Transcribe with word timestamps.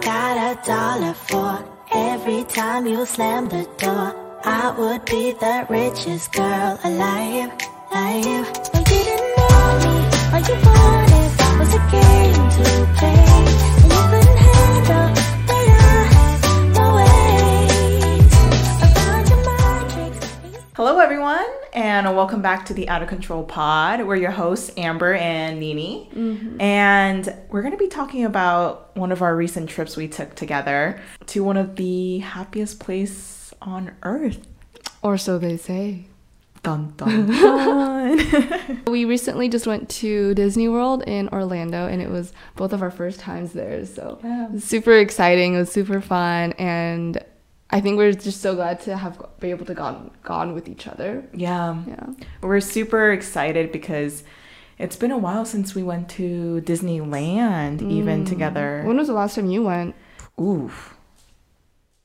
got 0.00 0.36
a 0.50 0.66
dollar 0.66 1.14
for 1.14 1.64
every 1.92 2.44
time 2.44 2.86
you 2.86 3.04
slam 3.06 3.48
the 3.48 3.64
door. 3.78 4.14
I 4.44 4.70
would 4.78 5.04
be 5.04 5.32
the 5.32 5.66
richest 5.68 6.32
girl 6.32 6.78
alive, 6.84 7.50
alive. 7.90 8.46
You 8.74 8.84
didn't 8.84 9.24
me, 9.84 9.96
all 10.32 10.40
you 10.48 10.56
wanted 10.66 11.30
was 11.58 11.74
a 11.74 11.82
game 11.90 12.50
to 12.56 12.98
play. 12.98 13.24
Hello, 20.76 21.00
everyone, 21.00 21.44
and 21.72 22.06
welcome 22.16 22.42
back 22.42 22.66
to 22.66 22.74
the 22.74 22.88
Out 22.88 23.02
of 23.02 23.08
Control 23.08 23.44
Pod. 23.44 24.06
We're 24.06 24.16
your 24.16 24.30
hosts, 24.30 24.70
Amber 24.76 25.14
and 25.14 25.60
Nini, 25.60 26.08
mm-hmm. 26.14 26.60
and 26.60 27.34
we're 27.50 27.62
going 27.62 27.72
to 27.72 27.78
be 27.78 27.88
talking 27.88 28.24
about 28.24 28.96
one 28.96 29.12
of 29.12 29.22
our 29.22 29.36
recent 29.36 29.68
trips 29.68 29.96
we 29.96 30.08
took 30.08 30.34
together 30.34 31.00
to 31.26 31.44
one 31.44 31.56
of 31.56 31.76
the 31.76 32.18
happiest 32.18 32.80
place 32.80 33.52
on 33.60 33.94
earth. 34.02 34.46
Or 35.02 35.16
so 35.18 35.38
they 35.38 35.56
say. 35.56 36.06
Dun 36.62 36.92
dun 36.96 37.26
dun. 37.30 38.82
We 38.88 39.04
recently 39.04 39.48
just 39.48 39.66
went 39.66 39.88
to 39.90 40.34
Disney 40.34 40.68
World 40.68 41.02
in 41.06 41.28
Orlando 41.28 41.86
and 41.86 42.02
it 42.02 42.10
was 42.10 42.32
both 42.56 42.72
of 42.72 42.82
our 42.82 42.90
first 42.90 43.20
times 43.20 43.52
there. 43.52 43.84
So 43.86 44.18
Yeah. 44.24 44.48
super 44.58 44.94
exciting. 44.94 45.54
It 45.54 45.58
was 45.58 45.70
super 45.72 46.00
fun. 46.00 46.52
And 46.52 47.22
I 47.70 47.80
think 47.80 47.98
we're 47.98 48.12
just 48.12 48.40
so 48.40 48.54
glad 48.54 48.80
to 48.82 48.96
have 48.96 49.22
be 49.40 49.50
able 49.50 49.66
to 49.66 49.74
gone 49.74 50.10
gone 50.22 50.54
with 50.54 50.68
each 50.68 50.86
other. 50.86 51.24
yeah, 51.34 51.82
Yeah. 51.86 52.06
we're 52.40 52.60
super 52.60 53.12
excited 53.12 53.72
because 53.72 54.24
it's 54.78 54.96
been 54.96 55.10
a 55.10 55.18
while 55.18 55.44
since 55.44 55.74
we 55.74 55.82
went 55.82 56.08
to 56.10 56.62
Disneyland, 56.64 57.82
even 57.90 58.24
mm. 58.24 58.28
together. 58.28 58.82
When 58.86 58.96
was 58.96 59.08
the 59.08 59.14
last 59.14 59.34
time 59.34 59.50
you 59.50 59.64
went? 59.64 59.94
Oof, 60.40 60.96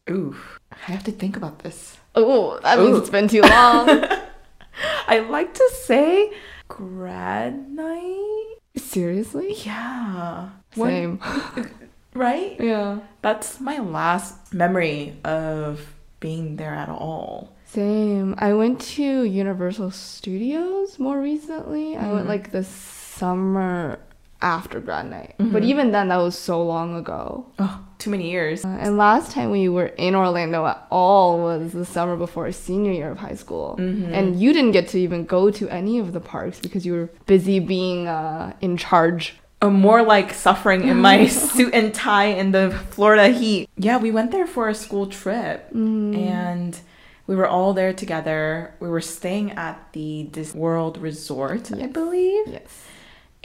oof. 0.09 0.59
I 0.71 0.91
have 0.91 1.03
to 1.03 1.11
think 1.11 1.37
about 1.37 1.59
this. 1.59 1.97
Oh, 2.15 2.59
that 2.59 2.79
means 2.79 2.97
it's 2.97 3.09
been 3.09 3.27
too 3.27 3.41
long. 3.41 3.89
I 5.07 5.19
like 5.19 5.53
to 5.53 5.69
say 5.83 6.31
grad 6.67 7.69
night. 7.69 8.55
Seriously? 8.75 9.55
Yeah. 9.63 10.49
Same. 10.75 11.19
right? 12.13 12.55
yeah. 12.59 12.99
That's 13.21 13.59
my 13.59 13.77
last 13.79 14.53
memory 14.53 15.15
of 15.23 15.93
being 16.19 16.55
there 16.57 16.73
at 16.73 16.89
all. 16.89 17.55
Same. 17.65 18.35
I 18.37 18.53
went 18.53 18.79
to 18.81 19.23
Universal 19.23 19.91
Studios 19.91 20.99
more 20.99 21.19
recently. 21.19 21.97
I 21.97 22.11
went 22.13 22.27
like 22.27 22.51
the 22.51 22.63
summer 22.63 23.99
after 24.41 24.79
grad 24.81 25.09
night. 25.09 25.35
But 25.39 25.63
even 25.63 25.91
then, 25.91 26.09
that 26.09 26.17
was 26.17 26.37
so 26.37 26.61
long 26.61 26.95
ago. 26.95 27.47
Oh, 27.59 27.79
too 27.97 28.09
many 28.09 28.29
years. 28.29 28.63
Uh, 28.65 28.67
and 28.67 28.97
last 28.97 29.31
time 29.31 29.51
we 29.51 29.69
were 29.69 29.87
in 29.87 30.15
Orlando 30.15 30.65
at 30.65 30.85
all 30.91 31.39
was 31.39 31.71
the 31.71 31.85
summer 31.85 32.17
before 32.17 32.51
senior 32.51 32.91
year 32.91 33.09
of 33.09 33.17
high 33.17 33.35
school. 33.35 33.75
And 33.77 34.39
you 34.39 34.53
didn't 34.53 34.71
get 34.71 34.89
to 34.89 34.99
even 34.99 35.25
go 35.25 35.49
to 35.49 35.69
any 35.69 35.97
of 35.97 36.11
the 36.13 36.19
parks 36.19 36.59
because 36.59 36.85
you 36.85 36.93
were 36.93 37.09
busy 37.25 37.59
being 37.59 38.07
uh, 38.07 38.53
in 38.61 38.75
charge. 38.77 39.35
More 39.69 40.03
like 40.03 40.33
suffering 40.33 40.87
in 40.87 40.97
my 40.97 41.27
suit 41.27 41.73
and 41.73 41.93
tie 41.93 42.25
in 42.25 42.51
the 42.51 42.71
Florida 42.91 43.29
heat. 43.29 43.69
Yeah, 43.77 43.97
we 43.97 44.11
went 44.11 44.31
there 44.31 44.47
for 44.47 44.69
a 44.69 44.75
school 44.75 45.07
trip 45.07 45.71
mm. 45.73 46.17
and 46.17 46.79
we 47.27 47.35
were 47.35 47.47
all 47.47 47.73
there 47.73 47.93
together. 47.93 48.75
We 48.79 48.89
were 48.89 49.01
staying 49.01 49.51
at 49.51 49.93
the 49.93 50.23
Disney 50.31 50.59
World 50.59 50.97
Resort, 50.97 51.71
I 51.71 51.87
believe. 51.87 52.47
Yes. 52.47 52.85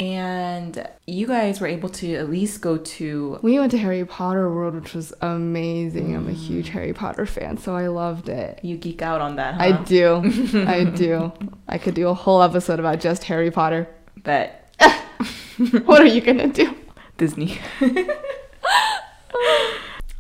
And 0.01 0.89
you 1.07 1.27
guys 1.27 1.61
were 1.61 1.67
able 1.67 1.89
to 1.89 2.15
at 2.15 2.31
least 2.31 2.61
go 2.61 2.77
to 2.77 3.41
We 3.43 3.59
went 3.59 3.73
to 3.73 3.79
Harry 3.79 4.05
Potter 4.05 4.49
World, 4.49 4.77
which 4.77 4.95
was 4.95 5.13
amazing. 5.21 6.15
I'm 6.15 6.29
a 6.29 6.33
huge 6.33 6.69
mm. 6.69 6.73
Harry 6.73 6.93
Potter 6.93 7.27
fan, 7.27 7.59
so 7.59 7.75
I 7.75 7.89
loved 7.89 8.29
it. 8.29 8.61
you 8.63 8.77
geek 8.77 9.03
out 9.03 9.21
on 9.21 9.37
that, 9.37 9.55
huh? 9.55 9.63
I 9.63 9.73
do. 9.83 10.23
I 10.67 10.85
do. 10.97 11.33
I 11.67 11.79
could 11.79 11.95
do 11.95 12.09
a 12.09 12.15
whole 12.15 12.43
episode 12.43 12.79
about 12.79 13.01
just 13.01 13.25
Harry 13.25 13.51
Potter. 13.51 13.89
bet 14.23 14.68
What 15.85 16.01
are 16.01 16.07
you 16.07 16.21
gonna 16.21 16.49
do? 16.49 16.75
Disney. 17.17 17.59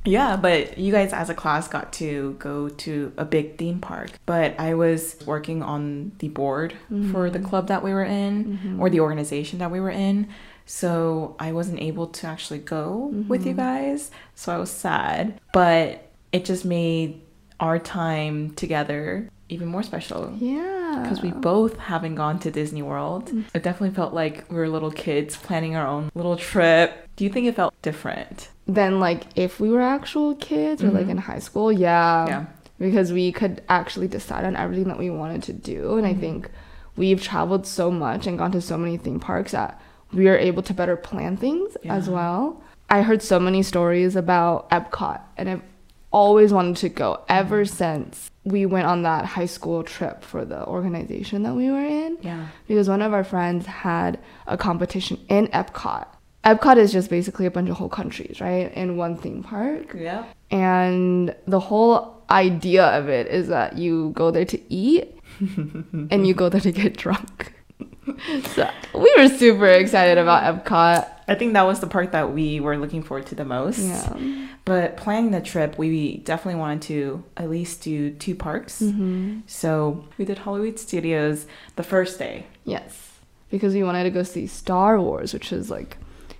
yeah, 0.04 0.36
but 0.36 0.76
you 0.78 0.90
guys 0.90 1.12
as 1.12 1.30
a 1.30 1.34
class 1.34 1.68
got 1.68 1.92
to 1.94 2.34
go 2.40 2.68
to 2.68 3.12
a 3.16 3.24
big 3.24 3.56
theme 3.56 3.78
park. 3.78 4.10
But 4.26 4.58
I 4.58 4.74
was 4.74 5.16
working 5.26 5.62
on 5.62 6.12
the 6.18 6.28
board 6.28 6.74
for 7.12 7.30
the 7.30 7.38
mm-hmm. 7.38 7.48
club 7.48 7.68
that 7.68 7.84
we 7.84 7.92
were 7.92 8.04
in 8.04 8.44
mm-hmm. 8.44 8.80
or 8.80 8.90
the 8.90 9.00
organization 9.00 9.60
that 9.60 9.70
we 9.70 9.78
were 9.78 9.90
in. 9.90 10.28
So 10.66 11.36
I 11.38 11.52
wasn't 11.52 11.80
able 11.80 12.08
to 12.08 12.26
actually 12.26 12.58
go 12.58 13.12
with 13.28 13.46
you 13.46 13.52
mm-hmm. 13.52 13.60
guys. 13.60 14.10
So 14.34 14.52
I 14.52 14.58
was 14.58 14.70
sad. 14.70 15.40
But 15.52 16.10
it 16.32 16.44
just 16.44 16.64
made 16.64 17.22
our 17.60 17.78
time 17.78 18.54
together 18.54 19.30
even 19.48 19.68
more 19.68 19.82
special 19.82 20.32
Yeah. 20.38 21.00
because 21.02 21.22
we 21.22 21.30
both 21.30 21.78
haven't 21.78 22.14
gone 22.14 22.38
to 22.40 22.50
Disney 22.50 22.82
World. 22.82 23.30
Mm. 23.30 23.44
It 23.54 23.62
definitely 23.62 23.94
felt 23.94 24.12
like 24.12 24.44
we 24.50 24.56
were 24.56 24.68
little 24.68 24.90
kids 24.90 25.36
planning 25.36 25.76
our 25.76 25.86
own 25.86 26.10
little 26.14 26.36
trip. 26.36 27.08
Do 27.16 27.24
you 27.24 27.30
think 27.30 27.46
it 27.46 27.56
felt 27.56 27.74
different? 27.82 28.50
Than 28.66 29.00
like 29.00 29.24
if 29.34 29.60
we 29.60 29.70
were 29.70 29.80
actual 29.80 30.34
kids 30.34 30.82
or 30.82 30.90
like 30.90 31.02
mm-hmm. 31.02 31.10
in 31.12 31.18
high 31.18 31.38
school, 31.38 31.72
yeah. 31.72 32.26
Yeah. 32.26 32.46
Because 32.78 33.12
we 33.12 33.32
could 33.32 33.62
actually 33.68 34.06
decide 34.06 34.44
on 34.44 34.54
everything 34.54 34.88
that 34.88 34.98
we 34.98 35.10
wanted 35.10 35.42
to 35.44 35.52
do. 35.52 35.96
And 35.96 36.06
I 36.06 36.12
mm-hmm. 36.12 36.20
think 36.20 36.50
we've 36.96 37.22
traveled 37.22 37.66
so 37.66 37.90
much 37.90 38.26
and 38.26 38.38
gone 38.38 38.52
to 38.52 38.60
so 38.60 38.76
many 38.76 38.96
theme 38.96 39.18
parks 39.18 39.52
that 39.52 39.80
we 40.12 40.28
are 40.28 40.36
able 40.36 40.62
to 40.62 40.74
better 40.74 40.96
plan 40.96 41.36
things 41.36 41.76
as 41.84 42.08
well. 42.08 42.62
I 42.90 43.02
heard 43.02 43.22
so 43.22 43.38
many 43.38 43.62
stories 43.62 44.16
about 44.16 44.70
Epcot 44.70 45.20
and 45.36 45.62
always 46.10 46.52
wanted 46.52 46.76
to 46.76 46.88
go 46.88 47.22
ever 47.28 47.64
since 47.64 48.30
we 48.44 48.64
went 48.64 48.86
on 48.86 49.02
that 49.02 49.24
high 49.26 49.46
school 49.46 49.82
trip 49.82 50.22
for 50.22 50.44
the 50.44 50.64
organization 50.66 51.42
that 51.42 51.54
we 51.54 51.70
were 51.70 51.84
in 51.84 52.16
Yeah. 52.22 52.46
because 52.66 52.88
one 52.88 53.02
of 53.02 53.12
our 53.12 53.24
friends 53.24 53.66
had 53.66 54.18
a 54.46 54.56
competition 54.56 55.18
in 55.28 55.48
Epcot. 55.48 56.06
Epcot 56.44 56.76
is 56.78 56.92
just 56.92 57.10
basically 57.10 57.44
a 57.46 57.50
bunch 57.50 57.68
of 57.68 57.76
whole 57.76 57.90
countries, 57.90 58.40
right? 58.40 58.72
In 58.74 58.96
one 58.96 59.16
theme 59.16 59.42
park. 59.42 59.94
Yeah. 59.94 60.24
And 60.50 61.34
the 61.46 61.60
whole 61.60 62.22
idea 62.30 62.84
of 62.86 63.08
it 63.08 63.26
is 63.26 63.48
that 63.48 63.76
you 63.76 64.10
go 64.14 64.30
there 64.30 64.46
to 64.46 64.72
eat 64.72 65.14
and 65.40 66.26
you 66.26 66.32
go 66.32 66.48
there 66.48 66.60
to 66.62 66.72
get 66.72 66.96
drunk. 66.96 67.52
so 68.54 68.70
we 68.94 69.12
were 69.18 69.28
super 69.28 69.66
excited 69.66 70.16
about 70.16 70.64
Epcot. 70.64 71.06
I 71.28 71.34
think 71.34 71.52
that 71.52 71.62
was 71.66 71.80
the 71.80 71.86
part 71.86 72.12
that 72.12 72.32
we 72.32 72.58
were 72.60 72.76
looking 72.76 73.02
forward 73.02 73.26
to 73.26 73.34
the 73.34 73.44
most. 73.44 73.78
Yeah. 73.78 74.46
But 74.64 74.96
planning 74.96 75.30
the 75.30 75.40
trip, 75.40 75.78
we 75.78 76.18
definitely 76.18 76.58
wanted 76.58 76.82
to 76.82 77.24
at 77.36 77.48
least 77.50 77.82
do 77.82 78.10
two 78.12 78.34
parks. 78.34 78.80
Mm-hmm. 78.82 79.40
So 79.46 80.04
we 80.18 80.24
did 80.24 80.38
Hollywood 80.38 80.78
Studios 80.78 81.46
the 81.76 81.82
first 81.82 82.18
day. 82.18 82.46
Yes. 82.64 83.18
Because 83.50 83.74
we 83.74 83.82
wanted 83.82 84.04
to 84.04 84.10
go 84.10 84.22
see 84.22 84.46
Star 84.46 85.00
Wars, 85.00 85.32
which 85.32 85.52
is 85.52 85.70
like 85.70 85.96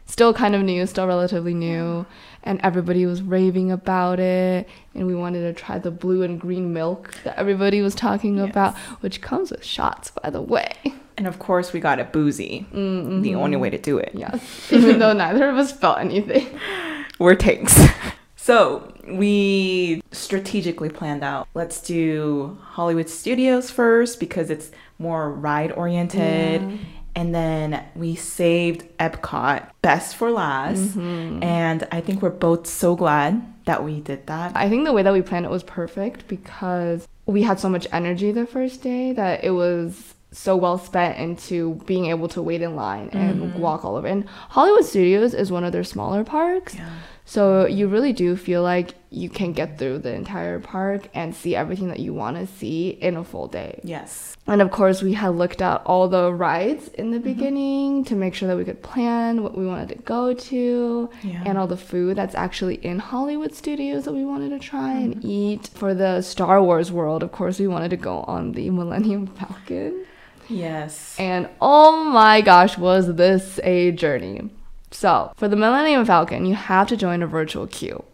still 0.07 0.35
kind 0.35 0.55
of 0.55 0.63
new, 0.63 0.87
still 0.87 1.07
relatively 1.07 1.55
new. 1.55 2.05
And 2.43 2.61
everybody 2.63 3.05
was 3.07 3.21
raving 3.23 3.71
about 3.71 4.21
it. 4.21 4.69
And 4.95 5.07
we 5.07 5.15
wanted 5.15 5.41
to 5.43 5.53
try 5.59 5.79
the 5.79 5.91
blue 5.91 6.23
and 6.23 6.41
green 6.41 6.73
milk 6.73 7.15
that 7.25 7.37
everybody 7.39 7.81
was 7.83 7.95
talking 7.95 8.37
Yes. 8.39 8.51
about, 8.51 8.77
which 9.01 9.21
comes 9.21 9.51
with 9.51 9.65
shots, 9.65 10.11
by 10.23 10.31
the 10.31 10.43
way. 10.43 10.73
And 11.19 11.27
of 11.27 11.41
course, 11.41 11.73
we 11.73 11.81
got 11.81 11.99
it 11.99 12.13
boozy. 12.13 12.65
Mm-hmm. 12.73 13.23
The 13.23 13.35
only 13.35 13.57
way 13.57 13.71
to 13.71 13.77
do 13.77 13.99
it. 13.99 14.13
Yes. 14.15 14.41
Even 14.73 15.01
though 15.01 15.13
neither 15.13 15.51
of 15.51 15.57
us 15.57 15.73
felt 15.73 15.99
anything. 15.99 16.47
We're 17.19 17.35
tanks. 17.35 17.77
so 18.37 18.95
we 19.09 20.01
strategically 20.13 20.89
planned 20.89 21.25
out. 21.25 21.49
Let's 21.55 21.83
do 21.83 22.57
Hollywood 22.63 23.09
Studios 23.09 23.69
first 23.69 24.21
because 24.21 24.49
it's 24.49 24.71
more 25.01 25.33
ride 25.33 25.73
oriented. 25.73 26.63
Yeah. 26.63 26.77
And 27.17 27.35
then 27.35 27.85
we 27.97 28.15
saved 28.15 28.87
Epcot 28.99 29.71
best 29.83 30.15
for 30.15 30.31
last. 30.31 30.97
Mm-hmm. 30.97 31.43
And 31.43 31.89
I 31.91 32.01
think 32.01 32.23
we're 32.23 32.31
both 32.31 32.69
so 32.69 32.95
glad 32.95 33.43
that 33.65 33.83
we 33.83 33.99
did 33.99 34.29
that. 34.29 34.53
I 34.55 34.69
think 34.69 34.85
the 34.85 34.93
way 34.93 35.03
that 35.03 35.13
we 35.13 35.23
planned 35.23 35.47
it 35.47 35.51
was 35.51 35.65
perfect 35.65 36.29
because 36.29 37.09
we 37.27 37.43
had 37.43 37.59
so 37.59 37.69
much 37.69 37.89
energy 37.91 38.31
the 38.31 38.47
first 38.47 38.83
day 38.83 39.13
that 39.15 39.43
it 39.43 39.51
was 39.51 40.15
so 40.31 40.57
well 40.57 40.79
spent 40.79 41.19
into 41.19 41.75
being 41.87 42.07
able 42.07 42.29
to 42.29 42.43
wait 42.43 42.61
in 42.61 42.77
line 42.77 43.09
and 43.13 43.41
mm-hmm. 43.41 43.59
walk 43.59 43.85
all 43.85 43.97
over. 43.97 44.07
And 44.07 44.29
Hollywood 44.51 44.85
Studios 44.85 45.33
is 45.35 45.51
one 45.51 45.65
of 45.65 45.73
their 45.73 45.85
smaller 45.85 46.23
parks. 46.25 46.75
Yeah. 46.75 46.91
So 47.29 47.67
you 47.67 47.89
really 47.89 48.15
do 48.15 48.37
feel 48.37 48.63
like 48.63 48.95
you 49.11 49.29
can 49.29 49.53
get 49.53 49.79
through 49.79 49.99
the 49.99 50.15
entire 50.15 50.59
park 50.61 51.09
and 51.13 51.35
see 51.35 51.55
everything 51.55 51.89
that 51.89 52.01
you 52.01 52.15
want 52.15 52.39
to 52.39 52.47
see 52.47 52.89
in 52.89 53.19
a 53.19 53.25
full 53.25 53.49
day. 53.49 53.81
Yes. 53.85 54.35
And 54.47 54.63
of 54.63 54.71
course, 54.71 55.03
we 55.03 55.13
had 55.13 55.29
looked 55.29 55.61
at 55.61 55.83
all 55.85 56.09
the 56.09 56.33
rides 56.33 56.89
in 56.89 57.11
the 57.11 57.19
mm-hmm. 57.19 57.25
beginning 57.25 58.05
to 58.05 58.15
make 58.15 58.35
sure 58.35 58.49
that 58.49 58.57
we 58.57 58.65
could 58.65 58.83
plan 58.83 59.43
what 59.43 59.59
we 59.59 59.67
wanted 59.67 59.91
to 59.91 59.97
go 59.97 60.33
to 60.33 61.11
Yeah. 61.23 61.43
and 61.45 61.59
all 61.59 61.67
the 61.67 61.77
food 61.77 62.17
that's 62.17 62.35
actually 62.35 62.77
in 62.77 62.99
Hollywood 62.99 63.55
studios 63.55 64.07
that 64.07 64.15
we 64.15 64.25
wanted 64.25 64.49
to 64.51 64.59
try 64.59 64.93
and 64.93 65.17
mm-hmm. 65.17 65.29
eat. 65.29 65.69
For 65.75 65.93
the 65.93 66.23
Star 66.23 66.63
Wars 66.63 66.91
world, 66.91 67.23
of 67.23 67.31
course, 67.31 67.59
we 67.61 67.69
wanted 67.69 67.91
to 67.91 67.99
go 67.99 68.21
on 68.23 68.53
the 68.53 68.71
Millennium 68.71 69.27
Falcon. 69.27 70.07
Yes. 70.49 71.17
And 71.19 71.49
oh 71.61 72.05
my 72.05 72.41
gosh, 72.41 72.79
was 72.79 73.15
this 73.17 73.61
a 73.63 73.93
journey! 73.93 74.51
So 74.91 75.33
for 75.37 75.49
the 75.49 75.57
Millennium 75.57 76.05
Falcon, 76.05 76.47
you 76.47 76.55
have 76.55 76.89
to 76.89 76.97
join 76.97 77.23
a 77.23 77.27
virtual 77.27 77.67
queue. 77.67 78.05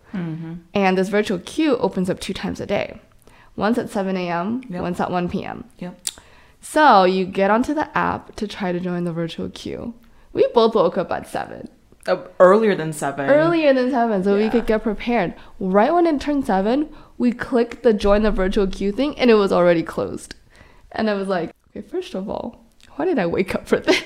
And 0.73 0.97
this 0.97 1.09
virtual 1.09 1.41
queue 1.41 1.77
opens 1.79 2.09
up 2.09 2.21
two 2.21 2.33
times 2.35 2.61
a 2.61 2.67
day. 2.67 3.01
Once 3.57 3.79
at 3.79 3.91
7 3.91 4.17
a.m., 4.17 4.63
Yep. 4.69 4.81
once 4.83 5.01
at 5.01 5.11
1 5.11 5.29
p.m. 5.29 5.65
Yep. 5.81 6.01
So 6.61 7.03
you 7.03 7.25
get 7.25 7.51
onto 7.51 7.75
the 7.75 7.97
app 7.99 8.37
to 8.37 8.47
try 8.47 8.71
to 8.71 8.79
join 8.79 9.03
the 9.05 9.13
virtual 9.13 9.49
queue. 9.49 9.95
We 10.33 10.47
both 10.55 10.75
woke 10.77 10.97
up 10.99 11.11
at 11.11 11.27
7. 11.29 11.69
Uh, 12.07 12.19
earlier 12.39 12.75
than 12.77 12.93
seven. 12.93 13.29
Earlier 13.29 13.73
than 13.73 13.91
7, 13.91 14.23
so 14.25 14.37
we 14.37 14.51
could 14.51 14.67
get 14.67 14.83
prepared. 14.83 15.35
Right 15.59 15.93
when 15.93 16.07
it 16.07 16.21
turned 16.21 16.47
7, 16.47 16.89
we 17.19 17.33
clicked 17.33 17.83
the 17.83 17.93
join 17.93 18.23
the 18.23 18.31
virtual 18.31 18.67
queue 18.67 18.93
thing 18.93 19.19
and 19.19 19.31
it 19.31 19.35
was 19.35 19.53
already 19.53 19.83
closed. 19.83 20.35
And 20.93 21.09
I 21.11 21.15
was 21.15 21.27
like, 21.29 21.54
okay, 21.77 21.87
first 21.87 22.15
of 22.15 22.29
all, 22.29 22.65
why 22.97 23.05
did 23.05 23.19
I 23.19 23.27
wake 23.27 23.55
up 23.55 23.67
for 23.67 23.79
this? 23.81 24.03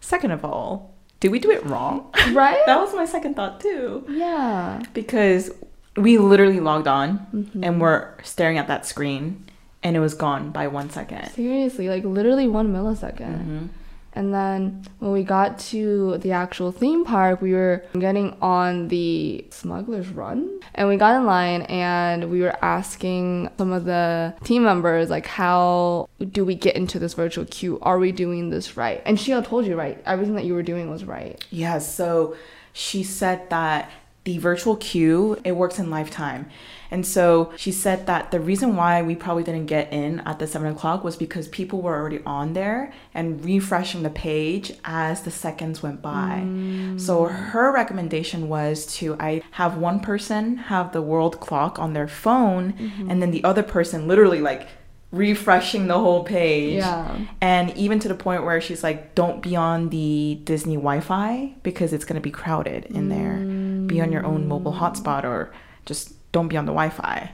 Second 0.00 0.32
of 0.32 0.44
all, 0.44 0.94
did 1.20 1.30
we 1.30 1.38
do 1.38 1.50
it 1.50 1.64
wrong? 1.64 2.12
Right? 2.32 2.60
that 2.66 2.80
was 2.80 2.94
my 2.94 3.04
second 3.06 3.34
thought 3.36 3.60
too. 3.60 4.04
yeah. 4.08 4.82
Because 4.94 5.50
we 5.96 6.18
literally 6.18 6.60
logged 6.60 6.88
on 6.88 7.26
Mm-hmm. 7.34 7.64
and 7.64 7.80
we're 7.80 8.08
staring 8.22 8.58
at 8.58 8.66
that 8.68 8.86
screen 8.86 9.44
and 9.82 9.96
it 9.96 10.00
was 10.00 10.14
gone 10.14 10.50
by 10.50 10.66
one 10.68 10.90
second. 10.90 11.28
Seriously, 11.30 11.88
like 11.88 12.04
literally 12.04 12.48
one 12.48 12.72
millisecond. 12.72 13.38
Mm-hmm. 13.40 13.66
And 14.14 14.32
then 14.32 14.84
when 14.98 15.12
we 15.12 15.22
got 15.22 15.58
to 15.58 16.18
the 16.18 16.32
actual 16.32 16.70
theme 16.70 17.04
park, 17.04 17.40
we 17.40 17.52
were 17.52 17.84
getting 17.98 18.36
on 18.42 18.88
the 18.88 19.46
Smuggler's 19.50 20.08
Run. 20.08 20.60
And 20.74 20.88
we 20.88 20.96
got 20.96 21.16
in 21.16 21.24
line 21.24 21.62
and 21.62 22.30
we 22.30 22.40
were 22.40 22.56
asking 22.62 23.48
some 23.56 23.72
of 23.72 23.84
the 23.84 24.34
team 24.44 24.64
members, 24.64 25.08
like, 25.08 25.26
how 25.26 26.08
do 26.30 26.44
we 26.44 26.54
get 26.54 26.76
into 26.76 26.98
this 26.98 27.14
virtual 27.14 27.44
queue? 27.46 27.78
Are 27.80 27.98
we 27.98 28.12
doing 28.12 28.50
this 28.50 28.76
right? 28.76 29.02
And 29.06 29.18
Sheila 29.18 29.42
told 29.42 29.66
you, 29.66 29.76
right? 29.76 30.02
Everything 30.04 30.34
that 30.34 30.44
you 30.44 30.54
were 30.54 30.62
doing 30.62 30.90
was 30.90 31.04
right. 31.04 31.42
Yeah, 31.50 31.78
so 31.78 32.36
she 32.72 33.02
said 33.02 33.48
that 33.50 33.90
the 34.24 34.38
virtual 34.38 34.76
queue, 34.76 35.40
it 35.44 35.52
works 35.52 35.78
in 35.78 35.90
lifetime. 35.90 36.48
And 36.92 37.06
so 37.06 37.52
she 37.56 37.72
said 37.72 38.06
that 38.06 38.30
the 38.30 38.38
reason 38.38 38.76
why 38.76 39.00
we 39.00 39.16
probably 39.16 39.42
didn't 39.42 39.64
get 39.64 39.90
in 39.90 40.20
at 40.20 40.38
the 40.38 40.46
seven 40.46 40.70
o'clock 40.70 41.02
was 41.02 41.16
because 41.16 41.48
people 41.48 41.80
were 41.80 41.96
already 41.96 42.20
on 42.26 42.52
there 42.52 42.92
and 43.14 43.42
refreshing 43.42 44.02
the 44.02 44.10
page 44.10 44.74
as 44.84 45.22
the 45.22 45.30
seconds 45.30 45.82
went 45.82 46.02
by. 46.02 46.42
Mm. 46.44 47.00
So 47.00 47.24
her 47.24 47.72
recommendation 47.72 48.50
was 48.50 48.84
to 48.98 49.16
I 49.18 49.42
have 49.52 49.78
one 49.78 50.00
person 50.00 50.58
have 50.58 50.92
the 50.92 51.00
world 51.00 51.40
clock 51.40 51.78
on 51.78 51.94
their 51.94 52.08
phone 52.08 52.74
mm-hmm. 52.74 53.10
and 53.10 53.22
then 53.22 53.30
the 53.30 53.42
other 53.42 53.62
person 53.62 54.06
literally 54.06 54.42
like 54.42 54.68
refreshing 55.12 55.86
the 55.86 55.98
whole 55.98 56.24
page. 56.24 56.76
Yeah. 56.76 57.16
And 57.40 57.74
even 57.74 58.00
to 58.00 58.08
the 58.08 58.14
point 58.14 58.44
where 58.44 58.60
she's 58.60 58.82
like, 58.82 59.14
don't 59.14 59.42
be 59.42 59.56
on 59.56 59.88
the 59.88 60.40
Disney 60.44 60.76
Wi 60.76 61.00
Fi 61.00 61.54
because 61.62 61.94
it's 61.94 62.04
going 62.04 62.20
to 62.20 62.22
be 62.22 62.30
crowded 62.30 62.84
in 62.86 63.08
there. 63.08 63.38
Be 63.86 64.00
on 64.02 64.12
your 64.12 64.26
own 64.26 64.46
mobile 64.46 64.74
hotspot 64.74 65.24
or 65.24 65.52
just 65.86 66.14
don't 66.32 66.48
be 66.48 66.56
on 66.56 66.66
the 66.66 66.72
Wi 66.72 66.90
Fi. 66.90 67.30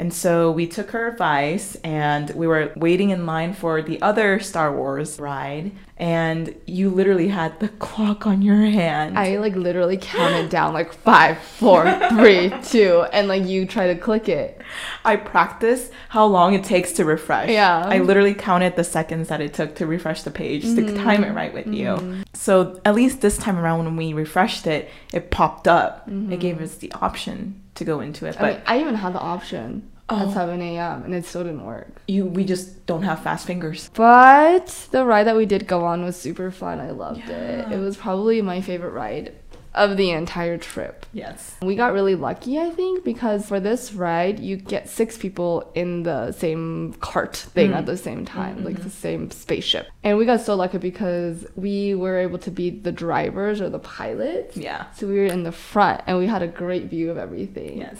And 0.00 0.14
so 0.14 0.50
we 0.50 0.66
took 0.66 0.92
her 0.92 1.08
advice 1.08 1.76
and 1.84 2.30
we 2.30 2.46
were 2.46 2.72
waiting 2.74 3.10
in 3.10 3.26
line 3.26 3.52
for 3.52 3.82
the 3.82 4.00
other 4.00 4.40
Star 4.40 4.74
Wars 4.74 5.20
ride. 5.20 5.72
And 5.98 6.54
you 6.64 6.88
literally 6.88 7.28
had 7.28 7.60
the 7.60 7.68
clock 7.80 8.26
on 8.26 8.40
your 8.40 8.64
hand. 8.64 9.18
I 9.18 9.36
like 9.36 9.54
literally 9.56 9.98
counted 9.98 10.48
down 10.48 10.72
like 10.72 10.94
five, 10.94 11.36
four, 11.36 11.84
three, 12.08 12.50
two, 12.62 13.04
and 13.12 13.28
like 13.28 13.44
you 13.44 13.66
try 13.66 13.88
to 13.88 13.94
click 13.94 14.26
it. 14.30 14.62
I 15.04 15.16
practiced 15.16 15.92
how 16.08 16.24
long 16.24 16.54
it 16.54 16.64
takes 16.64 16.92
to 16.92 17.04
refresh. 17.04 17.50
Yeah. 17.50 17.84
I 17.84 17.98
literally 17.98 18.32
counted 18.32 18.76
the 18.76 18.84
seconds 18.84 19.28
that 19.28 19.42
it 19.42 19.52
took 19.52 19.74
to 19.74 19.86
refresh 19.86 20.22
the 20.22 20.30
page 20.30 20.62
to 20.62 20.76
mm. 20.76 20.96
time 21.02 21.24
it 21.24 21.34
right 21.34 21.52
with 21.52 21.66
you. 21.66 21.88
Mm-hmm. 21.88 22.22
So 22.32 22.80
at 22.86 22.94
least 22.94 23.20
this 23.20 23.36
time 23.36 23.58
around 23.58 23.84
when 23.84 23.96
we 23.96 24.14
refreshed 24.14 24.66
it, 24.66 24.88
it 25.12 25.30
popped 25.30 25.68
up. 25.68 26.08
It 26.08 26.40
gave 26.40 26.54
mm-hmm. 26.54 26.64
us 26.64 26.76
the 26.76 26.90
option 26.92 27.60
to 27.80 27.84
go 27.84 28.00
into 28.00 28.26
it. 28.26 28.36
I 28.38 28.40
But 28.40 28.52
mean, 28.54 28.62
I 28.66 28.80
even 28.80 28.94
had 28.94 29.12
the 29.14 29.20
option 29.20 29.90
Oh. 30.12 30.26
at 30.26 30.32
7 30.34 30.60
a.m. 30.60 31.04
and 31.04 31.14
it 31.14 31.24
still 31.24 31.44
didn't 31.44 31.64
work. 31.64 32.02
you 32.08 32.24
we 32.26 32.42
just 32.44 32.84
don't 32.86 33.02
have 33.10 33.22
fast 33.22 33.46
fingers. 33.46 33.90
But 33.94 34.66
the 34.90 35.04
ride 35.04 35.26
that 35.28 35.36
we 35.36 35.46
did 35.46 35.68
go 35.68 35.84
on 35.84 36.02
was 36.04 36.16
super 36.16 36.50
fun. 36.50 36.80
I 36.80 36.90
loved 36.90 37.28
it. 37.30 37.70
It 37.72 37.78
was 37.78 37.96
probably 37.96 38.42
my 38.42 38.60
favorite 38.60 38.90
ride 38.90 39.26
of 39.74 39.96
the 39.96 40.10
entire 40.10 40.58
trip. 40.58 41.06
Yes. 41.12 41.56
We 41.62 41.76
got 41.76 41.92
really 41.92 42.14
lucky, 42.14 42.58
I 42.58 42.70
think, 42.70 43.04
because 43.04 43.46
for 43.46 43.60
this 43.60 43.92
ride, 43.92 44.40
you 44.40 44.56
get 44.56 44.88
six 44.88 45.16
people 45.16 45.70
in 45.74 46.02
the 46.02 46.32
same 46.32 46.94
cart 47.00 47.36
thing 47.36 47.68
mm-hmm. 47.68 47.78
at 47.78 47.86
the 47.86 47.96
same 47.96 48.24
time, 48.24 48.64
like 48.64 48.74
mm-hmm. 48.74 48.84
the 48.84 48.90
same 48.90 49.30
spaceship. 49.30 49.88
And 50.02 50.18
we 50.18 50.26
got 50.26 50.40
so 50.40 50.54
lucky 50.54 50.78
because 50.78 51.46
we 51.56 51.94
were 51.94 52.18
able 52.18 52.38
to 52.38 52.50
be 52.50 52.70
the 52.70 52.92
drivers 52.92 53.60
or 53.60 53.68
the 53.68 53.78
pilots. 53.78 54.56
Yeah. 54.56 54.90
So 54.92 55.06
we 55.06 55.14
were 55.14 55.26
in 55.26 55.44
the 55.44 55.52
front 55.52 56.02
and 56.06 56.18
we 56.18 56.26
had 56.26 56.42
a 56.42 56.48
great 56.48 56.84
view 56.84 57.10
of 57.10 57.18
everything. 57.18 57.78
Yes. 57.78 57.98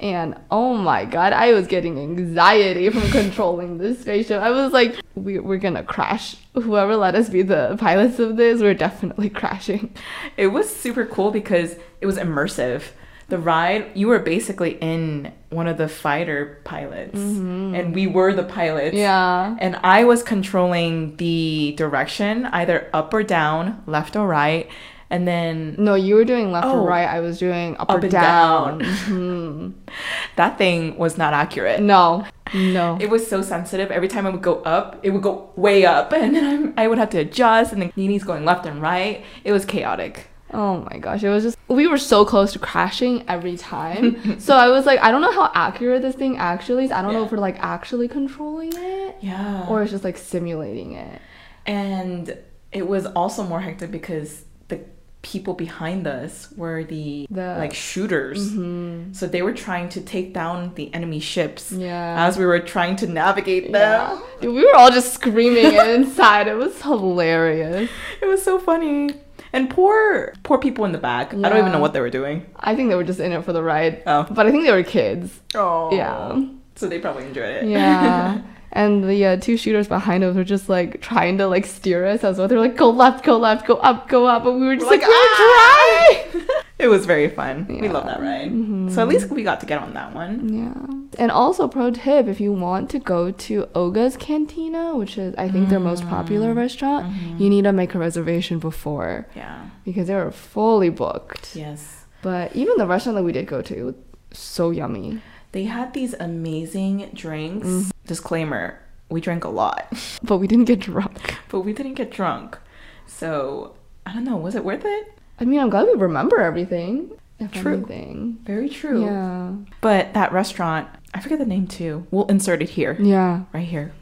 And 0.00 0.34
oh 0.50 0.74
my 0.74 1.04
god, 1.04 1.32
I 1.32 1.52
was 1.52 1.66
getting 1.66 1.98
anxiety 1.98 2.88
from 2.88 3.02
controlling 3.10 3.78
this 3.78 4.00
spaceship. 4.00 4.40
I 4.40 4.50
was 4.50 4.72
like, 4.72 4.96
we, 5.14 5.38
we're 5.38 5.58
gonna 5.58 5.84
crash. 5.84 6.36
Whoever 6.54 6.96
let 6.96 7.14
us 7.14 7.28
be 7.28 7.42
the 7.42 7.76
pilots 7.78 8.18
of 8.18 8.36
this, 8.36 8.60
we're 8.60 8.74
definitely 8.74 9.28
crashing. 9.30 9.94
It 10.36 10.48
was 10.48 10.74
super 10.74 11.04
cool 11.04 11.30
because 11.30 11.76
it 12.00 12.06
was 12.06 12.16
immersive. 12.16 12.82
The 13.28 13.38
ride, 13.38 13.92
you 13.94 14.08
were 14.08 14.18
basically 14.18 14.72
in 14.80 15.32
one 15.50 15.68
of 15.68 15.78
the 15.78 15.86
fighter 15.86 16.60
pilots, 16.64 17.16
mm-hmm. 17.16 17.76
and 17.76 17.94
we 17.94 18.08
were 18.08 18.32
the 18.32 18.42
pilots. 18.42 18.96
Yeah. 18.96 19.56
And 19.60 19.76
I 19.84 20.02
was 20.02 20.24
controlling 20.24 21.14
the 21.16 21.74
direction, 21.76 22.46
either 22.46 22.90
up 22.92 23.14
or 23.14 23.22
down, 23.22 23.84
left 23.86 24.16
or 24.16 24.26
right. 24.26 24.68
And 25.10 25.26
then 25.26 25.74
No, 25.76 25.94
you 25.94 26.14
were 26.14 26.24
doing 26.24 26.52
left 26.52 26.66
Oh. 26.66 26.80
or 26.80 26.86
right. 26.88 27.08
I 27.08 27.18
was 27.20 27.38
doing 27.38 27.76
up, 27.78 27.90
Up 27.90 27.96
or 27.98 28.00
and 28.00 28.10
down. 28.10 28.78
down. 28.78 28.90
Hmm. 29.06 29.70
that 30.36 30.56
thing 30.58 30.96
was 30.96 31.18
not 31.18 31.32
accurate. 31.34 31.80
No, 31.80 32.24
no. 32.54 32.96
It 33.00 33.10
was 33.10 33.26
so 33.26 33.42
sensitive. 33.42 33.90
Every 33.90 34.08
time 34.08 34.26
I 34.26 34.30
would 34.30 34.42
go 34.42 34.56
up, 34.62 35.00
it 35.02 35.10
would 35.10 35.22
go 35.22 35.50
way 35.56 35.84
up. 35.84 36.12
And 36.20 36.34
then 36.36 36.44
I'm, 36.44 36.74
I 36.76 36.86
would 36.88 36.98
have 36.98 37.10
to 37.10 37.18
adjust. 37.18 37.72
And 37.72 37.82
then 37.82 37.92
Nini's 37.96 38.24
going 38.24 38.44
left 38.44 38.66
and 38.66 38.80
right. 38.80 39.24
It 39.44 39.52
was 39.52 39.64
chaotic. 39.64 40.28
Oh 40.52 40.84
my 40.90 40.98
gosh, 40.98 41.22
it 41.22 41.28
was 41.28 41.44
just 41.44 41.56
we 41.68 41.86
were 41.86 41.96
so 41.98 42.24
close 42.24 42.52
to 42.54 42.58
crashing 42.58 43.24
every 43.28 43.56
time. 43.56 44.40
so 44.40 44.56
I 44.56 44.68
was 44.68 44.84
like, 44.84 44.98
I 45.00 45.12
don't 45.12 45.20
know 45.22 45.30
how 45.32 45.50
accurate 45.54 46.02
this 46.02 46.16
thing 46.16 46.38
actually 46.38 46.84
is. 46.86 46.90
I 46.90 47.02
don't 47.02 47.12
know 47.12 47.24
if 47.24 47.30
we're 47.30 47.38
like 47.38 47.56
actually 47.60 48.08
controlling 48.08 48.72
it 48.74 49.16
Yeah. 49.20 49.66
or 49.68 49.82
it's 49.82 49.92
just 49.92 50.02
like 50.02 50.18
simulating 50.18 50.92
it. 50.94 51.20
And 51.66 52.36
it 52.72 52.88
was 52.88 53.06
also 53.06 53.44
more 53.44 53.60
hectic 53.60 53.92
because 53.92 54.44
the 54.66 54.80
people 55.22 55.52
behind 55.54 56.06
us 56.06 56.48
were 56.56 56.82
the, 56.84 57.26
The- 57.30 57.56
like 57.58 57.74
shooters. 57.74 58.52
Mm-hmm. 58.52 59.12
So 59.12 59.26
they 59.26 59.42
were 59.42 59.52
trying 59.52 59.88
to 59.90 60.00
take 60.00 60.32
down 60.32 60.72
the 60.74 60.92
enemy 60.94 61.20
ships 61.20 61.72
Yeah. 61.72 62.26
as 62.26 62.38
we 62.38 62.46
were 62.46 62.58
trying 62.60 62.96
to 62.96 63.06
navigate 63.06 63.70
them. 63.72 64.20
Yeah. 64.40 64.48
We 64.48 64.64
were 64.64 64.74
all 64.76 64.90
just 64.90 65.12
screaming 65.14 65.74
inside. 65.74 66.48
It 66.48 66.54
was 66.56 66.80
hilarious. 66.82 67.90
It 68.22 68.26
was 68.26 68.42
so 68.42 68.58
funny. 68.58 69.10
And 69.52 69.68
poor 69.68 70.32
poor 70.44 70.58
people 70.58 70.84
in 70.84 70.92
the 70.92 70.98
back. 70.98 71.34
I 71.34 71.48
don't 71.48 71.58
even 71.58 71.72
know 71.72 71.80
what 71.80 71.92
they 71.92 72.00
were 72.00 72.08
doing. 72.10 72.46
I 72.56 72.76
think 72.76 72.88
they 72.88 72.94
were 72.94 73.02
just 73.04 73.18
in 73.20 73.32
it 73.32 73.44
for 73.44 73.52
the 73.52 73.62
ride. 73.62 74.02
Oh. 74.06 74.24
But 74.30 74.46
I 74.46 74.50
think 74.52 74.64
they 74.64 74.72
were 74.72 74.84
kids. 74.84 75.40
Oh. 75.54 75.92
Yeah. 75.94 76.40
So 76.76 76.88
they 76.88 76.98
probably 77.00 77.24
enjoyed 77.26 77.56
it. 77.56 77.64
Yeah. 77.66 78.40
and 78.72 79.04
the 79.08 79.24
uh, 79.24 79.36
two 79.36 79.56
shooters 79.56 79.88
behind 79.88 80.22
us 80.24 80.36
were 80.36 80.44
just 80.44 80.68
like 80.68 81.00
trying 81.00 81.38
to 81.38 81.46
like 81.46 81.66
steer 81.66 82.06
us 82.06 82.22
as 82.24 82.38
well. 82.38 82.48
They're 82.48 82.58
like, 82.58 82.76
go 82.76 82.90
left, 82.90 83.24
go 83.24 83.36
left, 83.38 83.66
go 83.66 83.74
up, 83.76 84.08
go 84.08 84.26
up. 84.26 84.44
But 84.44 84.52
we 84.52 84.66
were 84.66 84.76
just 84.76 84.86
We're 84.86 84.98
like, 84.98 85.02
like, 85.02 85.10
"Ah!" 85.12 86.24
"Ah!" 86.34 86.64
it 86.78 86.88
was 86.88 87.06
very 87.06 87.28
fun. 87.28 87.66
We 87.68 87.88
love 87.88 88.06
that 88.06 88.20
ride. 88.20 88.92
So 88.92 89.02
at 89.02 89.08
least 89.08 89.28
we 89.30 89.42
got 89.42 89.60
to 89.60 89.66
get 89.66 89.80
on 89.82 89.94
that 89.94 90.14
one. 90.14 90.52
Yeah. 90.52 90.96
And 91.18 91.30
also, 91.32 91.66
pro 91.66 91.90
tip 91.90 92.26
if 92.28 92.40
you 92.40 92.52
want 92.52 92.88
to 92.90 92.98
go 93.00 93.32
to 93.32 93.68
Oga's 93.74 94.16
Cantina, 94.16 94.96
which 94.96 95.18
is, 95.18 95.34
I 95.36 95.48
think, 95.48 95.68
their 95.68 95.80
most 95.80 96.06
popular 96.08 96.54
restaurant, 96.54 97.12
you 97.38 97.50
need 97.50 97.62
to 97.64 97.72
make 97.72 97.94
a 97.94 97.98
reservation 97.98 98.58
before 98.60 99.26
Yeah. 99.34 99.68
because 99.84 100.06
they 100.06 100.14
were 100.14 100.30
fully 100.30 100.88
booked. 100.88 101.56
Yes. 101.56 102.04
But 102.22 102.54
even 102.54 102.76
the 102.76 102.86
restaurant 102.86 103.16
that 103.16 103.24
we 103.24 103.32
did 103.32 103.46
go 103.46 103.60
to, 103.62 103.94
so 104.32 104.70
yummy. 104.70 105.20
They 105.52 105.64
had 105.64 105.94
these 105.94 106.14
amazing 106.14 107.10
drinks. 107.14 107.66
Mm-hmm. 107.66 107.90
Disclaimer, 108.06 108.78
we 109.08 109.20
drank 109.20 109.44
a 109.44 109.48
lot, 109.48 109.86
But 110.22 110.38
we 110.38 110.46
didn't 110.46 110.66
get 110.66 110.80
drunk. 110.80 111.36
but 111.48 111.60
we 111.60 111.72
didn't 111.72 111.94
get 111.94 112.10
drunk. 112.10 112.58
So, 113.06 113.74
I 114.06 114.12
don't 114.12 114.24
know, 114.24 114.36
was 114.36 114.54
it 114.54 114.64
worth 114.64 114.84
it? 114.84 115.12
I 115.38 115.44
mean, 115.44 115.58
I'm 115.60 115.70
glad 115.70 115.86
we 115.86 115.94
remember 115.94 116.40
everything. 116.40 117.10
True. 117.52 117.72
anything. 117.74 118.38
Very 118.44 118.68
true. 118.68 119.02
Yeah. 119.02 119.54
But 119.80 120.12
that 120.12 120.30
restaurant, 120.30 120.88
I 121.14 121.20
forget 121.20 121.38
the 121.38 121.46
name 121.46 121.66
too. 121.66 122.06
We'll 122.10 122.26
insert 122.26 122.60
it 122.60 122.68
here. 122.68 122.96
Yeah. 123.00 123.44
Right 123.54 123.66
here. 123.66 123.92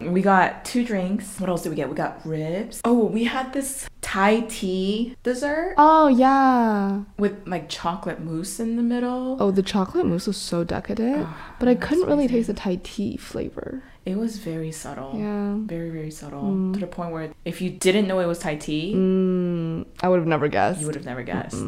We 0.00 0.22
got 0.22 0.64
two 0.64 0.84
drinks. 0.84 1.40
What 1.40 1.48
else 1.50 1.62
did 1.62 1.70
we 1.70 1.76
get? 1.76 1.88
We 1.88 1.94
got 1.96 2.24
ribs. 2.24 2.80
Oh, 2.84 3.06
we 3.06 3.24
had 3.24 3.52
this 3.52 3.88
Thai 4.00 4.40
tea 4.48 5.16
dessert 5.22 5.74
Oh 5.76 6.08
yeah. 6.08 7.02
with 7.18 7.46
like 7.46 7.68
chocolate 7.68 8.20
mousse 8.20 8.60
in 8.60 8.76
the 8.76 8.82
middle. 8.82 9.36
Oh, 9.40 9.50
the 9.50 9.62
chocolate 9.62 10.06
mousse 10.06 10.26
was 10.26 10.36
so 10.36 10.64
decadent, 10.64 11.26
Oh, 11.28 11.36
but 11.58 11.68
I 11.68 11.74
couldn't 11.74 12.04
really 12.06 12.24
amazing. 12.26 12.36
taste 12.36 12.46
the 12.48 12.54
Thai 12.54 12.80
tea 12.82 13.16
flavor. 13.16 13.82
It 14.06 14.16
was 14.16 14.38
very 14.38 14.72
subtle. 14.72 15.12
Yeah. 15.18 15.56
Very, 15.66 15.90
very 15.90 16.10
subtle. 16.10 16.72
To 16.72 16.78
the 16.80 16.86
point 16.86 17.12
where 17.12 17.30
if 17.44 17.60
you 17.60 17.68
didn't 17.68 18.06
know 18.08 18.20
it 18.20 18.26
was 18.26 18.38
Thai 18.38 18.54
tea, 18.56 18.94
Mm, 18.94 19.84
I 20.02 20.08
would 20.08 20.18
have 20.20 20.28
never 20.28 20.48
guessed. 20.48 20.80
you 20.80 20.86
would 20.86 20.94
have 20.94 21.04
never 21.04 21.22
guessed. 21.22 21.62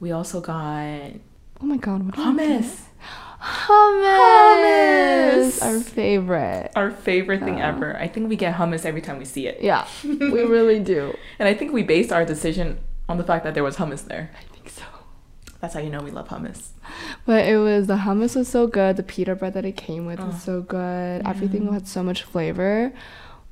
We 0.00 0.10
also 0.12 0.40
got 0.40 1.12
Oh 1.60 1.64
my 1.66 1.76
god, 1.78 2.02
what 2.04 2.14
did 2.16 2.24
I 2.24 2.34
get? 2.34 2.62
hummus. 2.62 2.80
Hummus! 3.40 3.98
Hummus! 5.58 5.62
Our 5.62 5.80
favorite. 5.80 6.72
Our 6.76 6.90
favorite 6.90 7.42
thing 7.42 7.60
Uh. 7.60 7.66
ever. 7.68 7.96
I 7.98 8.08
think 8.08 8.28
we 8.28 8.36
get 8.36 8.54
hummus 8.56 8.84
every 8.84 9.00
time 9.00 9.18
we 9.18 9.24
see 9.24 9.46
it. 9.46 9.60
Yeah, 9.62 9.86
we 10.04 10.42
really 10.44 10.80
do. 10.80 11.14
And 11.38 11.48
I 11.48 11.54
think 11.54 11.72
we 11.72 11.82
based 11.82 12.12
our 12.12 12.24
decision 12.24 12.78
on 13.08 13.16
the 13.18 13.24
fact 13.24 13.44
that 13.44 13.54
there 13.54 13.64
was 13.64 13.76
hummus 13.76 14.04
there. 14.06 14.30
I 14.38 14.54
think 14.54 14.68
so. 14.68 14.82
That's 15.60 15.74
how 15.74 15.80
you 15.80 15.90
know 15.90 16.00
we 16.00 16.10
love 16.10 16.28
hummus. 16.28 16.68
But 17.26 17.46
it 17.46 17.58
was 17.58 17.86
the 17.86 17.96
hummus 17.98 18.36
was 18.36 18.48
so 18.48 18.66
good. 18.66 18.96
The 18.96 19.02
pita 19.02 19.34
bread 19.34 19.54
that 19.54 19.64
it 19.64 19.76
came 19.76 20.06
with 20.06 20.20
Oh. 20.20 20.26
was 20.26 20.42
so 20.42 20.60
good. 20.62 21.22
Everything 21.26 21.72
had 21.72 21.88
so 21.88 22.02
much 22.02 22.22
flavor. 22.22 22.92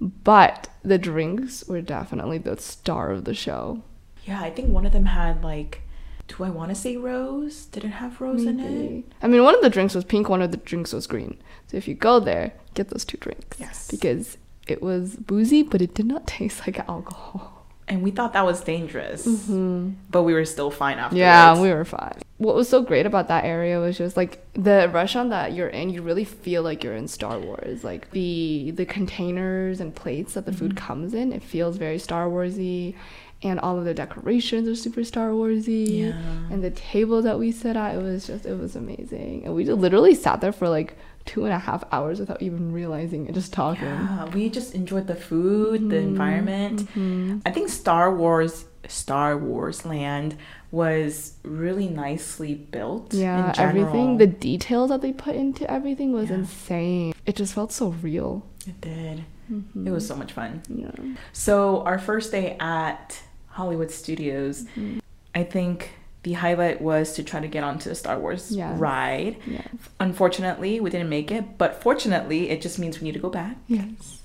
But 0.01 0.69
the 0.83 0.99
drinks 0.99 1.65
were 1.67 1.81
definitely 1.81 2.39
the 2.39 2.57
star 2.59 3.11
of 3.13 3.25
the 3.25 3.35
show. 3.35 3.83
Yeah, 4.25 4.43
I 4.43 4.51
think 4.51 4.69
one 4.71 4.85
of 4.85 4.93
them 4.93 5.07
had 5.07 5.43
like, 5.43 5.83
do 6.29 6.45
I 6.45 6.51
want 6.51 6.71
to 6.71 6.75
say 6.75 6.97
rose? 6.97 7.67
Did 7.67 7.85
it 7.85 7.89
have 7.89 8.21
rose 8.21 8.45
in 8.45 8.61
it? 8.61 9.05
I 9.23 9.29
mean, 9.29 9.43
one 9.43 9.55
of 9.55 9.63
the 9.63 9.71
drinks 9.71 9.95
was 9.95 10.05
pink, 10.05 10.29
one 10.29 10.43
of 10.43 10.51
the 10.51 10.57
drinks 10.57 10.93
was 10.93 11.07
green. 11.07 11.39
So 11.69 11.77
if 11.77 11.87
you 11.87 11.95
go 11.95 12.21
there, 12.21 12.53
get 12.75 12.89
those 12.89 13.05
two 13.05 13.19
drinks. 13.19 13.59
Yes. 13.61 13.89
Because 13.89 14.37
it 14.67 14.83
was 14.83 15.17
boozy, 15.17 15.63
but 15.63 15.81
it 15.81 15.95
did 15.95 16.07
not 16.07 16.27
taste 16.27 16.67
like 16.67 16.79
alcohol. 16.89 17.53
And 17.89 18.03
we 18.03 18.11
thought 18.11 18.33
that 18.33 18.45
was 18.45 18.63
dangerous, 18.63 19.25
mm-hmm. 19.25 19.91
but 20.11 20.25
we 20.25 20.35
were 20.35 20.45
still 20.45 20.73
fine 20.73 20.99
afterwards. 20.99 21.21
Yeah, 21.21 21.61
we 21.61 21.73
were 21.73 21.85
fine. 21.85 22.21
What 22.39 22.57
was 22.57 22.69
so 22.69 22.83
great 22.83 23.07
about 23.07 23.29
that 23.29 23.45
area 23.45 23.79
was 23.79 23.97
just 23.97 24.17
like 24.17 24.45
the 24.55 24.91
restaurant 24.93 25.31
that 25.31 25.53
you're 25.53 25.69
in, 25.69 25.91
you 25.91 26.03
really 26.03 26.25
feel 26.25 26.65
like 26.65 26.83
you're 26.83 26.97
in 26.97 27.07
Star 27.07 27.39
Wars. 27.39 27.85
Like 27.85 28.11
the 28.11 28.73
the 28.73 28.87
containers 28.87 29.79
and 29.79 29.95
plates 29.95 30.35
that 30.35 30.47
the 30.47 30.53
food 30.53 30.75
mm-hmm. 30.75 30.85
comes 30.85 31.15
in, 31.15 31.33
it 31.33 31.45
feels 31.45 31.77
very 31.77 32.01
Star 32.01 32.27
Warsy. 32.27 32.97
And 33.43 33.61
all 33.61 33.79
of 33.79 33.85
the 33.85 33.93
decorations 33.95 34.67
are 34.67 34.75
super 34.75 35.05
Star 35.05 35.29
Warsy. 35.31 36.01
Yeah. 36.07 36.13
And 36.51 36.65
the 36.65 36.71
table 36.71 37.21
that 37.23 37.39
we 37.39 37.53
sat 37.53 37.77
at, 37.77 37.95
it 37.95 38.03
was 38.03 38.27
just 38.27 38.47
it 38.47 38.59
was 38.59 38.77
amazing. 38.77 39.45
And 39.45 39.55
we 39.55 39.65
just 39.65 39.79
literally 39.79 40.15
sat 40.15 40.41
there 40.41 40.53
for 40.53 40.69
like 40.69 40.97
two 41.27 41.45
and 41.45 41.53
a 41.53 41.59
half 41.59 41.85
hours 41.93 42.19
without 42.19 42.41
even 42.41 42.73
realizing 42.73 43.27
it, 43.27 43.35
just 43.35 43.53
talking. 43.53 43.85
Yeah, 43.85 44.25
we 44.27 44.49
just 44.49 44.75
enjoyed 44.75 45.07
the 45.07 45.15
food, 45.17 45.91
the 45.91 45.97
Mm-hmm. 45.97 46.09
environment. 46.09 47.43
I 47.45 47.51
think 47.51 47.69
Star 47.69 48.15
Wars, 48.15 48.65
Star 48.89 49.37
Wars 49.37 49.85
Land 49.85 50.37
was 50.71 51.35
really 51.43 51.89
nicely 51.89 52.55
built. 52.55 53.13
Yeah, 53.13 53.51
in 53.53 53.59
everything, 53.61 54.17
the 54.19 54.27
details 54.27 54.89
that 54.91 55.03
they 55.03 55.13
put 55.13 55.35
into 55.37 55.71
everything 55.71 56.13
was 56.13 56.31
Yeah. 56.31 56.37
insane. 56.37 57.13
It 57.27 57.37
just 57.37 57.53
felt 57.55 57.71
so 57.73 57.89
real. 58.01 58.47
it 58.67 58.81
did. 58.81 59.25
Mm-hmm. 59.53 59.87
It 59.87 59.91
was 59.93 60.07
so 60.07 60.17
much 60.17 60.33
fun. 60.33 60.63
Yeah. 60.69 60.91
So 61.33 61.83
our 61.83 61.99
first 61.99 62.33
day 62.33 62.57
at 62.59 63.21
Hollywood 63.57 63.91
Studios, 63.91 64.65
Mm-hmm. 64.77 64.99
I 65.35 65.43
think 65.45 65.91
the 66.23 66.33
highlight 66.35 66.81
was 66.81 67.13
to 67.15 67.23
try 67.23 67.41
to 67.41 67.49
get 67.49 67.63
onto 67.63 67.89
the 67.91 67.95
Star 67.95 68.19
Wars 68.19 68.51
Yes. 68.51 68.79
ride. 68.79 69.37
Yeah. 69.47 69.63
Unfortunately, 70.01 70.81
we 70.81 70.91
didn't 70.91 71.09
make 71.11 71.31
it, 71.31 71.59
but 71.59 71.83
fortunately, 71.83 72.51
it 72.51 72.61
just 72.63 72.79
means 72.79 73.01
we 73.01 73.05
need 73.05 73.15
to 73.15 73.21
go 73.21 73.31
back. 73.31 73.57
Yes. 73.69 74.23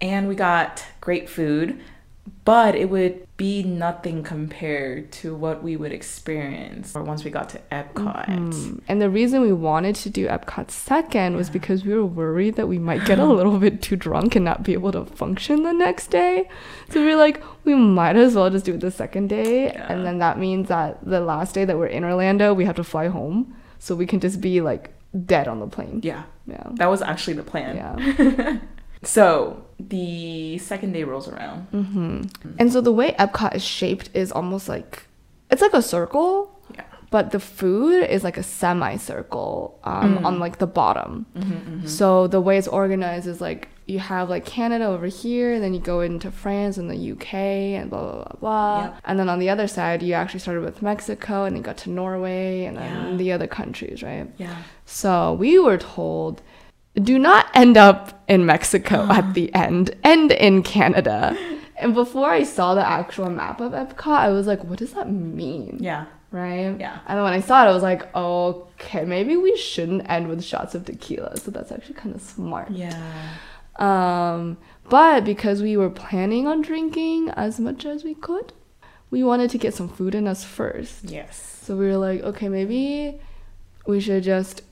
And 0.00 0.28
we 0.28 0.34
got 0.34 0.84
great 1.00 1.28
food, 1.28 1.80
but 2.44 2.74
it 2.74 2.90
would 2.90 3.26
be 3.36 3.62
nothing 3.62 4.22
compared 4.22 5.10
to 5.12 5.34
what 5.34 5.62
we 5.62 5.76
would 5.76 5.92
experience 5.92 6.94
once 6.94 7.24
we 7.24 7.30
got 7.30 7.48
to 7.50 7.60
Epcot. 7.72 8.26
Mm. 8.26 8.80
And 8.88 9.00
the 9.00 9.08
reason 9.08 9.40
we 9.40 9.52
wanted 9.52 9.94
to 9.96 10.10
do 10.10 10.26
Epcot 10.26 10.70
second 10.70 11.36
was 11.36 11.48
because 11.48 11.84
we 11.84 11.94
were 11.94 12.04
worried 12.04 12.56
that 12.56 12.66
we 12.66 12.78
might 12.78 13.04
get 13.06 13.18
a 13.18 13.24
little 13.32 13.58
bit 13.58 13.80
too 13.82 13.96
drunk 13.96 14.36
and 14.36 14.44
not 14.44 14.62
be 14.62 14.72
able 14.74 14.92
to 14.92 15.04
function 15.06 15.62
the 15.62 15.72
next 15.72 16.08
day. 16.08 16.48
So 16.90 17.02
we 17.04 17.12
are 17.12 17.16
like, 17.16 17.42
we 17.64 17.74
might 17.74 18.16
as 18.16 18.34
well 18.34 18.50
just 18.50 18.64
do 18.66 18.74
it 18.74 18.80
the 18.80 18.90
second 18.90 19.28
day. 19.28 19.64
Yeah. 19.66 19.92
And 19.92 20.04
then 20.04 20.18
that 20.18 20.38
means 20.38 20.68
that 20.68 20.98
the 21.04 21.20
last 21.20 21.54
day 21.54 21.64
that 21.64 21.78
we're 21.78 21.86
in 21.86 22.04
Orlando, 22.04 22.52
we 22.52 22.64
have 22.64 22.76
to 22.76 22.84
fly 22.84 23.08
home. 23.08 23.56
So 23.78 23.94
we 23.94 24.06
can 24.06 24.20
just 24.20 24.40
be 24.40 24.60
like 24.60 24.92
dead 25.24 25.48
on 25.48 25.60
the 25.60 25.66
plane. 25.66 26.00
Yeah, 26.02 26.24
Yeah. 26.46 26.64
that 26.74 26.86
was 26.90 27.00
actually 27.00 27.34
the 27.34 27.42
plan. 27.42 27.76
Yeah. 27.76 28.58
So 29.02 29.64
the 29.78 30.58
second 30.58 30.92
day 30.92 31.04
rolls 31.04 31.28
around. 31.28 31.66
hmm 31.70 32.22
And 32.58 32.72
so 32.72 32.80
the 32.80 32.92
way 32.92 33.12
Epcot 33.18 33.54
is 33.54 33.62
shaped 33.64 34.10
is 34.14 34.30
almost 34.32 34.68
like 34.68 35.04
it's 35.50 35.62
like 35.62 35.72
a 35.74 35.82
circle, 35.82 36.50
Yeah. 36.74 36.84
but 37.10 37.30
the 37.32 37.40
food 37.40 38.04
is 38.04 38.22
like 38.22 38.36
a 38.36 38.42
semicircle 38.42 39.80
um, 39.84 40.18
Mm. 40.18 40.24
on 40.24 40.38
like 40.38 40.58
the 40.58 40.66
bottom. 40.66 41.26
Mm-hmm, 41.36 41.86
So 41.86 42.26
the 42.28 42.40
way 42.40 42.56
it's 42.58 42.68
organized 42.68 43.26
is 43.26 43.40
like 43.40 43.68
you 43.86 43.98
have 43.98 44.30
like 44.30 44.44
Canada 44.44 44.84
over 44.84 45.06
here, 45.06 45.52
and 45.54 45.64
then 45.64 45.74
you 45.74 45.80
go 45.80 46.00
into 46.00 46.30
France 46.30 46.78
and 46.78 46.88
the 46.88 47.12
UK 47.12 47.34
and 47.78 47.90
blah 47.90 48.00
blah 48.00 48.12
blah 48.24 48.36
blah. 48.40 48.82
Yep. 48.84 48.94
And 49.06 49.18
then 49.18 49.28
on 49.28 49.38
the 49.40 49.48
other 49.50 49.66
side, 49.66 50.00
you 50.02 50.12
actually 50.14 50.38
started 50.40 50.62
with 50.62 50.80
Mexico 50.82 51.42
and 51.44 51.56
then 51.56 51.62
got 51.62 51.78
to 51.78 51.90
Norway 51.90 52.64
and 52.66 52.76
then 52.76 53.10
Yeah. 53.12 53.16
the 53.16 53.32
other 53.32 53.48
countries, 53.48 54.02
right? 54.04 54.28
Yeah. 54.36 54.54
So 54.86 55.32
we 55.32 55.58
were 55.58 55.78
told, 55.78 56.42
do 56.94 57.18
not 57.18 57.46
end 57.54 57.76
up 57.76 58.22
in 58.28 58.46
Mexico 58.46 59.06
at 59.10 59.34
the 59.34 59.52
end, 59.54 59.94
end 60.04 60.32
in 60.32 60.62
Canada. 60.62 61.36
And 61.76 61.94
before 61.94 62.30
I 62.30 62.42
saw 62.42 62.74
the 62.74 62.86
actual 62.86 63.30
map 63.30 63.60
of 63.60 63.72
Epcot, 63.72 64.18
I 64.18 64.28
was 64.28 64.46
like, 64.46 64.62
what 64.64 64.78
does 64.78 64.92
that 64.92 65.10
mean? 65.10 65.78
Yeah. 65.80 66.06
Right? 66.30 66.76
Yeah. 66.78 67.00
And 67.06 67.16
then 67.16 67.24
when 67.24 67.32
I 67.32 67.40
saw 67.40 67.64
it, 67.64 67.68
I 67.68 67.72
was 67.72 67.82
like, 67.82 68.14
okay, 68.14 69.04
maybe 69.04 69.36
we 69.36 69.56
shouldn't 69.56 70.08
end 70.08 70.28
with 70.28 70.44
shots 70.44 70.74
of 70.74 70.84
tequila. 70.84 71.36
So 71.36 71.50
that's 71.50 71.72
actually 71.72 71.94
kind 71.94 72.14
of 72.14 72.20
smart. 72.20 72.70
Yeah. 72.70 73.36
Um, 73.78 74.58
but 74.88 75.24
because 75.24 75.62
we 75.62 75.76
were 75.76 75.90
planning 75.90 76.46
on 76.46 76.60
drinking 76.60 77.30
as 77.30 77.58
much 77.58 77.86
as 77.86 78.04
we 78.04 78.14
could, 78.14 78.52
we 79.10 79.24
wanted 79.24 79.50
to 79.50 79.58
get 79.58 79.74
some 79.74 79.88
food 79.88 80.14
in 80.14 80.28
us 80.28 80.44
first. 80.44 81.04
Yes. 81.04 81.60
So 81.62 81.76
we 81.76 81.86
were 81.86 81.96
like, 81.96 82.20
okay, 82.22 82.48
maybe 82.48 83.20
we 83.86 84.00
should 84.00 84.22
just 84.22 84.62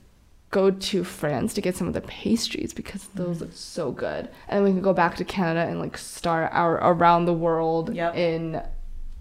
go 0.51 0.71
to 0.71 1.03
France 1.03 1.53
to 1.53 1.61
get 1.61 1.75
some 1.75 1.87
of 1.87 1.93
the 1.93 2.01
pastries 2.01 2.73
because 2.73 3.07
those 3.13 3.39
look 3.41 3.53
so 3.53 3.91
good. 3.91 4.29
And 4.47 4.63
we 4.63 4.71
can 4.71 4.81
go 4.81 4.93
back 4.93 5.15
to 5.17 5.23
Canada 5.25 5.69
and 5.69 5.79
like 5.79 5.97
start 5.97 6.49
our 6.53 6.75
around 6.75 7.25
the 7.25 7.33
world 7.33 7.93
Yep. 7.93 8.15
in 8.15 8.61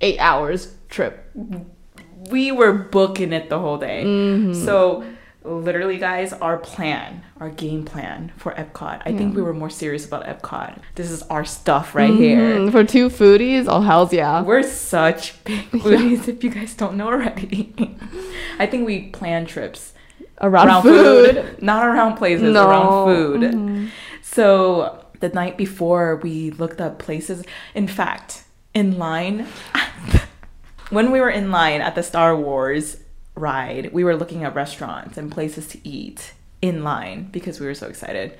eight 0.00 0.18
hours 0.18 0.74
trip. 0.88 1.30
We 2.30 2.50
were 2.52 2.72
booking 2.72 3.32
it 3.32 3.48
the 3.48 3.58
whole 3.58 3.78
day. 3.78 4.04
Mm-hmm. 4.04 4.54
So 4.64 5.04
literally 5.44 5.98
guys, 5.98 6.32
our 6.32 6.58
plan, 6.58 7.22
our 7.40 7.48
game 7.50 7.84
plan 7.84 8.32
for 8.36 8.52
Epcot. 8.52 9.02
I 9.06 9.12
think 9.16 9.34
we 9.36 9.42
were 9.42 9.54
more 9.54 9.70
serious 9.70 10.04
about 10.06 10.24
Epcot. 10.24 10.80
This 10.94 11.10
is 11.10 11.22
our 11.24 11.44
stuff 11.44 11.94
right 11.94 12.12
here. 12.12 12.38
Mhm. 12.58 12.72
For 12.72 12.84
two 12.84 13.08
foodies, 13.08 13.66
oh 13.68 13.80
hells 13.82 14.12
yeah. 14.12 14.42
We're 14.42 14.62
such 14.62 15.42
big 15.44 15.60
foodies 15.72 16.26
if 16.28 16.42
you 16.42 16.50
guys 16.50 16.74
don't 16.74 16.96
know 16.96 17.06
already. 17.06 17.74
I 18.58 18.66
think 18.66 18.86
we 18.86 19.08
plan 19.10 19.46
trips 19.46 19.92
Around, 20.40 20.82
food. 20.82 21.56
not 21.62 21.86
around 21.86 22.16
places, 22.16 22.52
No. 22.52 22.68
around 22.68 23.06
food. 23.06 23.40
Mhm. 23.40 23.90
So 24.22 25.04
the 25.20 25.28
night 25.30 25.56
before, 25.56 26.16
we 26.16 26.50
looked 26.52 26.80
up 26.80 26.98
places. 26.98 27.44
In 27.74 27.88
fact, 27.88 28.44
in 28.74 28.98
line, 28.98 29.46
when 30.90 31.10
we 31.10 31.20
were 31.20 31.30
in 31.30 31.50
line 31.50 31.80
at 31.80 31.94
the 31.94 32.02
Star 32.02 32.36
Wars 32.36 32.98
ride, 33.34 33.92
we 33.92 34.04
were 34.04 34.16
looking 34.16 34.44
at 34.44 34.54
restaurants 34.54 35.16
and 35.18 35.30
places 35.30 35.66
to 35.68 35.88
eat 35.88 36.32
in 36.62 36.82
line 36.84 37.28
because 37.30 37.60
we 37.60 37.66
were 37.66 37.74
so 37.74 37.86
excited. 37.88 38.36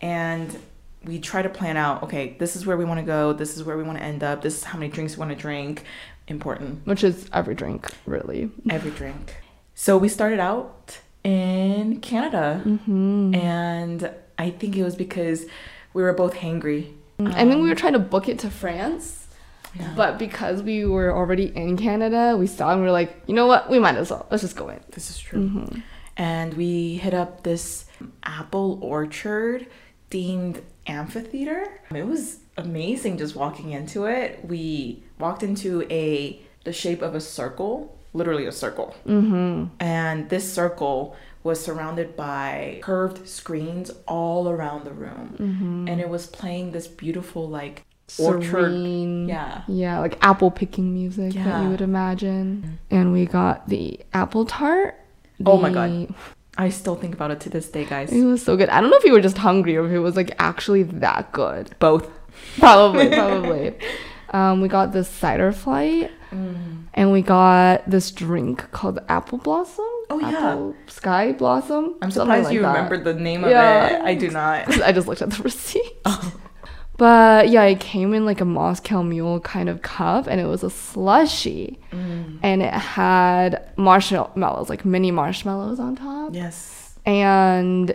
And 0.00 0.56
we 1.04 1.18
try 1.18 1.42
to 1.42 1.48
plan 1.48 1.76
out 1.76 2.02
okay, 2.02 2.36
this 2.38 2.56
is 2.56 2.66
where 2.66 2.76
we 2.76 2.84
want 2.84 3.00
to 3.00 3.06
go, 3.06 3.32
this 3.32 3.56
is 3.56 3.64
where 3.64 3.76
we 3.76 3.82
want 3.82 3.98
to 3.98 4.04
end 4.04 4.22
up, 4.22 4.42
this 4.42 4.56
is 4.58 4.64
how 4.64 4.78
many 4.78 4.90
drinks 4.90 5.16
we 5.16 5.20
want 5.20 5.30
to 5.30 5.36
drink. 5.36 5.84
Important. 6.28 6.86
Which 6.86 7.02
is 7.02 7.28
every 7.32 7.54
drink, 7.56 7.88
really. 8.06 8.50
Every 8.68 8.92
drink. 8.92 9.34
So 9.74 9.98
we 9.98 10.08
started 10.08 10.38
out 10.38 11.00
in 11.24 12.00
Canada. 12.00 12.62
Mm-hmm. 12.64 13.34
And 13.34 14.10
I 14.38 14.50
think 14.50 14.76
it 14.76 14.84
was 14.84 14.96
because 14.96 15.46
we 15.92 16.02
were 16.02 16.12
both 16.12 16.34
hangry. 16.34 16.92
Mm, 17.18 17.34
I 17.34 17.44
think 17.44 17.56
we 17.56 17.62
were 17.62 17.70
um, 17.70 17.76
trying 17.76 17.92
to 17.94 17.98
book 17.98 18.28
it 18.28 18.38
to 18.40 18.50
France. 18.50 19.26
Yeah. 19.74 19.92
But 19.94 20.18
because 20.18 20.62
we 20.62 20.84
were 20.84 21.14
already 21.14 21.54
in 21.54 21.76
Canada, 21.76 22.36
we 22.36 22.46
saw 22.46 22.70
and 22.70 22.80
we 22.80 22.86
were 22.86 22.92
like, 22.92 23.22
you 23.26 23.34
know 23.34 23.46
what? 23.46 23.70
We 23.70 23.78
might 23.78 23.96
as 23.96 24.10
well. 24.10 24.26
Let's 24.30 24.42
just 24.42 24.56
go 24.56 24.68
in. 24.68 24.80
This 24.90 25.10
is 25.10 25.18
true. 25.18 25.40
Mm-hmm. 25.40 25.80
And 26.16 26.54
we 26.54 26.96
hit 26.96 27.14
up 27.14 27.44
this 27.44 27.86
apple 28.24 28.78
orchard 28.82 29.68
themed 30.10 30.62
amphitheater. 30.86 31.80
It 31.94 32.06
was 32.06 32.38
amazing 32.56 33.18
just 33.18 33.36
walking 33.36 33.70
into 33.70 34.06
it. 34.06 34.44
We 34.44 35.04
walked 35.18 35.42
into 35.42 35.82
a 35.90 36.40
the 36.64 36.72
shape 36.72 37.00
of 37.00 37.14
a 37.14 37.20
circle, 37.20 37.96
literally 38.12 38.46
a 38.46 38.52
circle. 38.52 38.94
Mm-hmm. 39.06 39.66
And 39.80 40.28
this 40.28 40.52
circle 40.52 41.16
was 41.42 41.62
surrounded 41.62 42.16
by 42.16 42.80
curved 42.82 43.28
screens 43.28 43.90
all 44.06 44.48
around 44.48 44.84
the 44.84 44.92
room. 44.92 45.36
Mm-hmm. 45.38 45.88
And 45.88 46.00
it 46.00 46.08
was 46.08 46.26
playing 46.26 46.72
this 46.72 46.86
beautiful 46.86 47.48
like 47.48 47.84
orchard. 48.18 48.50
serene. 48.50 49.28
Yeah. 49.28 49.62
Yeah, 49.68 50.00
like 50.00 50.18
apple 50.22 50.50
picking 50.50 50.92
music 50.92 51.34
that 51.34 51.62
you 51.62 51.70
would 51.70 51.80
imagine. 51.80 52.78
And 52.90 53.12
we 53.12 53.26
got 53.26 53.68
the 53.68 54.00
apple 54.12 54.44
tart. 54.44 54.96
Oh 55.46 55.56
my 55.58 55.70
God. 55.70 56.14
I 56.58 56.68
still 56.68 56.96
think 56.96 57.14
about 57.14 57.30
it 57.30 57.40
to 57.40 57.48
this 57.48 57.70
day, 57.70 57.86
guys. 57.86 58.12
It 58.12 58.24
was 58.24 58.42
so 58.42 58.56
good. 58.56 58.68
I 58.68 58.80
don't 58.80 58.90
know 58.90 58.98
if 58.98 59.04
you 59.04 59.12
were 59.12 59.20
just 59.20 59.38
hungry 59.38 59.76
or 59.76 59.86
if 59.86 59.92
it 59.92 60.00
was 60.00 60.16
like 60.16 60.34
actually 60.38 60.82
that 60.82 61.32
good. 61.32 61.74
Both. 61.78 62.10
Probably, 62.58 63.08
probably. 63.08 63.78
Um, 64.32 64.60
we 64.60 64.68
got 64.68 64.92
the 64.92 65.02
cider 65.02 65.50
flight, 65.50 66.12
Mm. 66.30 66.84
and 66.94 67.12
we 67.12 67.22
got 67.22 67.88
this 67.90 68.10
drink 68.10 68.70
called 68.72 68.98
Apple 69.08 69.38
Blossom. 69.38 69.84
Oh, 70.10 70.18
yeah. 70.20 70.72
Sky 70.90 71.32
Blossom. 71.32 71.94
I'm 72.02 72.10
surprised 72.10 72.46
like 72.46 72.54
you 72.54 72.62
that. 72.62 72.74
remembered 72.74 73.04
the 73.04 73.14
name 73.14 73.44
of 73.44 73.50
it. 73.50 73.54
I 73.56 74.14
do 74.14 74.30
not. 74.30 74.80
I 74.82 74.92
just 74.92 75.06
looked 75.08 75.22
at 75.22 75.30
the 75.30 75.42
receipt. 75.50 75.92
Oh. 76.04 76.32
But 76.96 77.48
yeah, 77.48 77.62
it 77.64 77.80
came 77.80 78.12
in 78.12 78.26
like 78.26 78.40
a 78.42 78.44
Moscow 78.44 79.02
Mule 79.02 79.40
kind 79.40 79.68
of 79.70 79.80
cup, 79.80 80.26
and 80.26 80.38
it 80.40 80.44
was 80.44 80.62
a 80.62 80.68
slushy, 80.70 81.78
Mm. 81.92 82.38
and 82.42 82.62
it 82.62 82.74
had 82.74 83.62
marshmallows, 83.76 84.68
like 84.68 84.84
mini 84.84 85.10
marshmallows 85.10 85.80
on 85.80 85.96
top, 85.96 86.34
Yes. 86.34 86.98
and 87.06 87.94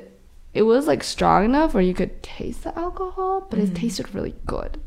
it 0.56 0.64
was 0.64 0.88
like 0.88 1.04
strong 1.04 1.46
enough 1.46 1.74
where 1.76 1.84
you 1.84 1.94
could 1.94 2.24
taste 2.24 2.64
the 2.64 2.76
alcohol, 2.80 3.46
but 3.50 3.60
Mm. 3.60 3.64
it 3.68 3.76
tasted 3.76 4.16
really 4.16 4.34
good. 4.48 4.80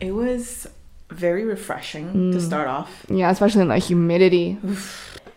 It 0.00 0.12
was 0.12 0.66
very 1.14 1.44
refreshing 1.44 2.06
Mm. 2.12 2.32
to 2.32 2.40
start 2.40 2.68
off. 2.68 3.04
Yeah, 3.08 3.30
especially 3.30 3.62
in 3.62 3.68
the 3.68 3.78
humidity. 3.78 4.58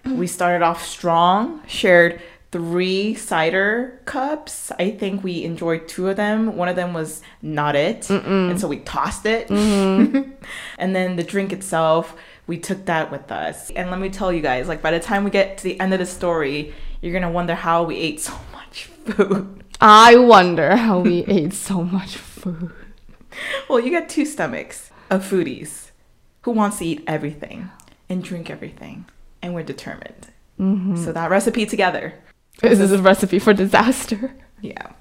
We 0.05 0.27
started 0.27 0.63
off 0.63 0.85
strong, 0.85 1.61
shared 1.67 2.21
three 2.51 3.13
cider 3.13 3.99
cups. 4.05 4.71
I 4.79 4.91
think 4.91 5.23
we 5.23 5.43
enjoyed 5.43 5.87
two 5.87 6.07
of 6.07 6.15
them. 6.15 6.55
One 6.55 6.69
of 6.69 6.75
them 6.75 6.93
was 6.93 7.21
not 7.41 7.75
it. 7.75 8.09
And 8.09 8.59
so 8.59 8.67
we 8.67 8.77
tossed 8.79 9.25
it. 9.25 9.49
Mm-hmm. 9.49 10.31
and 10.79 10.95
then 10.95 11.17
the 11.17 11.23
drink 11.23 11.51
itself, 11.51 12.15
we 12.47 12.57
took 12.57 12.85
that 12.85 13.11
with 13.11 13.31
us. 13.31 13.69
And 13.71 13.91
let 13.91 13.99
me 13.99 14.09
tell 14.09 14.31
you 14.31 14.41
guys, 14.41 14.67
like 14.67 14.81
by 14.81 14.91
the 14.91 14.99
time 14.99 15.23
we 15.25 15.29
get 15.29 15.57
to 15.59 15.63
the 15.65 15.79
end 15.79 15.93
of 15.93 15.99
the 15.99 16.05
story, 16.05 16.73
you're 17.01 17.11
going 17.11 17.23
to 17.23 17.29
wonder 17.29 17.53
how 17.55 17.83
we 17.83 17.97
ate 17.97 18.21
so 18.21 18.33
much 18.53 18.85
food. 18.85 19.63
I 19.81 20.15
wonder 20.15 20.75
how 20.77 20.99
we 20.99 21.25
ate 21.27 21.53
so 21.53 21.83
much 21.83 22.15
food. 22.17 22.71
Well, 23.69 23.79
you 23.81 23.91
got 23.91 24.07
two 24.09 24.25
stomachs 24.25 24.89
of 25.09 25.29
foodies 25.29 25.91
who 26.41 26.51
wants 26.51 26.79
to 26.79 26.85
eat 26.85 27.03
everything 27.07 27.69
and 28.09 28.23
drink 28.23 28.49
everything. 28.49 29.05
And 29.41 29.53
we're 29.53 29.63
determined. 29.63 30.27
Mm-hmm. 30.59 30.95
So 30.95 31.11
that 31.11 31.29
recipe 31.29 31.65
together. 31.65 32.13
This 32.61 32.79
is 32.79 32.91
a 32.91 33.01
recipe 33.01 33.39
for 33.39 33.53
disaster. 33.53 34.33
Yeah. 34.61 34.93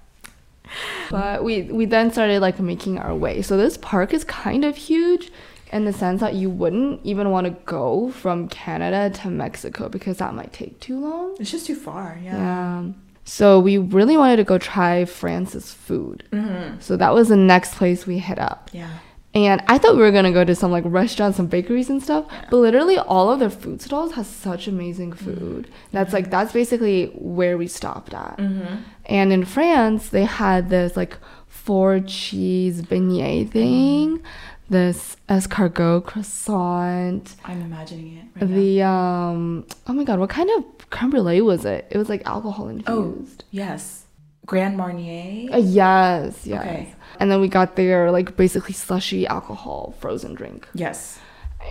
But 1.10 1.44
we 1.44 1.62
we 1.62 1.86
then 1.86 2.12
started 2.12 2.40
like 2.40 2.60
making 2.60 2.98
our 2.98 3.14
way. 3.14 3.40
So 3.42 3.56
this 3.56 3.78
park 3.78 4.12
is 4.12 4.24
kind 4.24 4.64
of 4.64 4.76
huge 4.76 5.30
in 5.72 5.84
the 5.84 5.92
sense 5.92 6.20
that 6.20 6.34
you 6.34 6.50
wouldn't 6.50 7.00
even 7.04 7.30
want 7.30 7.46
to 7.46 7.50
go 7.64 8.10
from 8.10 8.48
Canada 8.48 9.10
to 9.22 9.30
Mexico 9.30 9.88
because 9.88 10.18
that 10.18 10.34
might 10.34 10.52
take 10.52 10.78
too 10.80 11.00
long. 11.00 11.36
It's 11.40 11.50
just 11.50 11.66
too 11.66 11.74
far. 11.74 12.18
Yeah. 12.22 12.36
Yeah. 12.36 12.92
So 13.24 13.58
we 13.58 13.78
really 13.78 14.16
wanted 14.16 14.36
to 14.36 14.44
go 14.44 14.58
try 14.58 15.04
France's 15.04 15.72
food. 15.72 16.24
Mm-hmm. 16.30 16.80
So 16.80 16.96
that 16.96 17.12
was 17.12 17.28
the 17.28 17.36
next 17.36 17.74
place 17.74 18.06
we 18.06 18.18
hit 18.18 18.38
up. 18.38 18.70
Yeah. 18.72 18.90
And 19.36 19.62
I 19.68 19.76
thought 19.76 19.96
we 19.96 20.02
were 20.02 20.10
gonna 20.18 20.32
go 20.32 20.44
to 20.44 20.54
some 20.54 20.70
like 20.72 20.84
restaurants, 20.86 21.36
some 21.36 21.46
bakeries 21.46 21.90
and 21.90 22.02
stuff. 22.02 22.24
But 22.50 22.56
literally 22.56 22.96
all 22.98 23.30
of 23.30 23.38
their 23.38 23.50
food 23.50 23.82
stalls 23.82 24.12
has 24.14 24.26
such 24.26 24.66
amazing 24.66 25.12
food. 25.12 25.68
That's 25.92 26.12
like 26.14 26.30
that's 26.30 26.52
basically 26.54 27.06
where 27.14 27.58
we 27.58 27.66
stopped 27.66 28.14
at. 28.14 28.38
Mm-hmm. 28.38 28.76
And 29.06 29.32
in 29.36 29.44
France, 29.44 30.08
they 30.08 30.24
had 30.24 30.70
this 30.70 30.96
like 30.96 31.18
four 31.48 32.00
cheese 32.00 32.80
beignet 32.80 33.50
thing, 33.50 34.22
this 34.70 35.16
escargot 35.28 36.04
croissant, 36.06 37.36
I'm 37.44 37.60
imagining 37.60 38.16
it. 38.16 38.40
Right 38.40 38.48
now. 38.50 38.56
the 38.56 38.82
um 38.82 39.66
oh 39.86 39.92
my 39.92 40.04
god, 40.04 40.18
what 40.18 40.30
kind 40.30 40.48
of 40.56 40.64
creme 40.90 41.10
brulee 41.10 41.42
was 41.42 41.64
it? 41.66 41.86
It 41.90 41.98
was 41.98 42.08
like 42.08 42.22
alcohol 42.26 42.66
Oh, 42.86 43.02
infused. 43.12 43.44
yes. 43.50 44.05
Grand 44.46 44.76
Marnier. 44.76 45.52
Uh, 45.52 45.58
yes, 45.58 46.46
yes. 46.46 46.62
Okay. 46.62 46.94
And 47.20 47.30
then 47.30 47.40
we 47.40 47.48
got 47.48 47.76
their 47.76 48.10
like 48.10 48.36
basically 48.36 48.72
slushy 48.74 49.26
alcohol 49.26 49.94
frozen 50.00 50.34
drink. 50.34 50.68
Yes. 50.74 51.18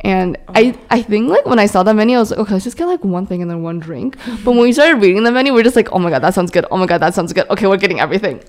And 0.04 0.38
Oh. 0.50 0.54
I, 0.56 0.78
I 0.90 1.02
think 1.02 1.30
like 1.30 1.46
when 1.46 1.58
I 1.58 1.68
saw 1.68 1.84
that 1.84 1.96
menu, 1.96 2.18
I 2.18 2.20
was 2.20 2.32
like, 2.32 2.40
okay, 2.42 2.54
let's 2.54 2.66
just 2.66 2.76
get 2.78 2.86
like 2.86 3.04
one 3.06 3.26
thing 3.26 3.42
and 3.42 3.50
then 3.50 3.64
one 3.64 3.80
drink. 3.80 4.18
But 4.44 4.52
when 4.52 4.60
we 4.62 4.74
started 4.74 5.02
reading 5.02 5.24
the 5.24 5.32
menu, 5.32 5.54
we're 5.54 5.64
just 5.64 5.76
like, 5.78 5.92
oh 5.94 6.00
my 6.00 6.10
god, 6.10 6.20
that 6.24 6.34
sounds 6.34 6.52
good. 6.52 6.66
Oh 6.70 6.78
my 6.78 6.86
god, 6.86 6.98
that 7.00 7.14
sounds 7.14 7.32
good. 7.32 7.50
Okay, 7.50 7.66
we're 7.68 7.78
getting 7.78 8.00
everything. 8.02 8.44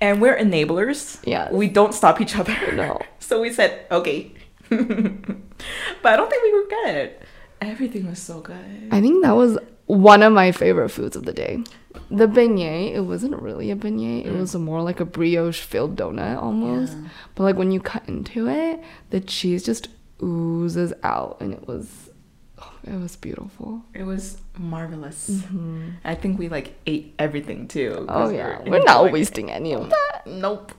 And 0.00 0.20
we're 0.20 0.36
enablers. 0.36 1.18
Yeah. 1.24 1.50
We 1.50 1.68
don't 1.68 1.94
stop 1.94 2.20
each 2.20 2.36
other. 2.36 2.54
No. 2.72 3.00
So 3.18 3.40
we 3.40 3.50
said, 3.52 3.86
okay. 3.90 4.30
but 4.68 6.12
I 6.12 6.16
don't 6.16 6.30
think 6.30 6.42
we 6.44 6.52
regret 6.60 6.94
it. 6.94 7.22
Everything 7.60 8.06
was 8.08 8.20
so 8.20 8.40
good. 8.40 8.88
I 8.92 9.00
think 9.00 9.24
that 9.24 9.32
was 9.34 9.58
one 9.86 10.22
of 10.22 10.32
my 10.32 10.52
favorite 10.52 10.90
foods 10.90 11.16
of 11.16 11.24
the 11.24 11.32
day. 11.32 11.62
The 12.10 12.26
beignet, 12.26 12.94
it 12.94 13.00
wasn't 13.00 13.40
really 13.40 13.70
a 13.70 13.76
beignet. 13.76 14.26
It 14.26 14.32
mm. 14.32 14.40
was 14.40 14.54
more 14.54 14.82
like 14.82 15.00
a 15.00 15.04
brioche 15.04 15.60
filled 15.60 15.96
donut 15.96 16.42
almost. 16.42 16.92
Yeah. 16.92 17.08
But 17.34 17.44
like 17.44 17.56
when 17.56 17.70
you 17.70 17.80
cut 17.80 18.08
into 18.08 18.48
it, 18.48 18.80
the 19.10 19.20
cheese 19.20 19.64
just 19.64 19.88
oozes 20.22 20.92
out 21.02 21.38
and 21.40 21.52
it 21.52 21.66
was 21.66 22.05
it 22.86 23.00
was 23.00 23.16
beautiful. 23.16 23.82
It 23.94 24.04
was 24.04 24.38
marvelous. 24.56 25.42
I 26.04 26.14
think 26.14 26.38
we 26.38 26.48
like 26.48 26.74
ate 26.86 27.14
everything 27.18 27.68
too. 27.68 27.90
Mm-hmm. 27.90 28.10
Oh 28.10 28.28
yeah. 28.30 28.58
We're 28.64 28.78
not 28.84 28.88
enjoying 29.04 29.06
it. 29.08 29.12
wasting 29.12 29.50
any 29.50 29.72
of 29.74 29.90
that. 29.90 30.22
Nope. 30.26 30.72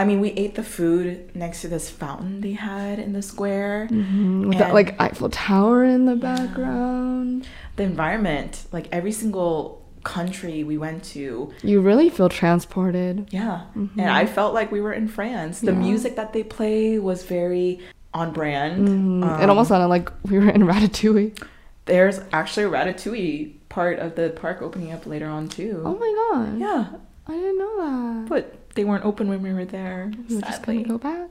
I 0.00 0.04
mean, 0.04 0.20
we 0.20 0.30
ate 0.30 0.54
the 0.54 0.62
food 0.62 1.34
next 1.34 1.60
to 1.62 1.68
this 1.68 1.88
fountain 1.90 2.40
they 2.40 2.52
had 2.52 2.98
in 2.98 3.12
the 3.12 3.22
square. 3.22 3.88
Mm, 3.90 4.48
With 4.48 4.58
that 4.58 4.74
like 4.74 5.00
Eiffel 5.00 5.30
Tower 5.30 5.84
in 5.84 6.06
the 6.06 6.16
background. 6.16 7.46
The 7.76 7.82
environment, 7.84 8.66
like 8.72 8.88
every 8.92 9.12
single 9.12 9.84
country 10.04 10.62
we 10.64 10.78
went 10.78 11.02
to, 11.04 11.52
You 11.62 11.80
really 11.80 12.08
feel 12.10 12.28
transported. 12.28 13.28
yeah. 13.32 13.62
And 13.74 14.00
I 14.10 14.24
felt 14.26 14.54
like 14.54 14.70
we 14.70 14.80
were 14.80 14.92
in 14.92 15.08
France. 15.08 15.60
The 15.60 15.72
Mm-hmm. 15.72 15.80
Yeah. 15.82 15.88
music 15.88 16.16
that 16.16 16.32
they 16.32 16.42
play 16.44 16.98
was 16.98 17.24
very 17.24 17.80
on 18.16 18.32
brand. 18.32 18.88
Mm, 18.88 19.38
it 19.40 19.44
Um, 19.44 19.50
almost 19.50 19.68
sounded 19.68 19.88
like 19.88 20.10
we 20.24 20.38
were 20.38 20.48
in 20.50 20.62
Ratatouille. 20.62 21.38
There's 21.84 22.20
actually 22.32 22.64
a 22.64 22.70
Ratatouille 22.70 23.52
part 23.68 23.98
of 23.98 24.16
the 24.16 24.30
park 24.30 24.62
opening 24.62 24.92
up 24.92 25.06
later 25.06 25.26
on 25.28 25.48
too. 25.48 25.82
Oh 25.84 25.96
my 25.96 26.10
god. 26.32 26.58
Yeah, 26.58 26.86
I 27.28 27.32
didn't 27.32 27.58
know 27.58 27.76
that. 27.84 28.28
but 28.28 28.54
they 28.74 28.84
weren't 28.84 29.04
open 29.04 29.28
when 29.28 29.42
we 29.42 29.52
were 29.52 29.64
there. 29.64 30.10
We 30.28 30.36
were 30.36 30.40
just 30.42 30.62
gonna 30.64 30.82
go 30.82 30.98
back. 30.98 31.28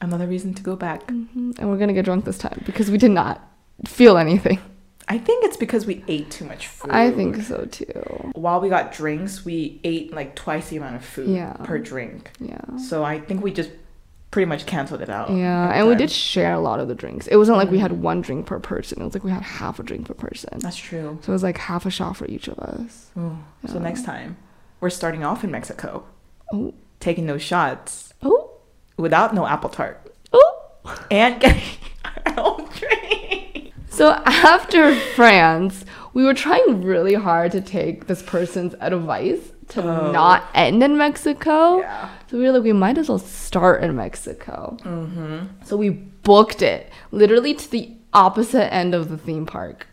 another 0.00 0.26
reason 0.26 0.52
to 0.54 0.62
go 0.62 0.76
back. 0.76 1.08
hmm 1.10 1.52
And 1.58 1.70
we're 1.70 1.78
gonna 1.78 1.92
get 1.94 2.04
drunk 2.04 2.24
this 2.26 2.38
time 2.38 2.62
because 2.66 2.90
we 2.90 2.98
did 2.98 3.10
not 3.10 3.40
feel 3.86 4.16
anything. 4.18 4.58
I 5.08 5.18
think 5.18 5.44
it's 5.44 5.56
because 5.58 5.84
we 5.86 6.02
ate 6.08 6.30
too 6.30 6.44
much 6.46 6.66
food. 6.68 6.90
I 6.90 7.10
think 7.10 7.42
so 7.42 7.64
too. 7.66 8.30
while 8.34 8.60
we 8.60 8.68
got 8.68 8.92
drinks, 8.92 9.44
we 9.44 9.80
ate 9.84 10.12
like 10.14 10.34
twice 10.34 10.68
the 10.70 10.76
amount 10.78 10.96
of 10.96 11.04
food 11.04 11.28
Yeah. 11.28 11.52
per 11.64 11.78
drink. 11.78 12.30
Yeah. 12.40 12.76
So 12.78 13.04
I 13.04 13.20
think 13.20 13.42
we 13.42 13.50
just 13.52 13.70
pretty 14.34 14.46
much 14.46 14.66
canceled 14.66 15.00
it 15.00 15.08
out. 15.08 15.30
Yeah, 15.30 15.70
and 15.72 15.86
we 15.86 15.94
did 15.94 16.10
share 16.10 16.54
a 16.54 16.58
lot 16.58 16.80
of 16.80 16.88
the 16.88 16.94
drinks. 16.96 17.28
It 17.28 17.36
wasn't 17.36 17.56
like 17.56 17.70
we 17.70 17.78
had 17.78 17.92
mm-hmm. 17.92 18.02
one 18.02 18.20
drink 18.20 18.46
per 18.46 18.58
person. 18.58 19.00
It 19.00 19.04
was 19.04 19.14
like 19.14 19.22
we 19.22 19.30
had 19.30 19.44
half 19.44 19.78
a 19.78 19.84
drink 19.84 20.08
per 20.08 20.14
person. 20.14 20.58
That's 20.58 20.76
true. 20.76 21.20
So 21.22 21.30
it 21.30 21.32
was 21.32 21.44
like 21.44 21.56
half 21.56 21.86
a 21.86 21.90
shot 21.90 22.16
for 22.16 22.26
each 22.26 22.48
of 22.48 22.58
us. 22.58 23.12
Ooh. 23.16 23.38
So 23.68 23.78
next 23.78 24.04
time, 24.04 24.36
we're 24.80 24.90
starting 24.90 25.22
off 25.24 25.44
in 25.44 25.52
Mexico, 25.52 26.04
Oh, 26.52 26.74
taking 26.98 27.26
those 27.26 27.42
shots 27.42 28.12
oh, 28.24 28.50
without 28.96 29.36
no 29.36 29.46
apple 29.46 29.70
tart 29.70 30.12
oh. 30.32 31.06
and 31.12 31.40
getting 31.40 31.62
our 32.26 32.34
own 32.36 32.68
drink. 32.70 33.72
So 33.88 34.20
after 34.26 34.96
France, 34.96 35.84
we 36.12 36.24
were 36.24 36.34
trying 36.34 36.82
really 36.82 37.14
hard 37.14 37.52
to 37.52 37.60
take 37.60 38.08
this 38.08 38.20
person's 38.20 38.74
advice 38.80 39.52
to 39.68 39.82
Oh. 39.82 40.12
not 40.12 40.44
end 40.54 40.82
in 40.82 40.96
Mexico. 40.98 41.78
Yeah. 41.80 42.08
So 42.30 42.38
we 42.38 42.44
were 42.44 42.52
like, 42.52 42.62
we 42.62 42.72
might 42.72 42.98
as 42.98 43.08
well 43.08 43.18
start 43.18 43.82
in 43.82 43.94
Mexico. 43.96 44.76
Mm-hmm. 44.82 45.46
So 45.64 45.76
we 45.76 45.90
booked 45.90 46.62
it 46.62 46.90
literally 47.12 47.54
to 47.54 47.70
the 47.70 47.92
opposite 48.12 48.72
end 48.72 48.94
of 48.94 49.08
the 49.08 49.18
theme 49.18 49.46
park. 49.46 49.86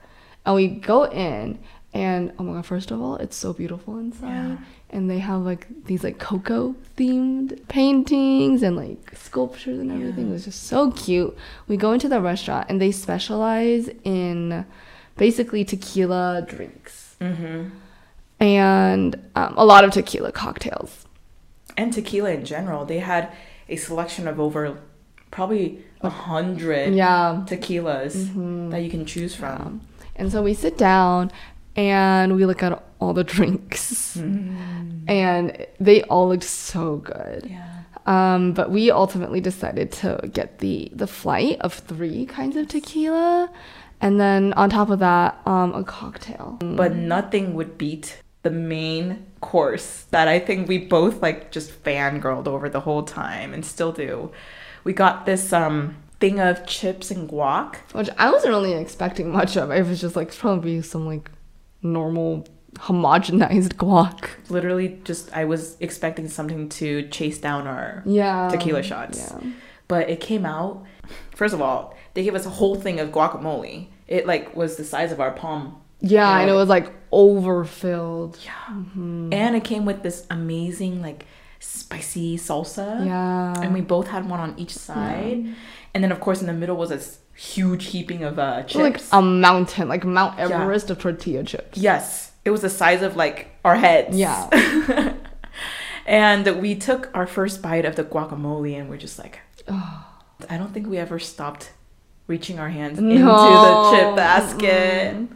And 0.46 0.56
we 0.56 0.68
go 0.68 1.04
in 1.04 1.60
and 1.94 2.32
oh 2.40 2.44
my 2.44 2.54
god, 2.54 2.66
first 2.66 2.92
of 2.92 3.02
all, 3.02 3.16
it's 3.18 3.36
so 3.36 3.54
beautiful 3.54 3.98
inside. 3.98 4.28
Yeah. 4.30 4.58
And 4.94 5.10
they 5.10 5.20
have 5.20 5.42
like 5.42 5.68
these 5.86 6.04
like 6.04 6.20
cocoa 6.20 6.76
themed 6.98 7.66
paintings 7.68 8.62
and 8.64 8.76
like 8.76 9.12
sculptures 9.16 9.80
and 9.80 9.92
everything. 9.92 10.30
It 10.30 10.32
was 10.34 10.46
just 10.46 10.64
so 10.64 10.92
cute. 10.92 11.36
We 11.68 11.78
go 11.78 11.94
into 11.94 12.10
the 12.10 12.20
restaurant 12.22 12.68
and 12.70 12.82
they 12.82 12.92
specialize 12.92 13.90
in 14.04 14.66
basically 15.18 15.64
tequila 15.66 16.46
drinks 16.48 17.16
Mm-hmm. 17.22 17.70
And 18.42 19.16
um, 19.36 19.54
a 19.56 19.64
lot 19.66 19.84
of 19.84 19.92
tequila 19.92 20.32
cocktails. 20.32 21.06
And 21.78 21.94
tequila 21.94 22.32
in 22.32 22.44
general, 22.44 22.84
they 22.86 23.00
had 23.00 23.32
a 23.70 23.76
selection 23.78 24.28
of 24.28 24.40
over 24.40 24.78
probably 25.30 25.80
a 26.02 26.10
hundred 26.10 26.94
Yeah. 26.94 27.44
tequilas 27.46 28.14
that 28.72 28.80
you 28.82 28.90
can 28.90 29.06
choose 29.06 29.34
from. 29.36 29.62
Um, 29.62 29.82
and 30.16 30.32
so 30.32 30.42
we 30.42 30.54
sit 30.54 30.78
down 30.78 31.32
and 31.78 32.36
we 32.36 32.46
look 32.46 32.62
at 32.64 32.84
all 33.00 33.14
the 33.14 33.24
drinks. 33.36 34.18
Mm. 34.18 35.04
And 35.08 35.66
they 35.80 36.02
all 36.04 36.28
looked 36.30 36.44
so 36.44 36.98
good. 36.98 37.48
Yeah. 37.50 37.68
Um, 38.08 38.54
but 38.54 38.72
we 38.72 38.90
ultimately 38.90 39.40
decided 39.42 39.92
to 39.94 40.20
get 40.34 40.58
the 40.58 40.92
the 40.92 41.06
flight 41.06 41.58
of 41.62 41.72
three 41.76 42.26
kinds 42.26 42.58
of 42.58 42.68
tequila, 42.68 43.48
and 44.02 44.20
then 44.20 44.54
on 44.54 44.72
top 44.72 44.90
of 44.90 44.98
that, 45.00 45.40
um, 45.46 45.76
a 45.76 45.84
cocktail. 45.84 46.58
But 46.62 46.96
nothing 46.96 47.54
would 47.54 47.78
beat 47.78 48.21
the 48.44 48.50
main 48.52 49.26
course 49.40 50.06
that 50.12 50.28
I 50.28 50.40
think 50.40 50.68
we 50.68 50.78
both 50.80 51.22
like 51.22 51.52
just 51.52 51.84
fangirled 51.84 52.48
over 52.48 52.70
the 52.70 52.80
whole 52.82 53.04
time 53.04 53.54
and 53.54 53.64
still 53.66 53.92
do. 53.92 54.32
We 54.84 54.94
got 54.94 55.26
this 55.26 55.54
um 55.54 55.98
thing 56.20 56.40
of 56.40 56.66
chips 56.68 57.12
and 57.12 57.28
guac. 57.30 57.76
which 57.94 58.10
I 58.18 58.32
wasn't 58.32 58.52
really 58.54 58.74
expecting 58.74 59.32
much 59.32 59.58
of. 59.58 59.72
It 59.72 59.86
was 59.86 60.00
just 60.02 60.16
like 60.16 60.30
it's 60.30 60.38
probably 60.38 60.82
some 60.82 61.06
like 61.06 61.30
normal 61.82 62.48
homogenized 62.76 63.74
guac. 63.76 64.30
Literally 64.50 65.00
just 65.04 65.32
I 65.36 65.46
was 65.46 65.78
expecting 65.80 66.28
something 66.28 66.70
to 66.70 67.08
chase 67.10 67.38
down 67.38 67.68
our 67.68 68.02
Yeah. 68.06 68.50
tequila 68.50 68.82
shots. 68.84 69.18
Yeah. 69.20 69.52
But 69.88 70.10
it 70.10 70.20
came 70.20 70.46
out 70.46 70.86
first 71.36 71.54
of 71.54 71.62
all, 71.62 71.96
they 72.14 72.24
gave 72.24 72.36
us 72.36 72.46
a 72.46 72.50
whole 72.50 72.76
thing 72.76 73.00
of 73.00 73.10
guacamole. 73.10 73.88
It 74.08 74.26
like 74.26 74.56
was 74.56 74.76
the 74.78 74.84
size 74.84 75.12
of 75.12 75.20
our 75.20 75.32
palm. 75.32 75.81
Yeah, 76.02 76.30
Yeah. 76.30 76.40
and 76.42 76.50
it 76.50 76.54
was 76.54 76.70
like 76.70 76.92
overfilled. 77.12 78.38
Yeah. 78.44 78.52
Mm-hmm. 78.74 79.34
And 79.34 79.56
it 79.56 79.64
came 79.64 79.86
with 79.86 80.02
this 80.04 80.26
amazing 80.30 81.02
like 81.02 81.26
spicy 81.60 82.38
salsa. 82.38 83.06
Yeah. 83.06 83.54
and 83.62 83.74
we 83.74 83.82
both 83.82 84.08
had 84.08 84.28
one 84.30 84.40
on 84.40 84.54
each 84.58 84.74
side 84.76 85.46
and 85.94 86.04
then 86.04 86.12
of 86.12 86.20
course 86.20 86.42
in 86.42 86.48
the 86.48 86.54
middle 86.54 86.76
was 86.76 86.90
this 86.90 87.20
huge 87.36 87.86
heaping 87.88 88.24
of 88.24 88.40
uh 88.40 88.64
chips 88.64 88.76
like 89.12 89.20
a 89.20 89.22
mountain, 89.22 89.88
like 89.88 90.04
Mount 90.04 90.40
Yeah. 90.40 90.62
Everest 90.64 90.90
of 90.90 90.98
tortilla 91.00 91.44
chips. 91.44 91.78
yes 91.78 92.32
it 92.46 92.50
was 92.50 92.62
the 92.62 92.70
size 92.70 93.02
of 93.04 93.16
like 93.16 93.50
our 93.64 93.76
heads 93.76 94.18
Yeah. 94.18 94.50
and 96.06 96.48
we 96.62 96.76
took 96.76 97.10
our 97.14 97.28
first 97.28 97.62
bite 97.62 97.86
of 97.86 97.96
the 97.96 98.04
guacamole 98.04 98.76
and 98.80 98.90
we're 98.90 98.98
just 98.98 99.20
like 99.20 99.40
i 99.70 100.58
don't 100.58 100.74
think 100.74 100.88
we 100.88 100.98
ever 100.98 101.20
stopped 101.20 101.72
reaching 102.28 102.58
our 102.60 102.70
hands 102.70 102.98
into 103.00 103.18
the 103.24 103.92
chip 103.92 104.16
basket 104.16 105.28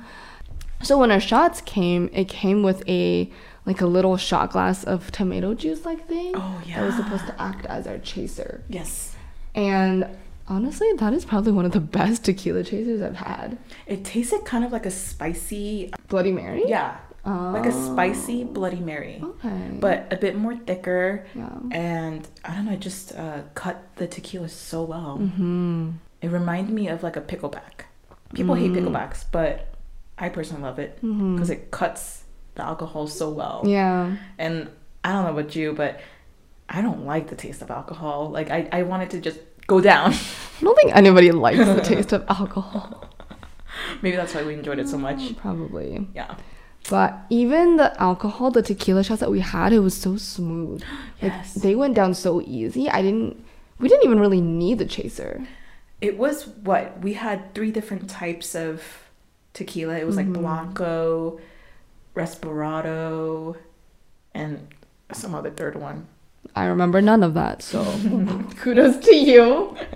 So 0.84 0.98
when 0.98 1.12
our 1.12 1.20
shots 1.20 1.62
came, 1.62 2.10
it 2.14 2.28
came 2.28 2.64
with 2.64 2.88
a 2.88 3.32
like 3.66 3.82
a 3.82 3.88
little 3.88 4.16
shot 4.18 4.52
glass 4.52 4.84
of 4.84 5.12
tomato 5.12 5.54
juice 5.56 5.86
like 5.86 6.08
thing. 6.08 6.34
Oh, 6.36 6.62
That 6.68 6.86
was 6.86 6.96
supposed 6.96 7.26
to 7.28 7.42
act 7.42 7.66
as 7.66 7.88
our 7.88 7.98
chaser. 7.98 8.64
yes 8.70 9.16
And 9.56 10.06
honestly, 10.48 10.92
that 10.98 11.14
is 11.14 11.26
probably 11.26 11.52
one 11.52 11.66
of 11.66 11.72
the 11.72 11.80
best 11.80 12.26
tequila 12.26 12.64
chasers 12.64 13.02
I've 13.02 13.16
had. 13.16 13.58
it 13.88 14.06
tasted 14.06 14.46
kind 14.46 14.64
of 14.64 14.72
like 14.72 14.86
a 14.86 14.92
spicy 14.92 15.92
Bloody 16.10 16.32
Mary? 16.32 16.64
yeah 16.68 16.98
like 17.26 17.66
a 17.66 17.70
Oh. 17.74 17.94
spicy 17.94 18.44
bloody 18.44 18.80
mary 18.80 19.20
Okay. 19.20 19.70
but 19.80 20.06
a 20.14 20.16
bit 20.16 20.38
more 20.38 20.56
thicker 20.58 21.26
yeah. 21.34 21.50
and 21.72 22.28
I 22.44 22.54
don't 22.54 22.66
know, 22.66 22.74
it 22.74 22.82
just 22.82 23.16
uh, 23.16 23.42
cut 23.56 23.82
the 23.96 24.06
tequila 24.06 24.48
so 24.48 24.84
well. 24.84 25.18
Mm-hmm. 25.20 25.90
It 26.22 26.28
reminded 26.30 26.72
me 26.72 26.88
of 26.88 27.02
like 27.02 27.16
a 27.16 27.22
pickleback. 27.22 27.86
People 28.36 28.54
hate 28.54 28.74
picklebacks, 28.74 29.26
but 29.32 29.74
I 30.18 30.30
personally 30.30 30.64
love 30.64 30.80
it 30.80 31.00
because 31.02 31.50
it 31.50 31.72
cuts 31.72 32.24
the 32.56 32.64
alcohol 32.64 33.08
so 33.08 33.30
well. 33.30 33.60
Mm-hmm. 33.60 33.70
Yeah. 33.70 34.16
And 34.38 34.70
I 35.04 35.12
don't 35.12 35.24
know 35.26 35.38
about 35.38 35.56
you, 35.56 35.74
but 35.74 36.00
I 36.70 36.82
don't 36.82 37.06
like 37.06 37.28
the 37.30 37.36
taste 37.36 37.62
of 37.62 37.70
alcohol. 37.70 38.30
Like 38.30 38.50
I, 38.50 38.68
I 38.72 38.84
want 38.84 39.04
it 39.04 39.10
to 39.12 39.22
just 39.22 39.40
go 39.68 39.82
down. 39.82 40.14
I 40.14 40.62
don't 40.62 40.76
think 40.78 40.96
anybody 40.96 41.32
likes 41.32 41.58
the 41.58 41.82
taste 41.84 42.14
of 42.14 42.24
alcohol. 42.30 43.10
Maybe 44.02 44.16
that's 44.16 44.34
why 44.34 44.44
we 44.44 44.54
enjoyed 44.54 44.80
it 44.80 44.88
so 44.88 44.98
much. 44.98 45.18
Mm, 45.18 45.38
Probably. 45.38 46.08
Yeah. 46.16 46.36
But 46.90 47.18
even 47.30 47.78
the 47.78 48.00
alcohol, 48.02 48.52
the 48.52 48.62
tequila 48.62 49.04
shots 49.04 49.20
that 49.20 49.32
we 49.32 49.40
had, 49.40 49.74
it 49.74 49.80
was 49.80 49.96
so 49.98 50.18
smooth. 50.18 50.84
Like 51.22 51.32
Yes. 51.32 51.54
they 51.56 51.76
went 51.76 51.96
down 51.96 52.14
so 52.14 52.42
easy. 52.42 52.90
I 52.90 53.02
didn't 53.02 53.44
we 53.80 53.90
didn't 53.90 54.06
even 54.06 54.20
really 54.20 54.42
need 54.42 54.78
the 54.80 54.86
chaser. 54.86 55.46
It 56.02 56.18
was 56.18 56.46
what? 56.48 57.00
We 57.02 57.14
had 57.14 57.54
three 57.56 57.72
different 57.72 58.10
types 58.10 58.54
of 58.56 59.05
tequila. 59.56 59.98
It 59.98 60.06
was 60.06 60.18
like 60.18 60.32
Blanco, 60.32 61.40
Respirado, 62.16 63.56
and 64.36 64.68
some 65.12 65.34
other 65.34 65.50
third 65.50 65.76
one. 65.76 66.08
I 66.56 66.66
remember 66.66 67.02
none 67.02 67.24
of 67.24 67.34
that, 67.34 67.64
so 67.64 67.84
kudos 68.60 68.98
to 69.06 69.16
you. 69.16 69.76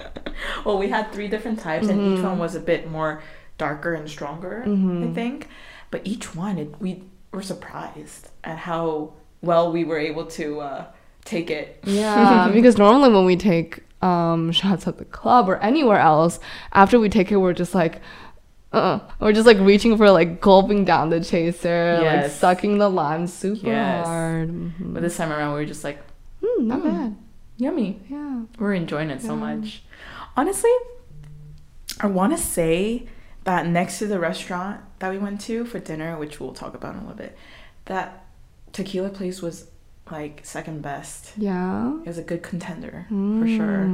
Well, 0.63 0.77
we 0.77 0.87
had 0.87 1.11
three 1.11 1.27
different 1.27 1.59
types, 1.59 1.89
and 1.89 2.17
each 2.17 2.23
one 2.23 2.39
was 2.39 2.55
a 2.55 2.61
bit 2.61 2.89
more 2.89 3.21
darker 3.57 3.93
and 3.93 4.09
stronger, 4.09 4.63
I 4.65 5.13
think. 5.13 5.49
But 5.91 6.07
each 6.07 6.33
one, 6.33 6.57
it, 6.57 6.79
we 6.79 7.03
were 7.33 7.41
surprised 7.41 8.29
at 8.45 8.57
how 8.57 9.13
well 9.41 9.69
we 9.73 9.83
were 9.83 9.99
able 9.99 10.25
to 10.27 10.61
uh, 10.61 10.85
take 11.25 11.49
it. 11.51 11.79
Yeah, 11.83 12.49
because 12.53 12.77
normally 12.77 13.11
when 13.13 13.25
we 13.25 13.35
take 13.35 13.83
um 14.01 14.53
shots 14.53 14.87
at 14.87 14.97
the 14.97 15.03
club 15.03 15.49
or 15.49 15.57
anywhere 15.57 15.99
else, 15.99 16.39
after 16.71 16.99
we 17.01 17.09
take 17.09 17.33
it, 17.33 17.35
we're 17.35 17.51
just 17.53 17.75
like, 17.75 18.01
uh, 18.71 18.99
we're 19.19 19.33
just 19.33 19.47
like 19.47 19.57
reaching 19.59 19.97
for 19.97 20.11
like 20.11 20.41
gulping 20.41 20.85
down 20.85 21.09
the 21.09 21.23
chaser, 21.23 21.99
like 22.03 22.29
sucking 22.31 22.77
the 22.77 22.89
lime 22.89 23.25
super 23.27 23.67
Yes. 23.67 24.05
hard. 24.05 24.49
Mhm. 24.49 24.93
But 24.93 25.01
this 25.01 25.17
time 25.17 25.31
around, 25.31 25.53
we 25.53 25.59
were 25.61 25.65
just 25.65 25.83
like, 25.83 25.99
Mm, 26.43 26.65
not 26.65 26.83
bad. 26.83 27.15
yummy. 27.57 27.99
Yeah. 28.09 28.41
We're 28.59 28.73
enjoying 28.75 29.09
it 29.09 29.21
so 29.21 29.35
much. 29.35 29.83
Honestly, 30.37 30.71
I 31.99 32.07
want 32.07 32.35
to 32.37 32.41
say 32.41 33.07
that 33.43 33.65
next 33.67 33.99
to 33.99 34.07
the 34.07 34.19
restaurant 34.19 34.81
that 34.99 35.09
we 35.11 35.17
went 35.17 35.41
to 35.41 35.65
for 35.65 35.79
dinner, 35.79 36.17
which 36.17 36.39
we'll 36.39 36.53
talk 36.53 36.73
about 36.75 36.93
in 36.95 36.99
a 37.01 37.03
little 37.03 37.17
bit, 37.17 37.37
that 37.85 38.25
tequila 38.71 39.09
place 39.09 39.41
was 39.41 39.67
like 40.11 40.41
second 40.43 40.81
best. 40.81 41.33
Yeah. 41.37 41.97
It 42.01 42.07
was 42.07 42.17
a 42.17 42.23
good 42.23 42.41
contender 42.43 43.05
for 43.09 43.47
sure. 43.47 43.85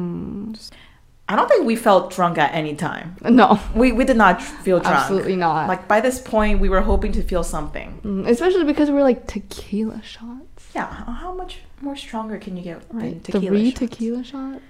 I 1.27 1.35
don't 1.35 1.47
think 1.49 1.65
we 1.65 1.75
felt 1.75 2.11
drunk 2.11 2.37
at 2.37 2.53
any 2.53 2.75
time. 2.75 3.15
No, 3.23 3.59
We 3.73 3.91
we 3.91 4.05
did 4.05 4.17
not 4.17 4.41
feel 4.41 4.79
drunk. 4.79 4.95
absolutely 4.95 5.35
not. 5.35 5.67
Like 5.67 5.87
by 5.87 5.99
this 5.99 6.19
point, 6.19 6.59
we 6.59 6.69
were 6.69 6.81
hoping 6.81 7.11
to 7.13 7.23
feel 7.23 7.43
something. 7.43 7.99
Mm, 8.03 8.27
especially 8.27 8.63
because 8.63 8.91
we're 8.91 9.01
like 9.11 9.25
tequila 9.25 10.01
shots. 10.03 10.69
Yeah, 10.75 10.85
how 11.23 11.33
much 11.33 11.59
more 11.81 11.95
stronger 11.95 12.37
can 12.37 12.55
you 12.57 12.63
get 12.63 12.87
than 12.89 12.99
Right. 12.99 13.23
tequila? 13.23 13.47
Three 13.47 13.69
shots? 13.71 13.79
tequila 13.79 14.23
shots? 14.23 14.61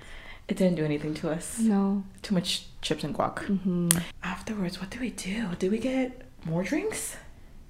It 0.47 0.55
didn't 0.57 0.75
do 0.75 0.85
anything 0.85 1.13
to 1.15 1.29
us. 1.31 1.59
No. 1.59 2.03
Too 2.21 2.33
much 2.35 2.49
chips 2.81 3.03
and 3.03 3.13
guac. 3.17 3.39
hmm 3.45 3.89
Afterwards, 4.23 4.79
what 4.79 4.89
do 4.91 4.99
we 4.99 5.09
do? 5.09 5.37
Do 5.59 5.69
we 5.71 5.79
get 5.79 6.21
more 6.45 6.63
drinks? 6.63 7.17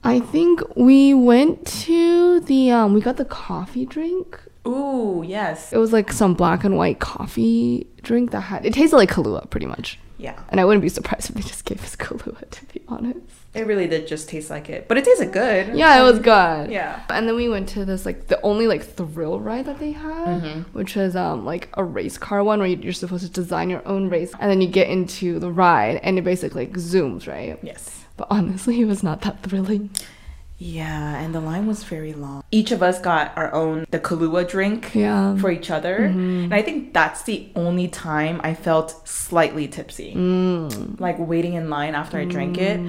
I 0.04 0.20
think 0.20 0.62
we 0.76 1.14
went 1.16 1.66
to 1.88 2.40
the 2.42 2.70
um 2.72 2.94
we 2.94 3.02
got 3.02 3.18
the 3.18 3.26
coffee 3.26 3.86
drink. 3.88 4.38
Ooh, 4.68 5.24
yes. 5.26 5.72
It 5.74 5.78
was 5.78 5.94
like 5.94 6.12
some 6.12 6.34
black 6.34 6.64
and 6.64 6.76
white 6.78 7.00
coffee 7.00 7.88
drink 8.04 8.32
that 8.32 8.42
had 8.42 8.66
it 8.66 8.74
tasted 8.74 8.96
like 8.96 9.10
Kahlua 9.12 9.50
pretty 9.50 9.66
much. 9.68 10.00
Yeah, 10.18 10.40
And 10.48 10.62
I 10.62 10.66
wouldn't 10.66 10.82
be 10.82 10.88
surprised 10.88 11.30
if 11.30 11.36
they 11.36 11.42
just 11.42 11.66
gave 11.66 11.84
us 11.84 11.96
Kahlua 11.98 12.50
to 12.50 12.66
be 12.74 12.82
honest. 12.88 13.20
it 13.54 13.68
really 13.68 13.86
did 13.86 14.08
just 14.08 14.30
taste 14.30 14.50
like 14.50 14.70
it, 14.70 14.88
but 14.88 14.98
it 14.98 15.04
tasted 15.04 15.34
good. 15.34 15.76
Yeah, 15.78 16.00
it 16.00 16.04
was 16.04 16.20
good. 16.20 16.72
Yeah. 16.72 17.04
And 17.10 17.28
then 17.28 17.36
we 17.36 17.50
went 17.50 17.68
to 17.70 17.84
this 17.84 18.06
like 18.06 18.28
the 18.28 18.40
only 18.42 18.66
like 18.66 18.82
thrill 18.84 19.42
ride 19.42 19.66
that 19.66 19.80
they 19.80 19.92
had, 19.92 20.42
Mhm. 20.42 20.66
which 20.74 20.96
was 20.96 21.18
um 21.18 21.44
like 21.46 21.68
a 21.74 21.84
race 21.84 22.18
car 22.18 22.44
one 22.46 22.60
where 22.60 22.68
you're 22.70 22.94
supposed 22.94 23.26
to 23.26 23.30
design 23.32 23.70
your 23.70 23.86
own 23.86 24.10
race, 24.10 24.32
and 24.40 24.50
then 24.50 24.62
you 24.62 24.68
get 24.70 24.90
into 24.90 25.38
the 25.38 25.52
ride 25.52 26.00
and 26.02 26.18
it 26.18 26.24
basically 26.24 26.66
like 26.68 26.76
zooms, 26.78 27.28
right? 27.28 27.60
Yes. 27.62 28.06
But 28.18 28.28
honestly, 28.32 28.80
it 28.80 28.86
was 28.86 29.04
not 29.04 29.20
that 29.24 29.44
thrilling. 29.44 29.90
Yeah, 30.58 31.18
and 31.18 31.36
the 31.36 31.42
line 31.42 31.68
was 31.68 31.84
very 31.84 32.14
long. 32.14 32.44
Each 32.52 32.72
of 32.72 32.82
us 32.82 33.00
got 33.00 33.38
our 33.38 33.54
own 33.54 33.86
the 33.92 34.00
Kahlua 34.00 34.48
drink 34.48 34.92
Yeah. 34.96 35.36
for 35.38 35.52
each 35.52 35.70
other, 35.70 35.96
and 35.98 36.54
I 36.54 36.62
think 36.62 36.94
that's 36.94 37.24
the 37.24 37.50
only 37.56 37.88
time 37.90 38.40
I 38.44 38.54
felt 38.54 39.08
slightly 39.08 39.68
tipsy. 39.68 40.14
Mm. 40.16 41.00
Like 41.00 41.18
waiting 41.20 41.54
in 41.54 41.70
line 41.70 41.94
after 41.96 42.18
I 42.18 42.26
drank 42.26 42.58
it, 42.58 42.80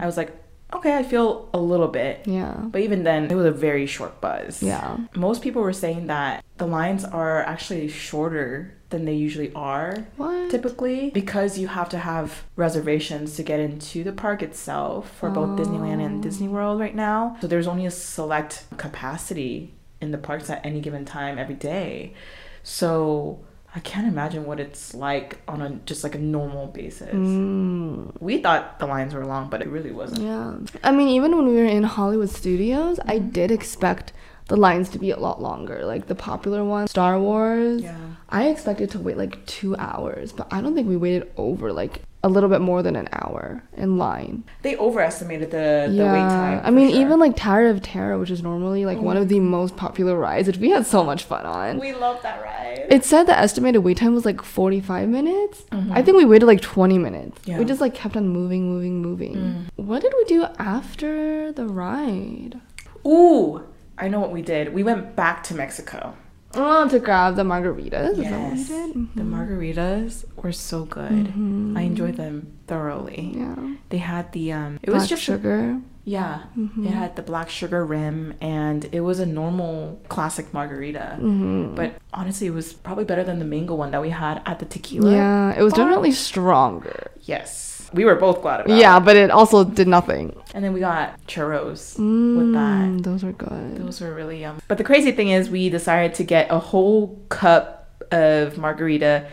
I 0.00 0.06
was 0.06 0.16
like, 0.16 0.32
okay, 0.72 0.96
I 0.96 1.02
feel 1.02 1.48
a 1.52 1.58
little 1.58 1.88
bit. 1.88 2.22
Yeah. 2.26 2.54
But 2.58 2.80
even 2.82 3.02
then, 3.04 3.30
it 3.30 3.34
was 3.34 3.46
a 3.46 3.50
very 3.50 3.86
short 3.86 4.20
buzz. 4.20 4.62
Yeah. 4.62 4.96
Most 5.14 5.42
people 5.42 5.62
were 5.62 5.72
saying 5.72 6.06
that 6.08 6.44
the 6.58 6.66
lines 6.66 7.04
are 7.04 7.42
actually 7.42 7.88
shorter 7.88 8.75
than 8.90 9.04
they 9.04 9.14
usually 9.14 9.52
are 9.54 10.06
What? 10.16 10.50
typically 10.50 11.10
because 11.10 11.58
you 11.58 11.66
have 11.68 11.88
to 11.88 11.98
have 11.98 12.44
reservations 12.54 13.34
to 13.36 13.42
get 13.42 13.58
into 13.58 14.04
the 14.04 14.12
park 14.12 14.42
itself 14.42 15.10
for 15.18 15.28
both 15.30 15.58
Disneyland 15.58 16.04
and 16.04 16.22
Disney 16.22 16.48
World 16.48 16.78
right 16.80 16.94
now. 16.94 17.36
So 17.40 17.46
there's 17.46 17.66
only 17.66 17.86
a 17.86 17.90
select 17.90 18.64
capacity 18.76 19.74
in 20.00 20.10
the 20.12 20.18
parks 20.18 20.50
at 20.50 20.64
any 20.64 20.80
given 20.80 21.04
time 21.04 21.38
every 21.38 21.54
day. 21.56 22.14
So 22.62 23.40
I 23.74 23.80
can't 23.80 24.06
imagine 24.08 24.46
what 24.46 24.58
it's 24.58 24.94
like 24.94 25.38
on 25.46 25.60
a 25.60 25.70
just 25.84 26.02
like 26.02 26.14
a 26.14 26.18
normal 26.18 26.68
basis. 26.68 27.14
Mm. 27.14 28.12
We 28.20 28.38
thought 28.38 28.78
the 28.78 28.86
lines 28.86 29.14
were 29.14 29.26
long, 29.26 29.50
but 29.50 29.60
it 29.62 29.68
really 29.68 29.92
wasn't. 29.92 30.22
Yeah. 30.22 30.54
I 30.82 30.92
mean, 30.92 31.08
even 31.08 31.36
when 31.36 31.46
we 31.46 31.54
were 31.54 31.64
in 31.66 31.82
Hollywood 31.82 32.30
Studios, 32.30 32.98
I 33.04 33.18
did 33.18 33.50
expect 33.50 34.12
the 34.48 34.56
lines 34.56 34.88
to 34.90 34.98
be 34.98 35.10
a 35.10 35.18
lot 35.18 35.42
longer. 35.42 35.84
Like 35.84 36.06
the 36.06 36.14
popular 36.14 36.64
one, 36.64 36.88
Star 36.88 37.18
Wars. 37.18 37.82
Yeah. 37.82 37.96
I 38.28 38.48
expected 38.48 38.90
to 38.90 38.98
wait 38.98 39.16
like 39.16 39.44
two 39.46 39.76
hours, 39.76 40.32
but 40.32 40.48
I 40.52 40.60
don't 40.60 40.74
think 40.74 40.88
we 40.88 40.96
waited 40.96 41.30
over 41.36 41.72
like 41.72 42.02
a 42.22 42.28
little 42.28 42.48
bit 42.48 42.60
more 42.60 42.82
than 42.82 42.96
an 42.96 43.08
hour 43.12 43.62
in 43.76 43.98
line. 43.98 44.42
They 44.62 44.76
overestimated 44.76 45.52
the, 45.52 45.86
the 45.94 46.04
wait 46.04 46.18
time. 46.18 46.60
I 46.64 46.70
mean, 46.70 46.90
sure. 46.90 47.00
even 47.00 47.20
like 47.20 47.36
Tower 47.36 47.68
of 47.68 47.82
Terror, 47.82 48.18
which 48.18 48.32
is 48.32 48.42
normally 48.42 48.84
like 48.84 48.98
one 48.98 49.16
of 49.16 49.28
the 49.28 49.36
mm-hmm. 49.36 49.48
most 49.48 49.76
popular 49.76 50.16
rides, 50.16 50.48
which 50.48 50.56
we 50.56 50.70
had 50.70 50.86
so 50.86 51.04
much 51.04 51.22
fun 51.22 51.46
on. 51.46 51.78
we 51.78 51.92
love 51.92 52.20
that 52.22 52.42
ride. 52.42 52.86
It 52.90 53.04
said 53.04 53.24
the 53.24 53.38
estimated 53.38 53.84
wait 53.84 53.98
time 53.98 54.12
was 54.12 54.24
like 54.24 54.42
45 54.42 55.08
minutes. 55.08 55.62
Mm-hmm. 55.70 55.92
I 55.92 56.02
think 56.02 56.16
we 56.16 56.24
waited 56.24 56.46
like 56.46 56.60
20 56.60 56.98
minutes. 56.98 57.40
Yeah. 57.44 57.58
We 57.58 57.64
just 57.64 57.80
like 57.80 57.94
kept 57.94 58.16
on 58.16 58.28
moving, 58.28 58.68
moving, 58.68 59.00
moving. 59.00 59.34
Mm. 59.34 59.64
What 59.76 60.02
did 60.02 60.12
we 60.16 60.24
do 60.24 60.46
after 60.58 61.52
the 61.52 61.66
ride? 61.66 62.60
Ooh, 63.06 63.62
I 63.98 64.08
know 64.08 64.20
what 64.20 64.32
we 64.32 64.42
did. 64.42 64.72
We 64.74 64.82
went 64.82 65.16
back 65.16 65.42
to 65.44 65.54
Mexico. 65.54 66.14
Oh, 66.54 66.88
to 66.88 66.98
grab 66.98 67.36
the 67.36 67.42
margaritas. 67.42 68.12
Is 68.12 68.18
that 68.18 68.40
what 68.40 68.52
we 68.52 68.58
Yes. 68.58 68.68
did? 68.68 69.14
The 69.14 69.22
margaritas 69.22 70.24
were 70.36 70.52
so 70.52 70.84
good. 70.84 71.32
I 71.76 71.82
enjoyed 71.82 72.16
them 72.16 72.52
thoroughly. 72.66 73.32
Yeah. 73.36 73.56
They 73.90 73.98
had 73.98 74.32
the 74.32 74.52
um 74.52 74.78
it 74.82 74.86
Black 74.86 75.00
was 75.00 75.08
just 75.08 75.22
a- 75.22 75.24
sugar. 75.24 75.80
yeah. 76.04 76.42
It 76.56 76.90
had 76.92 77.16
the 77.16 77.22
black 77.22 77.50
sugar 77.50 77.84
rim 77.84 78.34
and 78.40 78.88
it 78.92 79.00
was 79.00 79.18
a 79.20 79.26
normal 79.26 80.00
classic 80.08 80.54
margarita. 80.54 81.18
Mm-hmm. 81.20 81.74
But 81.74 81.94
honestly, 82.14 82.46
it 82.46 82.54
was 82.54 82.72
probably 82.72 83.04
better 83.04 83.24
than 83.24 83.38
the 83.38 83.44
mango 83.44 83.74
one 83.74 83.90
that 83.90 84.00
we 84.00 84.10
had 84.10 84.40
at 84.46 84.58
the 84.58 84.64
tequila. 84.66 85.12
Yeah, 85.12 85.52
it 85.58 85.62
was 85.62 85.74
bar. 85.74 85.84
definitely 85.84 86.12
stronger. 86.12 87.10
Yes. 87.22 87.75
We 87.96 88.04
were 88.04 88.14
both 88.14 88.42
glad 88.42 88.60
about 88.60 88.76
Yeah, 88.76 89.00
but 89.00 89.16
it 89.16 89.30
also 89.30 89.64
did 89.64 89.88
nothing. 89.88 90.36
And 90.54 90.64
then 90.64 90.72
we 90.72 90.80
got 90.80 91.20
churros 91.26 91.98
with 91.98 92.52
that. 92.52 92.84
Mm, 92.84 93.02
those 93.02 93.24
are 93.24 93.32
good. 93.32 93.78
Those 93.78 94.00
were 94.00 94.14
really 94.14 94.42
yum. 94.42 94.60
But 94.68 94.78
the 94.78 94.84
crazy 94.84 95.12
thing 95.12 95.30
is, 95.30 95.50
we 95.50 95.68
decided 95.70 96.14
to 96.16 96.24
get 96.24 96.50
a 96.50 96.58
whole 96.58 97.18
cup 97.28 98.04
of 98.12 98.56
margarita 98.58 99.28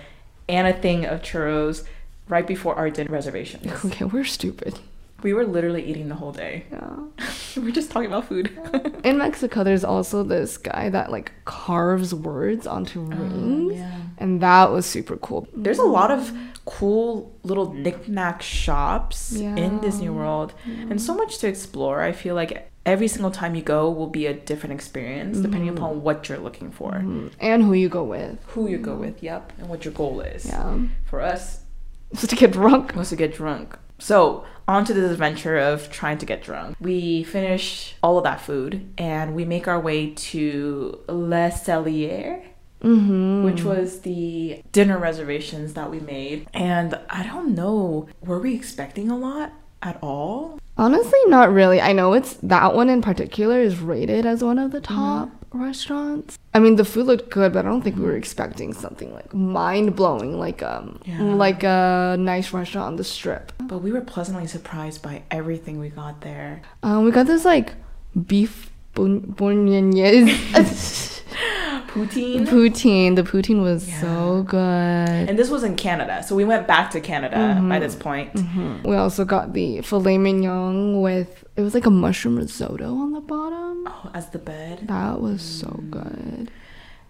and 0.50 0.68
a 0.68 0.74
thing 0.74 1.06
of 1.06 1.22
churros 1.22 1.86
right 2.28 2.48
before 2.48 2.76
our 2.76 2.90
dinner 2.90 3.12
reservations. 3.12 3.86
Okay, 3.86 4.06
we're 4.06 4.26
stupid. 4.26 4.80
We 5.24 5.34
were 5.34 5.46
literally 5.46 5.84
eating 5.84 6.10
the 6.10 6.16
whole 6.16 6.32
day. 6.32 6.66
Yeah. 6.72 6.98
we're 7.58 7.72
just 7.72 7.92
talking 7.92 8.08
about 8.08 8.28
food. 8.28 8.52
In 9.04 9.18
Mexico, 9.18 9.64
there's 9.64 9.84
also 9.84 10.24
this 10.24 10.58
guy 10.58 10.90
that 10.90 11.12
like 11.12 11.32
carves 11.46 12.14
words 12.14 12.68
onto 12.68 13.02
rings, 13.02 13.74
yeah. 13.76 14.02
and 14.18 14.42
that 14.42 14.72
was 14.72 14.86
super 14.86 15.18
cool. 15.18 15.48
There's 15.56 15.80
a 15.80 15.84
lot 15.84 16.12
of 16.12 16.32
cool 16.66 17.38
little 17.44 17.74
knickknack 17.74 18.42
shops 18.42 19.34
in 19.36 19.80
Disney 19.82 20.10
World 20.10 20.54
and 20.66 21.02
so 21.02 21.14
much 21.16 21.38
to 21.40 21.48
explore. 21.48 22.02
I 22.02 22.12
feel 22.14 22.36
like 22.36 22.70
every 22.86 23.08
single 23.08 23.32
time 23.32 23.54
you 23.56 23.62
go 23.62 23.90
will 23.90 24.08
be 24.08 24.26
a 24.28 24.34
different 24.34 24.74
experience 24.74 25.38
depending 25.40 25.70
upon 25.70 26.02
what 26.04 26.28
you're 26.30 26.38
looking 26.38 26.72
for, 26.72 26.92
Mm, 26.92 27.32
And 27.40 27.64
who 27.64 27.74
you 27.74 27.90
go 27.90 28.04
with. 28.04 28.38
who 28.48 28.68
you 28.70 28.78
go 28.78 28.96
with, 28.96 29.22
yep, 29.24 29.52
and 29.58 29.68
what 29.70 29.84
your 29.86 29.94
goal 29.94 30.22
is. 30.22 30.46
Yeah. 30.46 30.78
For 31.06 31.22
us, 31.22 31.62
So 32.14 32.28
to 32.28 32.36
get 32.36 32.52
drunk. 32.52 32.96
was 32.96 33.10
to 33.10 33.16
get 33.16 33.34
drunk. 33.34 33.78
So, 34.00 34.44
on 34.68 34.86
to 34.86 34.94
this 34.94 35.12
adventure 35.12 35.58
of 35.58 35.90
trying 35.92 36.18
to 36.20 36.26
get 36.26 36.42
drunk. 36.44 36.78
We 36.80 37.24
finish 37.24 37.96
all 38.02 38.18
of 38.18 38.24
that 38.24 38.42
food 38.42 38.90
and 38.98 39.36
we 39.36 39.46
make 39.46 39.68
our 39.68 39.80
way 39.80 40.12
to 40.12 41.00
Le 41.08 41.50
Cellier, 41.52 42.44
Mm-hmm. 42.84 43.46
which 43.46 43.64
was 43.64 44.02
the 44.02 44.62
dinner 44.74 44.98
reservations 44.98 45.74
that 45.76 45.90
we 45.90 46.02
made. 46.02 46.50
And 46.54 47.00
I 47.10 47.24
don't 47.24 47.56
know, 47.56 48.10
were 48.20 48.40
we 48.40 48.54
expecting 48.54 49.10
a 49.10 49.18
lot 49.18 49.54
at 49.82 49.98
all? 50.04 50.60
Honestly, 50.78 51.20
not 51.28 51.54
really. 51.54 51.80
I 51.80 51.94
know 51.94 52.12
it's 52.12 52.34
that 52.44 52.76
one 52.76 52.90
in 52.90 53.02
particular 53.02 53.62
is 53.62 53.80
rated 53.80 54.26
as 54.26 54.44
one 54.44 54.60
of 54.60 54.72
the 54.72 54.82
Mm-hmm. 54.82 54.96
top 54.96 55.30
restaurants. 55.54 56.38
I 56.54 56.60
mean, 56.60 56.76
the 56.76 56.84
food 56.84 57.06
looked 57.06 57.30
good, 57.30 57.54
but 57.54 57.66
I 57.66 57.70
don't 57.70 57.84
think 57.84 57.96
we 57.96 58.04
were 58.04 58.18
expecting 58.18 58.74
something 58.74 59.14
like 59.14 59.34
mind 59.34 59.96
blowing, 59.96 60.38
like 60.38 60.62
um, 60.62 61.00
Yeah. 61.06 61.22
like 61.22 61.64
a 61.64 62.18
nice 62.20 62.52
restaurant 62.52 62.88
on 62.88 62.96
the 62.98 63.04
strip. 63.06 63.54
But 63.74 63.80
we 63.82 63.92
were 63.92 64.02
pleasantly 64.02 64.46
surprised 64.46 65.02
by 65.02 65.24
everything 65.32 65.80
we 65.80 65.90
got 65.90 66.22
there. 66.22 66.62
Um, 66.84 67.06
we 67.06 67.10
got 67.10 67.26
this 67.26 67.44
like 67.44 67.74
beef 68.28 68.70
bolognese 68.94 70.44
Poutine. 71.88 72.46
poutine. 72.48 73.16
The 73.16 73.24
poutine 73.24 73.64
was 73.64 73.90
Yeah. 73.90 74.00
so 74.02 74.44
good. 74.44 74.60
And 74.60 75.40
this 75.40 75.50
was 75.50 75.64
in 75.64 75.76
Canada. 75.76 76.22
So 76.22 76.36
we 76.36 76.46
went 76.46 76.68
back 76.68 76.92
to 76.92 77.02
Canada 77.02 77.60
by 77.68 77.80
this 77.80 77.96
point. 77.96 78.32
We 78.86 78.96
also 78.96 79.26
got 79.26 79.54
the 79.54 79.82
filet 79.82 80.20
mignon 80.20 81.02
with 81.02 81.44
it 81.56 81.62
was 81.62 81.74
like 81.74 81.88
a 81.88 81.90
mushroom 81.90 82.36
risotto 82.36 82.94
on 82.96 83.14
the 83.14 83.22
bottom. 83.22 83.88
Oh, 83.88 84.12
as 84.14 84.30
the 84.30 84.38
bed. 84.38 84.88
That 84.88 85.20
was 85.20 85.42
so 85.42 85.66
Mm. 85.68 85.90
good. 85.90 86.52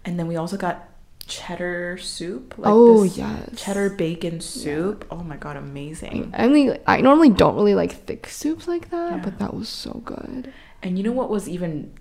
And 0.06 0.18
then 0.18 0.28
we 0.28 0.36
also 0.36 0.56
got 0.56 0.88
cheddar 1.24 1.98
soup. 1.98 2.54
Like 2.58 2.72
oh 2.72 3.04
this 3.04 3.18
yes. 3.18 3.50
Cheddar 3.56 3.90
bacon 3.90 4.40
soup. 4.40 5.06
Oh 5.10 5.22
my 5.22 5.36
god, 5.36 5.56
amazing. 5.56 6.32
I 6.36 6.48
mean, 6.48 6.78
I 6.86 7.00
normally 7.00 7.30
don't 7.30 7.54
really 7.54 7.74
like 7.74 7.92
thick 7.92 8.28
soups 8.28 8.68
like 8.68 8.90
that, 8.90 9.12
Yeah. 9.12 9.22
but 9.24 9.38
that 9.38 9.54
was 9.54 9.68
so 9.68 10.02
good. 10.04 10.52
And 10.82 10.98
you 10.98 11.04
know 11.04 11.12
what 11.12 11.30
was 11.30 11.48
even 11.48 11.92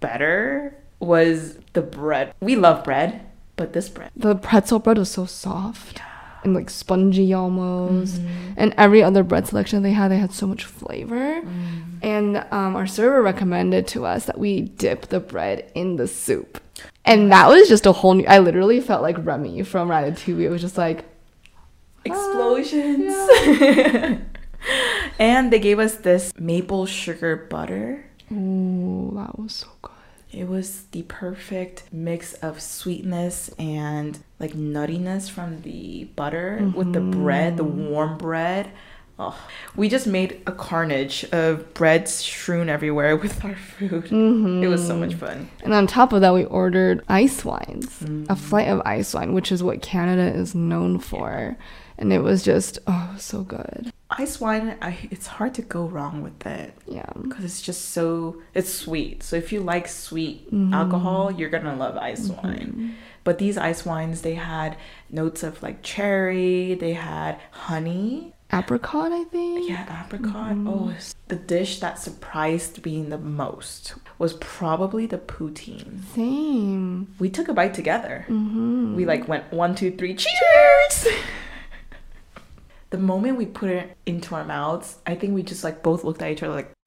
better 0.00 0.76
was 1.00 1.58
the 1.72 1.82
bread. 1.82 2.34
We 2.40 2.56
love 2.56 2.84
bread, 2.84 3.26
but 3.56 3.72
this 3.72 3.88
bread. 3.88 4.10
The 4.16 4.34
pretzel 4.34 4.78
bread 4.78 4.98
was 4.98 5.10
so 5.10 5.26
soft 5.26 6.00
and 6.44 6.54
like 6.54 6.70
spongy 6.70 7.32
almost. 7.32 8.20
Mm-hmm. 8.20 8.52
And 8.56 8.74
every 8.76 9.02
other 9.02 9.22
bread 9.22 9.46
selection 9.46 9.82
they 9.82 9.92
had, 9.92 10.10
they 10.10 10.18
had 10.18 10.32
so 10.32 10.46
much 10.46 10.64
flavor. 10.64 11.42
Mm. 11.42 11.82
And 12.02 12.36
um, 12.50 12.76
our 12.76 12.86
server 12.86 13.22
recommended 13.22 13.86
to 13.88 14.04
us 14.04 14.26
that 14.26 14.38
we 14.38 14.62
dip 14.62 15.06
the 15.06 15.20
bread 15.20 15.70
in 15.74 15.96
the 15.96 16.06
soup. 16.06 16.60
And 17.08 17.32
that 17.32 17.48
was 17.48 17.68
just 17.68 17.86
a 17.86 17.92
whole 17.92 18.12
new. 18.12 18.26
I 18.26 18.38
literally 18.38 18.82
felt 18.82 19.00
like 19.00 19.16
Remy 19.18 19.62
from 19.62 19.88
Ratatouille. 19.88 20.42
It 20.42 20.50
was 20.50 20.60
just 20.60 20.76
like, 20.76 21.06
ah, 21.56 22.04
Explosions. 22.04 23.14
and 25.18 25.50
they 25.50 25.58
gave 25.58 25.78
us 25.78 25.96
this 25.96 26.34
maple 26.38 26.84
sugar 26.84 27.34
butter. 27.34 28.04
ooh, 28.30 29.12
that 29.16 29.38
was 29.38 29.54
so 29.54 29.68
good. 29.80 29.92
It 30.30 30.48
was 30.48 30.82
the 30.90 31.02
perfect 31.04 31.84
mix 31.90 32.34
of 32.34 32.60
sweetness 32.60 33.48
and 33.58 34.18
like 34.38 34.52
nuttiness 34.52 35.30
from 35.30 35.62
the 35.62 36.04
butter 36.14 36.70
with 36.74 36.92
the 36.92 37.00
bread, 37.00 37.56
the 37.56 37.64
mm-hmm. 37.64 37.88
warm 37.88 38.18
bread. 38.18 38.70
Oh, 39.20 39.36
we 39.74 39.88
just 39.88 40.06
made 40.06 40.40
a 40.46 40.52
carnage 40.52 41.24
of 41.32 41.74
bread 41.74 42.08
strewn 42.08 42.68
everywhere 42.68 43.16
with 43.22 43.44
our 43.44 43.56
food. 43.56 44.12
It 44.12 44.68
was 44.68 44.86
so 44.86 44.96
much 44.96 45.10
mm-hmm. 45.10 45.26
fun. 45.26 45.50
And 45.64 45.74
on 45.74 45.86
top 45.86 46.12
of 46.12 46.20
that, 46.20 46.34
we 46.34 46.44
ordered 46.44 47.04
ice 47.08 47.44
wines, 47.44 48.00
a 48.02 48.04
Mm. 48.04 48.38
flight 48.38 48.68
of 48.68 48.80
ice 48.84 49.12
wine, 49.14 49.32
which 49.32 49.50
is 49.50 49.62
what 49.62 49.82
Canada 49.82 50.32
is 50.32 50.54
known 50.54 50.98
for. 50.98 51.56
And 52.00 52.12
it 52.12 52.20
was 52.20 52.44
just, 52.44 52.78
oh, 52.86 53.16
so 53.18 53.42
good. 53.42 53.92
Ice 54.10 54.40
wine, 54.40 54.76
I, 54.80 54.96
it's 55.10 55.26
hard 55.26 55.52
to 55.54 55.62
go 55.62 55.86
wrong 55.86 56.22
with 56.22 56.46
it 56.46 56.72
Yeah. 56.86 57.10
because 57.20 57.44
it's 57.44 57.60
just 57.60 57.90
so 57.90 58.40
it's 58.54 58.72
sweet. 58.72 59.24
So 59.24 59.34
if 59.34 59.52
you 59.52 59.60
like 59.60 59.88
sweet 59.88 60.46
mm-hmm. 60.46 60.72
alcohol, 60.72 61.32
you're 61.32 61.50
gonna 61.50 61.74
love 61.74 61.96
ice 61.96 62.28
mm-hmm. 62.28 62.46
wine. 62.46 62.94
But 63.24 63.38
these 63.38 63.58
ice 63.58 63.84
wines, 63.84 64.22
they 64.22 64.34
had 64.34 64.76
notes 65.10 65.42
of 65.42 65.60
like 65.60 65.82
cherry, 65.82 66.74
they 66.74 66.92
had 66.92 67.40
honey, 67.50 68.32
Apricot, 68.50 69.12
I 69.12 69.24
think. 69.24 69.68
Yeah, 69.68 70.04
apricot. 70.04 70.56
Oh, 70.66 70.94
the 71.28 71.36
dish 71.36 71.80
that 71.80 71.98
surprised 71.98 72.82
me 72.84 73.02
the 73.02 73.18
most 73.18 73.94
was 74.18 74.34
probably 74.34 75.04
the 75.04 75.18
poutine. 75.18 76.02
Same. 76.14 77.14
We 77.18 77.28
took 77.28 77.48
a 77.48 77.52
bite 77.52 77.74
together. 77.74 78.24
Mm-hmm. 78.28 78.96
We 78.96 79.04
like 79.04 79.28
went 79.28 79.52
one, 79.52 79.74
two, 79.74 79.90
three, 79.90 80.14
cheers! 80.14 81.08
the 82.90 82.98
moment 82.98 83.36
we 83.36 83.44
put 83.44 83.68
it 83.68 83.96
into 84.06 84.34
our 84.34 84.44
mouths, 84.44 84.96
I 85.06 85.14
think 85.14 85.34
we 85.34 85.42
just 85.42 85.62
like 85.62 85.82
both 85.82 86.02
looked 86.02 86.22
at 86.22 86.30
each 86.30 86.42
other 86.42 86.54
like 86.54 86.72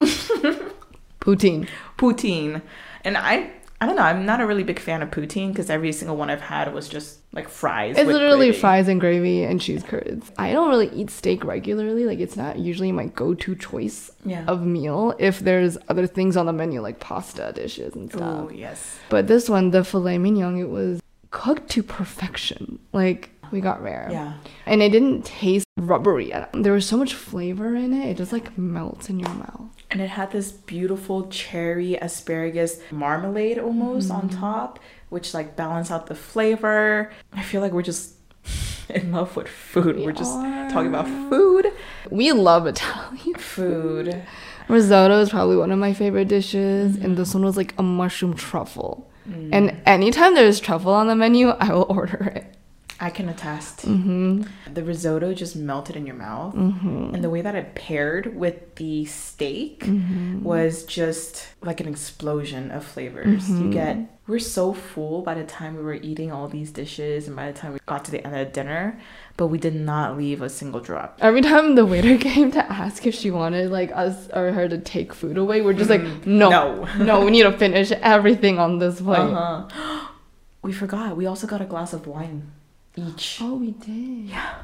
Poutine. 1.20 1.68
poutine. 1.96 2.60
And 3.04 3.16
I, 3.16 3.52
I 3.80 3.86
don't 3.86 3.94
know. 3.94 4.02
I'm 4.02 4.26
not 4.26 4.40
a 4.40 4.46
really 4.46 4.64
big 4.64 4.80
fan 4.80 5.00
of 5.00 5.10
poutine 5.12 5.50
because 5.50 5.70
every 5.70 5.92
single 5.92 6.16
one 6.16 6.28
I've 6.28 6.40
had 6.40 6.74
was 6.74 6.88
just 6.88 7.20
like 7.32 7.48
fries. 7.48 7.96
It's 7.96 8.06
literally 8.06 8.48
gravy. 8.48 8.60
fries 8.60 8.88
and 8.88 9.00
gravy 9.00 9.44
and 9.44 9.60
cheese 9.60 9.82
curds. 9.82 10.30
I 10.36 10.52
don't 10.52 10.68
really 10.68 10.90
eat 10.90 11.10
steak 11.10 11.44
regularly. 11.44 12.04
Like, 12.04 12.18
it's 12.18 12.36
not 12.36 12.58
usually 12.58 12.92
my 12.92 13.06
go 13.06 13.34
to 13.34 13.54
choice 13.54 14.10
Yeah. 14.24 14.44
of 14.46 14.66
meal 14.66 15.14
if 15.18 15.40
there's 15.40 15.78
other 15.88 16.06
things 16.06 16.36
on 16.36 16.46
the 16.46 16.52
menu, 16.52 16.82
like 16.82 17.00
pasta 17.00 17.52
dishes 17.54 17.94
and 17.94 18.10
stuff. 18.10 18.48
Oh 18.48 18.50
yes. 18.50 18.98
But 19.08 19.28
this 19.28 19.48
one, 19.48 19.70
the 19.70 19.82
filet 19.82 20.18
mignon, 20.18 20.58
it 20.58 20.68
was 20.68 21.00
cooked 21.30 21.70
to 21.70 21.82
perfection. 21.82 22.78
Like, 22.92 23.30
we 23.50 23.60
got 23.60 23.82
rare. 23.82 24.08
Yeah. 24.10 24.34
And 24.66 24.82
it 24.82 24.90
didn't 24.90 25.24
taste 25.24 25.66
rubbery 25.78 26.32
at 26.32 26.50
all. 26.54 26.62
There 26.62 26.72
was 26.72 26.86
so 26.86 26.96
much 26.96 27.14
flavor 27.14 27.74
in 27.74 27.92
it, 27.92 28.10
it 28.10 28.16
just 28.18 28.32
like 28.32 28.56
melts 28.58 29.08
in 29.08 29.18
your 29.18 29.34
mouth. 29.34 29.68
And 29.90 30.00
it 30.00 30.10
had 30.10 30.30
this 30.32 30.52
beautiful 30.52 31.28
cherry 31.28 31.96
asparagus 31.96 32.80
marmalade 32.90 33.58
almost 33.58 34.10
on 34.10 34.28
mm-hmm. 34.28 34.40
top, 34.40 34.78
which 35.12 35.34
like 35.34 35.54
balance 35.54 35.90
out 35.90 36.06
the 36.06 36.14
flavor. 36.14 37.12
I 37.32 37.42
feel 37.42 37.60
like 37.60 37.72
we're 37.72 37.82
just 37.82 38.14
in 38.88 39.12
love 39.12 39.36
with 39.36 39.48
food. 39.48 39.96
We 39.96 40.06
we're 40.06 40.12
just 40.12 40.34
are. 40.34 40.70
talking 40.70 40.88
about 40.88 41.06
food. 41.30 41.66
We 42.10 42.32
love 42.32 42.66
Italian. 42.66 43.34
Food. 43.34 44.24
Risotto 44.68 45.20
is 45.20 45.30
probably 45.30 45.56
one 45.56 45.70
of 45.70 45.78
my 45.78 45.92
favorite 45.92 46.28
dishes, 46.28 46.96
and 46.96 47.04
mm-hmm. 47.04 47.14
this 47.16 47.34
one 47.34 47.44
was 47.44 47.56
like 47.56 47.74
a 47.78 47.82
mushroom 47.82 48.34
truffle. 48.34 49.10
Mm. 49.28 49.48
And 49.52 49.82
anytime 49.86 50.34
there's 50.34 50.60
truffle 50.60 50.92
on 50.92 51.08
the 51.08 51.14
menu, 51.14 51.50
I 51.50 51.72
will 51.72 51.86
order 51.88 52.32
it. 52.34 52.56
I 53.02 53.10
can 53.10 53.28
attest. 53.28 53.84
Mm-hmm. 53.84 54.42
The 54.72 54.84
risotto 54.84 55.34
just 55.34 55.56
melted 55.56 55.96
in 55.96 56.06
your 56.06 56.14
mouth. 56.14 56.54
Mm-hmm. 56.54 57.14
And 57.16 57.24
the 57.24 57.30
way 57.30 57.42
that 57.42 57.56
it 57.56 57.74
paired 57.74 58.36
with 58.36 58.76
the 58.76 59.04
steak 59.06 59.80
Mm-hmm. 59.82 60.44
was 60.44 60.84
just 60.84 61.48
like 61.62 61.80
an 61.80 61.88
explosion 61.88 62.70
of 62.70 62.84
flavors. 62.84 63.42
Mm-hmm. 63.48 63.62
You 63.64 63.72
get, 63.72 63.96
we're 64.28 64.38
so 64.38 64.72
full 64.72 65.22
by 65.22 65.34
the 65.34 65.42
time 65.42 65.74
we 65.76 65.82
were 65.82 65.94
eating 65.94 66.30
all 66.30 66.46
these 66.46 66.70
dishes 66.70 67.26
and 67.26 67.34
by 67.34 67.50
the 67.50 67.58
time 67.58 67.72
we 67.72 67.80
got 67.86 68.04
to 68.04 68.12
the 68.12 68.24
end 68.24 68.36
of 68.36 68.52
dinner, 68.52 69.00
but 69.36 69.48
we 69.48 69.58
did 69.58 69.74
not 69.74 70.16
leave 70.16 70.40
a 70.40 70.48
single 70.48 70.80
drop. 70.80 71.18
Every 71.20 71.40
time 71.40 71.74
the 71.74 71.84
waiter 71.84 72.16
came 72.30 72.52
to 72.52 72.64
ask 72.72 73.04
if 73.04 73.16
she 73.16 73.32
wanted 73.32 73.72
like 73.72 73.90
us 73.92 74.28
or 74.32 74.52
her 74.52 74.68
to 74.68 74.78
take 74.78 75.12
food 75.12 75.36
away, 75.36 75.60
we're 75.60 75.72
just 75.72 75.90
like, 75.90 76.02
no, 76.24 76.48
No. 76.50 76.84
no, 77.04 77.24
we 77.24 77.32
need 77.32 77.42
to 77.42 77.58
finish 77.58 77.90
everything 77.90 78.60
on 78.60 78.78
this 78.78 79.00
plate. 79.00 79.18
Uh-huh. 79.18 80.06
we 80.62 80.72
forgot. 80.72 81.16
We 81.16 81.26
also 81.26 81.48
got 81.48 81.60
a 81.60 81.66
glass 81.66 81.92
of 81.92 82.06
wine 82.06 82.52
each. 82.96 83.38
Oh, 83.40 83.54
we 83.54 83.72
did. 83.72 84.30
Yeah. 84.30 84.54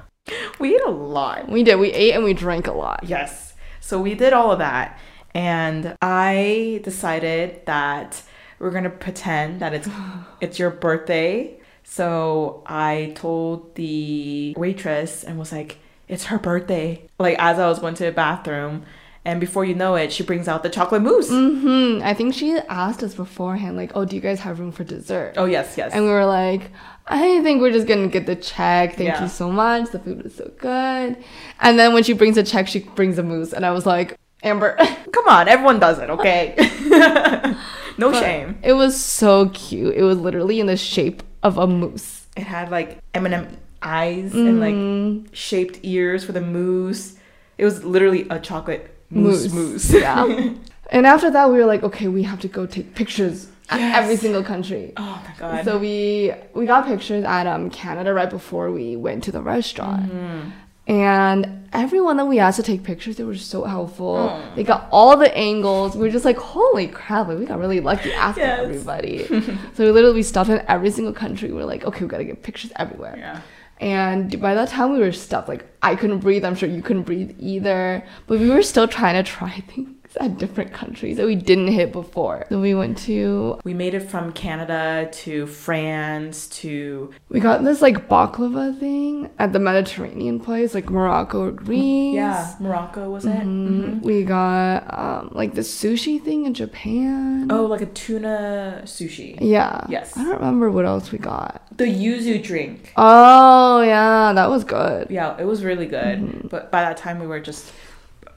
We 0.59 0.75
ate 0.75 0.83
a 0.87 0.91
lot. 0.91 1.49
We 1.49 1.63
did. 1.63 1.77
We 1.77 1.93
ate 1.93 2.15
and 2.15 2.25
we 2.25 2.35
drank 2.35 2.67
a 2.67 2.73
lot. 2.73 3.05
Yes. 3.05 3.55
So 3.81 4.01
we 4.01 4.15
did 4.15 4.33
all 4.33 4.53
of 4.53 4.59
that. 4.59 4.99
And 5.35 5.97
I 6.03 6.81
decided 6.85 7.65
that 7.67 8.23
we're 8.59 8.71
gonna 8.71 8.91
pretend 8.91 9.61
that 9.61 9.73
it's 9.75 9.89
it's 10.41 10.59
your 10.59 10.71
birthday. 10.71 11.61
So 11.85 12.63
I 12.67 13.13
told 13.15 13.75
the 13.75 14.55
waitress 14.57 15.25
and 15.25 15.39
was 15.39 15.53
like, 15.53 15.79
it's 16.07 16.25
her 16.25 16.39
birthday. 16.39 17.09
Like 17.19 17.37
as 17.39 17.59
I 17.59 17.67
was 17.67 17.79
going 17.79 17.95
to 17.95 18.05
the 18.05 18.13
bathroom. 18.13 18.85
And 19.25 19.41
before 19.41 19.65
you 19.65 19.75
know 19.75 19.95
it, 19.95 20.13
she 20.13 20.23
brings 20.23 20.49
out 20.49 20.63
the 20.63 20.71
chocolate 20.71 21.03
mousse. 21.03 21.29
hmm 21.29 22.01
I 22.03 22.15
think 22.15 22.35
she 22.35 22.57
asked 22.69 23.03
us 23.03 23.15
beforehand, 23.15 23.77
like, 23.77 23.93
oh, 23.95 24.05
do 24.05 24.17
you 24.17 24.23
guys 24.23 24.41
have 24.41 24.59
room 24.61 24.73
for 24.73 24.85
dessert? 24.85 25.35
Oh 25.37 25.45
yes, 25.45 25.75
yes. 25.77 25.93
And 25.93 26.05
we 26.05 26.11
were 26.11 26.25
like, 26.25 26.71
I 27.07 27.43
think 27.43 27.61
we're 27.61 27.73
just 27.73 27.87
gonna 27.87 28.09
get 28.09 28.27
the 28.27 28.37
check. 28.37 28.95
Thank 28.97 29.09
Yeah. 29.09 29.23
you 29.23 29.29
so 29.29 29.51
much. 29.51 29.91
The 29.91 29.99
food 29.99 30.23
was 30.23 30.35
so 30.35 30.51
good. 30.59 31.17
And 31.61 31.79
then 31.79 31.93
when 31.93 32.05
she 32.05 32.13
brings 32.15 32.37
the 32.37 32.43
check, 32.43 32.69
she 32.69 32.81
brings 32.81 33.19
a 33.19 33.23
mousse, 33.23 33.53
and 33.53 33.67
I 33.67 33.71
was 33.73 33.85
like, 33.87 34.17
Amber, 34.43 34.77
Come 35.13 35.27
on, 35.29 35.49
everyone 35.49 35.79
does 35.81 35.99
it, 35.99 36.09
okay? 36.11 36.55
no 37.99 38.13
shame. 38.13 38.59
it 38.63 38.73
was 38.75 38.99
so 39.03 39.49
cute. 39.51 39.95
It 39.97 40.03
was 40.05 40.19
literally 40.19 40.61
in 40.61 40.67
the 40.67 40.77
shape 40.77 41.23
of 41.43 41.59
a 41.59 41.67
mousse. 41.67 42.27
It 42.37 42.45
had 42.47 42.71
like 42.71 42.99
M&M 43.15 43.57
eyes 43.83 44.33
and 44.35 44.61
Mm-hmm. 44.61 45.25
like 45.27 45.35
shaped 45.35 45.81
ears 45.83 46.25
for 46.25 46.33
the 46.33 46.41
mousse. 46.41 47.17
It 47.59 47.65
was 47.65 47.85
literally 47.85 48.27
a 48.31 48.39
chocolate 48.39 48.95
mousse 49.11 49.53
mousse. 49.53 49.93
yeah. 49.93 50.25
and 50.91 51.07
after 51.07 51.31
that, 51.31 51.51
we 51.51 51.59
were 51.59 51.67
like, 51.67 51.83
okay, 51.83 52.09
we 52.09 52.23
have 52.25 52.41
to 52.41 52.49
go 52.49 52.67
take 52.67 52.95
pictures 52.95 53.49
at 53.71 53.81
Yes. 53.81 53.97
every 53.99 54.17
single 54.17 54.43
country. 54.43 54.93
Oh 54.97 55.23
my 55.27 55.35
god. 55.39 55.65
So 55.65 55.79
we 55.79 56.33
we 56.55 56.67
got 56.67 56.87
pictures 56.87 57.25
at 57.25 57.47
um 57.47 57.71
Canada 57.71 58.15
right 58.15 58.31
before 58.31 58.71
we 58.71 58.97
went 58.97 59.25
to 59.25 59.33
the 59.33 59.43
restaurant. 59.43 60.11
Mm-hmm. 60.13 60.51
And 60.91 61.69
everyone 61.75 62.17
that 62.17 62.25
we 62.25 62.39
asked 62.39 62.57
to 62.57 62.63
take 62.63 62.83
pictures, 62.83 63.17
they 63.17 63.25
were 63.25 63.37
so 63.37 63.65
helpful. 63.65 64.17
Oh. 64.17 64.53
They 64.57 64.65
got 64.65 64.89
all 64.91 65.19
the 65.19 65.31
angles. 65.37 65.95
We 65.95 66.01
were 66.07 66.11
just 66.11 66.25
like, 66.25 66.39
holy 66.39 66.89
crap, 66.89 67.29
like, 67.29 67.39
we 67.39 67.45
got 67.45 67.59
really 67.59 67.81
lucky 67.81 68.11
asking 68.15 68.45
Yes. 68.45 68.61
everybody. 68.61 69.27
so 69.75 69.85
we 69.85 69.91
literally 69.91 70.23
stopped 70.23 70.49
in 70.49 70.65
every 70.67 70.91
single 70.91 71.13
country. 71.13 71.53
We 71.53 71.61
are 71.61 71.67
like, 71.67 71.85
okay, 71.85 72.01
we 72.05 72.09
gotta 72.09 72.25
get 72.25 72.43
pictures 72.43 72.73
everywhere. 72.77 73.17
yeah. 73.19 73.43
And 73.81 74.41
by 74.41 74.55
that 74.55 74.69
time, 74.69 74.93
we 74.93 74.99
were 74.99 75.13
stuffed. 75.13 75.49
Like, 75.49 75.67
I 75.83 75.95
couldn't 75.95 76.19
breathe. 76.19 76.45
I'm 76.45 76.55
sure 76.55 76.69
you 76.69 76.83
couldn't 76.83 77.05
breathe 77.05 77.37
either. 77.39 78.05
But 78.27 78.41
we 78.41 78.51
were 78.51 78.63
still 78.63 78.89
trying 78.89 79.23
to 79.23 79.29
try 79.29 79.51
things 79.75 79.98
at 80.17 80.39
different 80.39 80.73
countries 80.73 81.17
that 81.19 81.27
we 81.27 81.37
didn't 81.37 81.69
hit 81.69 81.93
before. 81.93 82.47
So 82.49 82.61
we 82.61 82.75
went 82.75 82.99
to, 82.99 83.61
We 83.65 83.75
made 83.75 83.95
it 83.95 84.09
from 84.11 84.33
Canada 84.33 85.09
to 85.13 85.47
France 85.47 86.47
to 86.49 87.13
we 87.29 87.41
got 87.41 87.63
this 87.65 87.83
like 87.83 88.09
baklava 88.09 88.79
thing 88.79 89.31
at 89.39 89.53
the 89.53 89.59
Mediterranean 89.59 90.41
place, 90.41 90.75
like 90.75 90.89
Morocco 90.91 91.43
or 91.47 91.51
Greece. 91.51 92.15
yeah, 92.15 92.55
Morocco 92.61 93.11
was 93.11 93.25
it? 93.25 93.31
Mhm. 93.31 94.03
We 94.03 94.25
got 94.25 94.85
um, 94.99 95.31
like 95.33 95.55
the 95.55 95.61
sushi 95.63 96.23
thing 96.23 96.47
in 96.47 96.55
Japan. 96.55 97.49
Oh, 97.51 97.67
like 97.67 97.83
a 97.83 97.87
tuna 97.87 98.83
sushi. 98.85 99.39
Yeah. 99.41 99.85
Yes. 99.89 100.17
I 100.17 100.25
don't 100.25 100.35
remember 100.41 100.71
what 100.71 100.85
else 100.87 101.13
we 101.13 101.19
got. 101.19 101.63
The 101.77 101.85
yuzu 101.85 102.43
drink. 102.43 102.93
Oh, 102.97 103.83
yeah. 103.83 104.33
That 104.33 104.51
was 104.51 104.65
good. 104.65 105.11
Yeah, 105.11 105.37
it 105.39 105.45
was 105.45 105.63
really 105.65 105.87
good. 105.87 106.19
Mm-hmm. 106.19 106.49
But 106.49 106.71
by 106.73 106.83
that 106.83 106.97
time 106.97 107.21
we 107.21 107.27
were 107.27 107.41
just 107.41 107.73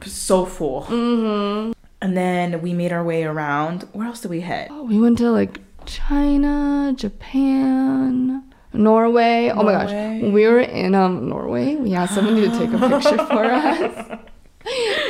so 0.05 0.45
full. 0.45 0.83
Mm-hmm. 0.83 1.71
And 2.01 2.17
then 2.17 2.61
we 2.61 2.73
made 2.73 2.91
our 2.91 3.03
way 3.03 3.23
around. 3.23 3.83
Where 3.93 4.07
else 4.07 4.21
did 4.21 4.31
we 4.31 4.41
head? 4.41 4.69
Oh, 4.71 4.83
we 4.83 4.99
went 4.99 5.17
to 5.19 5.29
like 5.31 5.59
China, 5.85 6.93
Japan, 6.95 8.43
Norway. 8.73 9.51
Oh 9.53 9.63
my 9.63 9.71
gosh. 9.73 9.91
We 10.21 10.47
were 10.47 10.59
in 10.61 10.95
um 10.95 11.29
Norway, 11.29 11.75
we 11.75 11.93
asked 11.93 12.15
somebody 12.15 12.41
to 12.49 12.57
take 12.57 12.69
a 12.73 12.79
picture 12.89 13.17
for 13.25 13.43
us. 13.45 14.19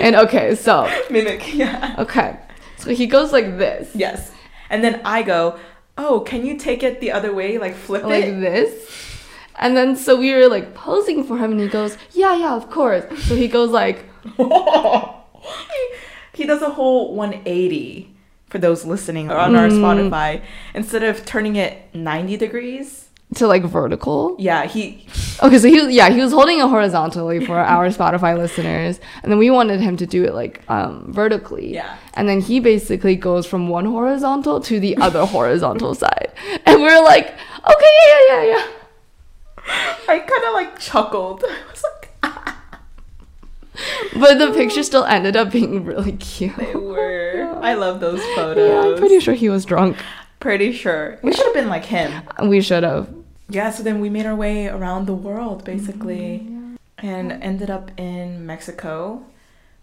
And 0.02 0.16
okay, 0.16 0.56
so 0.56 0.90
Mimic, 1.10 1.54
yeah. 1.54 1.96
okay. 2.00 2.40
So 2.78 2.94
he 2.94 3.06
goes 3.06 3.32
like 3.32 3.58
this. 3.58 3.94
Yes. 3.96 4.32
And 4.70 4.84
then 4.84 5.02
I 5.06 5.22
go, 5.24 5.60
oh, 5.98 6.22
can 6.22 6.46
you 6.46 6.58
take 6.58 6.84
it 6.84 7.00
the 7.02 7.12
other 7.12 7.34
way? 7.34 7.58
Like 7.58 7.76
flip 7.76 8.04
Like 8.04 8.26
it? 8.26 8.40
this. 8.40 8.90
And 9.58 9.78
then 9.78 9.96
so 9.96 10.16
we 10.18 10.34
were 10.34 10.48
like 10.48 10.74
posing 10.74 11.24
for 11.24 11.38
him 11.38 11.52
and 11.52 11.60
he 11.62 11.68
goes, 11.68 11.98
Yeah, 12.12 12.36
yeah, 12.36 12.56
of 12.56 12.70
course. 12.72 13.04
So 13.28 13.36
he 13.36 13.48
goes 13.48 13.70
like 13.70 14.06
he 16.34 16.46
does 16.46 16.62
a 16.62 16.70
whole 16.70 17.14
180 17.16 18.14
for 18.50 18.58
those 18.60 18.86
listening 18.86 19.32
on 19.32 19.56
our 19.56 19.68
Mm. 19.70 19.80
Spotify. 19.82 20.42
Instead 20.74 21.04
of 21.04 21.26
turning 21.26 21.56
it 21.56 21.94
90 21.94 22.38
degrees, 22.38 23.08
to 23.36 23.48
like 23.48 23.64
vertical. 23.64 24.36
yeah, 24.40 24.66
he 24.66 25.08
Okay, 25.42 25.58
so 25.58 25.70
he 25.70 25.90
yeah, 25.96 26.10
he 26.10 26.20
was 26.20 26.34
holding 26.34 26.60
it 26.60 26.68
horizontally 26.68 27.46
for 27.46 27.58
our 27.76 27.88
Spotify 27.88 28.38
listeners, 28.38 29.00
and 29.24 29.32
then 29.32 29.40
we 29.40 29.50
wanted 29.50 29.80
him 29.80 29.96
to 29.98 30.06
do 30.06 30.26
it 30.26 30.34
like 30.34 30.62
um 30.70 31.06
vertically. 31.14 31.74
Yeah. 31.74 31.96
And 32.16 32.28
then 32.28 32.42
he 32.42 32.60
basically 32.60 33.16
goes 33.16 33.46
from 33.48 33.70
one 33.70 33.86
horizontal 33.86 34.60
to 34.62 34.80
the 34.82 34.98
other 34.98 35.26
horizontal 35.38 35.96
side, 35.96 36.32
and 36.66 36.82
we 36.82 36.90
are 36.90 37.02
like, 37.04 37.28
okay, 37.28 37.94
yeah, 38.10 38.20
yeah, 38.30 38.44
yeah, 38.44 38.56
yeah. 38.56 38.66
I 40.10 40.20
kind 40.20 40.44
of 40.44 40.54
like 40.54 40.78
chuckled. 40.80 41.44
I 41.48 41.56
was 41.72 41.84
like, 41.84 42.01
But 44.20 44.38
the 44.40 44.52
picture 44.52 44.84
still 44.84 45.06
ended 45.06 45.36
up 45.36 45.52
being 45.52 45.86
really 45.86 46.14
cute. 46.14 46.56
they 46.58 46.76
were. 46.76 47.58
I 47.62 47.74
love 47.76 48.00
those 48.00 48.22
photos. 48.36 48.70
Yeah, 48.70 48.92
I'm 48.92 48.98
pretty 48.98 49.20
sure 49.20 49.34
he 49.34 49.50
was 49.50 49.66
drunk. 49.66 49.98
Pretty 50.40 50.72
sure. 50.74 51.20
We 51.24 51.32
should 51.34 51.46
have 51.46 51.54
been 51.54 51.70
like 51.70 51.86
him. 51.86 52.12
We 52.44 52.62
should 52.62 52.84
have. 52.84 53.14
Yeah, 53.50 53.70
so 53.70 53.84
then 53.84 54.00
we 54.02 54.10
made 54.10 54.26
our 54.26 54.36
way 54.36 54.68
around 54.68 55.06
the 55.08 55.14
world 55.14 55.64
basically 55.64 56.48
Mm-hmm. 56.48 56.76
and 57.08 57.32
ended 57.44 57.70
up 57.70 57.92
in 58.00 58.46
Mexico. 58.46 59.24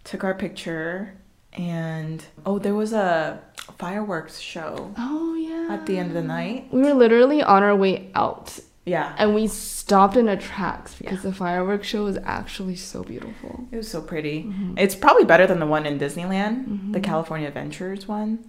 Took 0.04 0.24
our 0.24 0.34
picture 0.34 1.14
and 1.52 2.24
oh, 2.46 2.58
there 2.58 2.74
was 2.74 2.92
a 2.92 3.40
fireworks 3.78 4.38
show 4.38 4.92
Oh 4.98 5.34
yeah. 5.34 5.74
at 5.74 5.86
the 5.86 5.98
end 5.98 6.08
of 6.08 6.14
the 6.14 6.22
night. 6.22 6.68
We 6.72 6.80
were 6.82 6.94
literally 6.94 7.42
on 7.42 7.62
our 7.62 7.74
way 7.76 8.10
out, 8.14 8.58
Yeah. 8.88 9.14
and 9.18 9.34
we 9.34 9.46
stopped 9.46 10.16
in 10.16 10.28
a 10.28 10.36
tracks 10.36 10.94
because 10.94 11.22
the 11.22 11.32
fireworks 11.32 11.86
show 11.86 12.04
was 12.04 12.18
actually 12.24 12.76
so 12.76 13.02
beautiful. 13.02 13.66
It 13.72 13.76
was 13.76 13.88
so 13.90 14.00
pretty. 14.02 14.44
Mm-hmm. 14.44 14.78
It's 14.78 14.94
probably 14.94 15.24
better 15.24 15.46
than 15.46 15.58
the 15.60 15.66
one 15.66 15.86
in 15.86 15.98
Disneyland, 15.98 16.92
the 16.92 17.00
California 17.00 17.48
Adventures 17.48 18.08
one. 18.08 18.44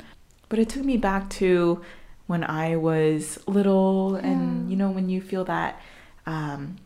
But 0.50 0.60
it 0.60 0.70
took 0.70 0.84
me 0.84 0.98
back 0.98 1.30
to 1.42 1.82
when 2.28 2.44
I 2.44 2.76
was 2.76 3.40
little, 3.48 4.16
and 4.16 4.70
you 4.70 4.76
know, 4.76 4.90
when 4.92 5.10
you 5.10 5.22
feel 5.22 5.46
that 5.46 5.80
um, 6.26 6.78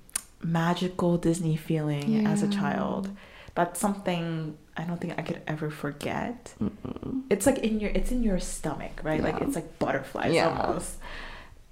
magical 0.42 1.18
Disney 1.18 1.56
feeling 1.56 2.26
as 2.28 2.44
a 2.44 2.48
child. 2.50 3.10
That's 3.56 3.80
something 3.80 4.58
I 4.76 4.84
don't 4.84 5.00
think 5.00 5.13
I 5.18 5.22
could 5.22 5.42
ever 5.48 5.70
forget. 5.70 6.54
It's 7.30 7.46
like 7.46 7.60
in 7.60 7.80
your, 7.80 7.92
it's 7.92 8.12
in 8.12 8.24
your 8.24 8.39
stomach, 8.39 9.00
right? 9.04 9.22
Like 9.22 9.42
it's 9.42 9.56
like 9.56 9.78
butterflies 9.80 10.34
Yeah. 10.34 10.50
almost. 10.60 10.98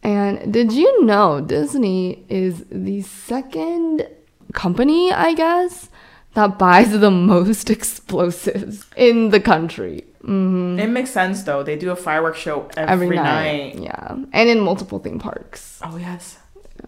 And 0.04 0.52
did 0.54 0.72
you 0.72 1.04
know 1.06 1.42
Disney 1.42 2.26
is 2.28 2.66
the 2.72 3.02
second 3.02 4.08
company, 4.54 5.12
I 5.12 5.34
guess, 5.34 5.90
that 6.34 6.58
buys 6.58 7.00
the 7.00 7.12
most 7.12 7.70
explosives 7.78 8.86
in 8.96 9.30
the 9.30 9.40
country? 9.40 10.06
hmm 10.22 10.78
It 10.80 10.90
makes 10.90 11.12
sense 11.12 11.44
though. 11.44 11.64
They 11.64 11.76
do 11.76 11.92
a 11.92 11.96
fireworks 11.96 12.40
show 12.40 12.68
every, 12.78 13.08
Every 13.08 13.16
night. 13.16 13.76
night. 13.76 13.84
Yeah. 13.84 14.16
And 14.34 14.50
in 14.50 14.60
multiple 14.60 15.00
theme 15.00 15.20
parks. 15.20 15.80
Oh 15.84 15.98
yes. 15.98 16.38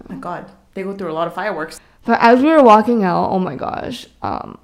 my 0.09 0.15
God, 0.15 0.51
they 0.73 0.83
go 0.83 0.95
through 0.95 1.11
a 1.11 1.17
lot 1.19 1.27
of 1.27 1.33
fireworks. 1.35 1.79
But 2.05 2.19
as 2.21 2.41
we 2.41 2.49
were 2.49 2.63
walking 2.63 3.03
out, 3.03 3.29
oh 3.29 3.39
my 3.39 3.55
gosh, 3.55 4.07
um, 4.21 4.57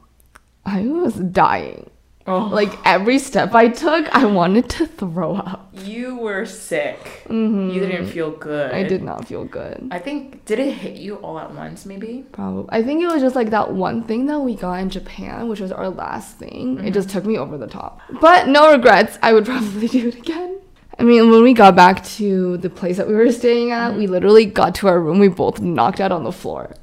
I 0.66 0.82
was 0.88 1.16
dying. 1.16 1.90
Oh, 2.28 2.46
Like 2.52 2.78
every 2.86 3.18
step 3.18 3.56
I 3.56 3.70
took, 3.70 4.08
I 4.16 4.26
wanted 4.26 4.70
to 4.72 4.86
throw 4.86 5.36
up. 5.36 5.68
you 5.74 6.16
were 6.18 6.46
sick. 6.46 7.24
Mhm. 7.28 7.74
You 7.74 7.80
didn't 7.80 8.08
feel 8.08 8.30
good. 8.32 8.72
I 8.72 8.84
did 8.84 9.02
not 9.02 9.28
feel 9.28 9.46
good. 9.46 9.88
I 9.90 9.98
think 9.98 10.46
did 10.46 10.60
it 10.60 10.72
hit 10.74 10.98
you 10.98 11.16
all 11.16 11.40
at 11.40 11.54
once? 11.56 11.86
Maybe. 11.88 12.26
Probably. 12.32 12.68
I 12.70 12.84
think 12.84 13.02
it 13.02 13.08
was 13.08 13.22
just 13.22 13.36
like 13.36 13.50
that 13.52 13.72
one 13.74 14.04
thing 14.04 14.28
that 14.28 14.40
we 14.42 14.54
got 14.56 14.74
in 14.82 14.90
Japan, 14.90 15.48
which 15.48 15.60
was 15.62 15.72
our 15.72 15.90
last 15.90 16.38
thing. 16.38 16.80
It 16.86 16.94
just 16.94 17.10
took 17.10 17.26
me 17.26 17.38
over 17.38 17.58
the 17.58 17.68
top. 17.68 18.02
But 18.22 18.48
no 18.48 18.72
regrets. 18.74 19.18
I 19.24 19.34
would 19.34 19.46
probably 19.52 19.88
do 19.88 20.10
it 20.10 20.16
again. 20.16 20.60
I 21.00 21.04
mean, 21.04 21.32
when 21.32 21.42
we 21.42 21.54
got 21.54 21.76
back 21.76 22.04
to 22.20 22.58
the 22.58 22.70
place 22.70 22.98
that 22.98 23.08
we 23.08 23.16
were 23.16 23.32
staying 23.32 23.72
at, 23.72 23.96
we 23.96 24.06
literally 24.06 24.46
got 24.46 24.76
to 24.76 24.88
our 24.90 25.00
room. 25.00 25.18
We 25.20 25.30
both 25.30 25.62
knocked 25.62 26.02
out 26.02 26.12
on 26.12 26.26
the 26.26 26.34
floor. 26.34 26.76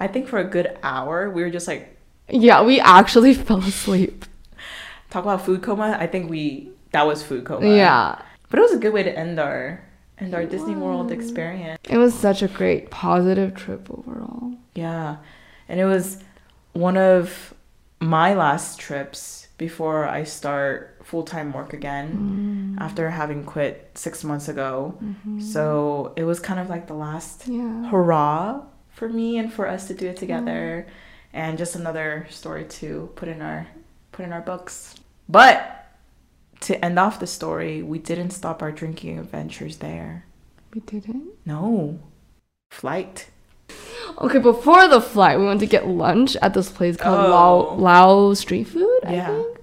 I 0.00 0.08
think 0.08 0.26
for 0.26 0.38
a 0.40 0.44
good 0.44 0.76
hour, 0.82 1.30
we 1.30 1.42
were 1.42 1.50
just 1.50 1.68
like, 1.68 1.96
Yeah, 2.28 2.62
we 2.62 2.80
actually 2.80 3.32
fell 3.46 3.58
asleep. 3.60 4.24
Talk 5.14 5.24
about 5.24 5.44
food 5.44 5.62
coma. 5.62 5.96
I 5.98 6.06
think 6.06 6.28
we, 6.28 6.70
that 6.90 7.06
was 7.06 7.22
food 7.22 7.44
coma. 7.44 7.66
Yeah. 7.66 8.20
But 8.50 8.58
it 8.58 8.62
was 8.62 8.72
a 8.72 8.78
good 8.78 8.92
way 8.92 9.02
to 9.04 9.18
end 9.18 9.38
our, 9.38 9.82
end 10.18 10.34
our 10.34 10.44
Disney 10.44 10.74
World 10.74 11.12
experience. 11.12 11.78
It 11.88 11.98
was 11.98 12.14
such 12.14 12.42
a 12.42 12.48
great 12.48 12.90
positive 12.90 13.54
trip 13.54 13.88
overall. 13.90 14.54
Yeah. 14.74 15.16
And 15.68 15.80
it 15.80 15.84
was 15.84 16.18
one 16.72 16.96
of 16.96 17.54
my 18.00 18.34
last 18.34 18.78
trips 18.78 19.48
before 19.56 20.06
I 20.06 20.24
start 20.24 21.00
full 21.04 21.22
time 21.22 21.52
work 21.52 21.72
again 21.72 22.76
mm. 22.76 22.82
after 22.82 23.08
having 23.10 23.44
quit 23.44 23.92
six 23.94 24.24
months 24.24 24.48
ago. 24.48 24.98
Mm-hmm. 25.02 25.40
So 25.40 26.12
it 26.16 26.24
was 26.24 26.40
kind 26.40 26.58
of 26.58 26.68
like 26.68 26.88
the 26.88 26.94
last 26.94 27.46
Yeah. 27.46 27.88
hurrah 27.88 28.62
for 28.90 29.08
me 29.08 29.38
and 29.38 29.52
for 29.52 29.68
us 29.68 29.86
to 29.88 29.94
do 29.94 30.08
it 30.08 30.16
together 30.16 30.86
and 31.32 31.56
just 31.56 31.76
another 31.76 32.26
story 32.30 32.64
to 32.64 33.10
put 33.14 33.28
in 33.28 33.40
our 33.42 33.68
put 34.12 34.24
in 34.24 34.32
our 34.32 34.40
books. 34.40 34.96
But 35.28 35.86
to 36.60 36.82
end 36.84 36.98
off 36.98 37.20
the 37.20 37.26
story, 37.26 37.82
we 37.82 37.98
didn't 37.98 38.30
stop 38.30 38.62
our 38.62 38.72
drinking 38.72 39.18
adventures 39.18 39.78
there. 39.78 40.26
We 40.72 40.80
didn't? 40.80 41.28
No. 41.46 41.98
Flight. 42.70 43.30
Okay, 44.18 44.38
before 44.38 44.86
the 44.88 45.00
flight, 45.00 45.38
we 45.38 45.46
went 45.46 45.60
to 45.60 45.66
get 45.66 45.86
lunch 45.88 46.36
at 46.36 46.54
this 46.54 46.70
place 46.70 46.96
called 46.96 47.26
oh. 47.26 47.30
Lao, 47.30 47.68
Oh. 47.70 47.74
Lao 47.76 48.34
Street 48.34 48.64
Food, 48.64 49.00
I 49.04 49.14
Yeah. 49.14 49.26
think. 49.28 49.58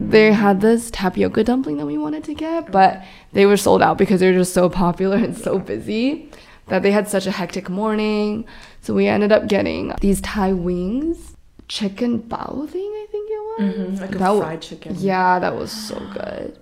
They 0.00 0.32
had 0.32 0.60
this 0.60 0.90
tapioca 0.90 1.44
dumpling 1.44 1.76
that 1.76 1.86
we 1.86 1.96
wanted 1.96 2.24
to 2.24 2.34
get, 2.34 2.72
but 2.72 3.02
they 3.32 3.46
were 3.46 3.56
sold 3.56 3.80
out 3.80 3.96
because 3.96 4.20
they 4.20 4.30
were 4.30 4.38
just 4.38 4.52
so 4.52 4.68
popular 4.68 5.16
and 5.16 5.36
so 5.36 5.58
busy 5.58 6.30
that 6.66 6.82
they 6.82 6.90
had 6.90 7.08
such 7.08 7.26
a 7.26 7.30
hectic 7.30 7.68
morning. 7.68 8.44
So 8.80 8.92
we 8.92 9.06
ended 9.06 9.30
up 9.30 9.46
getting 9.46 9.92
these 10.00 10.20
Thai 10.20 10.52
wings, 10.52 11.36
chicken 11.68 12.20
bao 12.22 12.68
thing, 12.68 12.90
I 12.90 13.06
think. 13.12 13.13
Mm-hmm. 13.58 13.94
Like 14.00 14.14
a 14.14 14.18
That 14.18 14.30
wa- 14.34 14.40
fried 14.40 14.62
chicken. 14.62 14.96
Yeah, 14.98 15.38
that 15.38 15.54
was 15.56 15.70
so 15.70 16.00
good. 16.12 16.58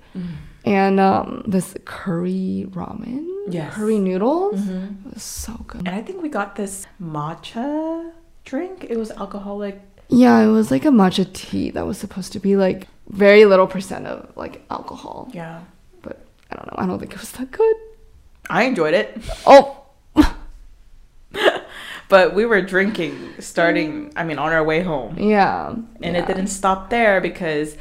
And 0.65 1.01
um, 1.01 1.43
this 1.47 1.75
curry 1.85 2.67
ramen, 2.71 3.27
Yes. 3.49 3.75
curry 3.75 3.99
noodles, 3.99 4.61
Mhm. 4.61 5.13
was 5.15 5.23
so 5.23 5.55
good. 5.67 5.81
And 5.87 5.89
I 5.97 6.03
think 6.03 6.23
we 6.23 6.29
got 6.29 6.55
this 6.57 6.87
matcha 7.03 8.13
drink. 8.45 8.87
It 8.89 8.97
was 8.99 9.11
alcoholic. 9.11 9.81
Yeah, 10.09 10.39
it 10.41 10.49
was 10.49 10.71
like 10.71 10.85
a 10.85 10.91
matcha 10.91 11.25
tea 11.33 11.71
that 11.71 11.87
was 11.87 11.99
supposed 11.99 12.33
to 12.35 12.39
be 12.41 12.57
like 12.57 12.87
very 13.09 13.45
little 13.45 13.67
percent 13.67 14.07
of 14.07 14.31
like 14.37 14.63
alcohol. 14.71 15.29
Yeah. 15.33 15.61
But 16.03 16.25
I 16.51 16.57
don't 16.57 16.67
know. 16.67 16.75
I 16.79 16.87
don't 16.87 16.99
think 17.01 17.13
it 17.13 17.19
was 17.21 17.33
that 17.33 17.51
good. 17.51 17.77
I 18.51 18.65
enjoyed 18.65 18.95
it. 18.95 19.19
Oh, 19.47 19.82
But 22.13 22.35
we 22.35 22.45
were 22.45 22.61
drinking 22.61 23.15
starting, 23.41 24.13
I 24.17 24.23
mean, 24.29 24.37
on 24.39 24.53
our 24.53 24.63
way 24.63 24.81
home. 24.83 25.17
yeah. 25.19 25.73
And 26.05 26.13
yeah. 26.15 26.21
it 26.21 26.27
didn't 26.27 26.49
stop 26.49 26.91
there 26.91 27.23
because 27.23 27.77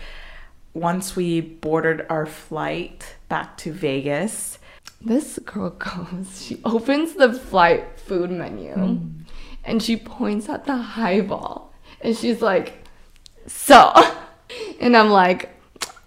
once 0.74 1.18
we 1.20 1.42
boarded 1.42 2.06
our 2.10 2.26
flight 2.26 3.18
back 3.28 3.58
to 3.58 3.74
Vegas, 3.74 4.58
This 5.04 5.38
girl 5.44 5.72
goes, 5.88 6.30
she 6.46 6.62
opens 6.64 7.14
the 7.20 7.34
flight 7.34 7.84
food 8.08 8.32
menu 8.32 8.72
Hmm. 8.74 8.98
and 9.68 9.84
she 9.84 9.98
points 9.98 10.48
at 10.48 10.64
the 10.66 10.78
highball 10.78 11.74
and 12.00 12.16
she's 12.16 12.42
like, 12.42 12.68
so. 13.48 13.92
And 14.80 14.96
I'm 14.96 15.10
like, 15.12 15.50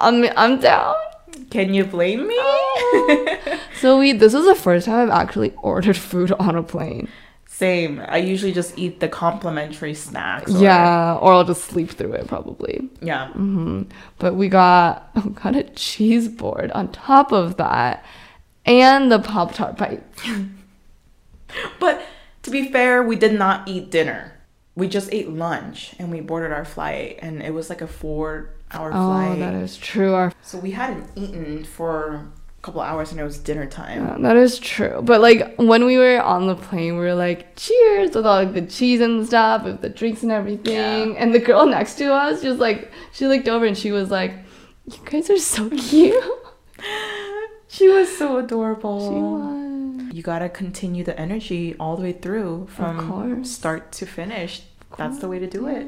I'm, 0.01 0.25
I'm 0.37 0.61
down. 0.61 0.95
can 1.51 1.75
you 1.77 1.85
blame 1.85 2.27
me? 2.27 2.41
So 3.81 3.99
we, 3.99 4.13
this 4.13 4.33
was 4.33 4.47
the 4.47 4.55
first 4.55 4.87
time 4.87 5.11
I've 5.11 5.21
actually 5.23 5.53
ordered 5.63 5.97
food 5.97 6.33
on 6.33 6.57
a 6.57 6.63
plane. 6.63 7.09
Same. 7.57 8.03
I 8.09 8.17
usually 8.17 8.53
just 8.53 8.77
eat 8.77 8.99
the 8.99 9.09
complimentary 9.09 9.95
snacks. 9.95 10.53
or- 10.53 10.59
Yeah, 10.59 11.15
or 11.21 11.33
I'll 11.35 11.45
just 11.45 11.65
sleep 11.65 11.91
through 11.91 12.13
it 12.15 12.27
probably. 12.27 12.89
Yeah. 13.01 13.29
hmm 13.29 13.83
But 14.19 14.35
we 14.35 14.49
got 14.49 15.09
we 15.25 15.31
got 15.31 15.55
a 15.55 15.63
cheese 15.63 16.27
board 16.29 16.73
on 16.73 16.89
top 16.89 17.31
of 17.33 17.57
that, 17.59 18.05
and 18.67 19.11
the 19.13 19.21
pop 19.21 19.55
tart 19.55 19.77
bite. 19.77 20.03
But 21.79 22.03
to 22.43 22.51
be 22.51 22.71
fair, 22.73 23.03
we 23.03 23.17
did 23.17 23.39
not 23.39 23.69
eat 23.69 23.91
dinner. 23.91 24.33
We 24.75 24.89
just 24.89 25.13
ate 25.13 25.31
lunch 25.31 25.95
and 26.01 26.11
we 26.11 26.21
boarded 26.21 26.51
our 26.53 26.65
flight, 26.65 27.21
and 27.23 27.41
it 27.43 27.55
was 27.55 27.71
like 27.71 27.81
a 27.81 27.87
four 27.87 28.51
hour 28.73 28.89
Oh, 28.93 29.07
flight. 29.11 29.37
Oh, 29.37 29.41
that 29.41 29.55
is 29.55 29.77
true. 29.77 30.15
Our, 30.15 30.33
So 30.43 30.59
we 30.59 30.73
hadn't 30.73 31.07
eaten 31.15 31.63
for 31.65 32.33
couple 32.65 32.81
hours 32.81 33.11
and 33.13 33.21
it 33.21 33.25
was 33.25 33.37
dinner 33.39 33.67
time. 33.67 34.01
yeah, 34.07 34.17
that 34.21 34.37
is 34.37 34.59
true. 34.59 35.01
But 35.05 35.21
like 35.21 35.55
when 35.57 35.85
we 35.85 35.97
were 35.99 36.21
on 36.23 36.47
the 36.47 36.57
plane, 36.57 36.97
we 36.97 37.05
were 37.05 37.15
like, 37.15 37.55
"Cheers!" 37.57 38.15
with 38.17 38.25
all 38.27 38.43
like 38.43 38.55
the 38.55 38.63
cheese 38.77 39.01
and 39.01 39.27
stuff, 39.27 39.65
with 39.65 39.83
the 39.83 39.91
drinks 39.91 40.23
and 40.23 40.33
everything. 40.33 40.75
Yeah. 41.13 41.21
And 41.21 41.35
the 41.35 41.39
girl 41.41 41.67
next 41.67 41.95
to 41.99 42.07
us, 42.13 42.43
just 42.43 42.59
like 42.61 42.91
she 43.13 43.27
looked 43.27 43.49
over 43.49 43.67
and 43.67 43.77
she 43.77 43.93
was 43.93 44.11
like, 44.11 44.33
"You 44.91 44.99
guys 45.05 45.29
are 45.31 45.39
so 45.39 45.69
cute." 45.89 46.25
She 47.69 47.89
was 47.89 48.17
so 48.17 48.39
adorable. 48.39 49.01
she 49.01 49.21
was. 49.21 50.15
You 50.15 50.23
gotta 50.23 50.49
continue 50.49 51.03
the 51.05 51.19
energy 51.19 51.75
all 51.81 51.97
the 51.97 52.03
way 52.03 52.13
through 52.13 52.69
from 52.71 53.45
start 53.45 53.91
to 53.99 54.07
finish. 54.07 54.63
That's 54.97 55.19
the 55.19 55.29
way 55.29 55.39
to 55.41 55.47
do 55.47 55.67
it. 55.67 55.87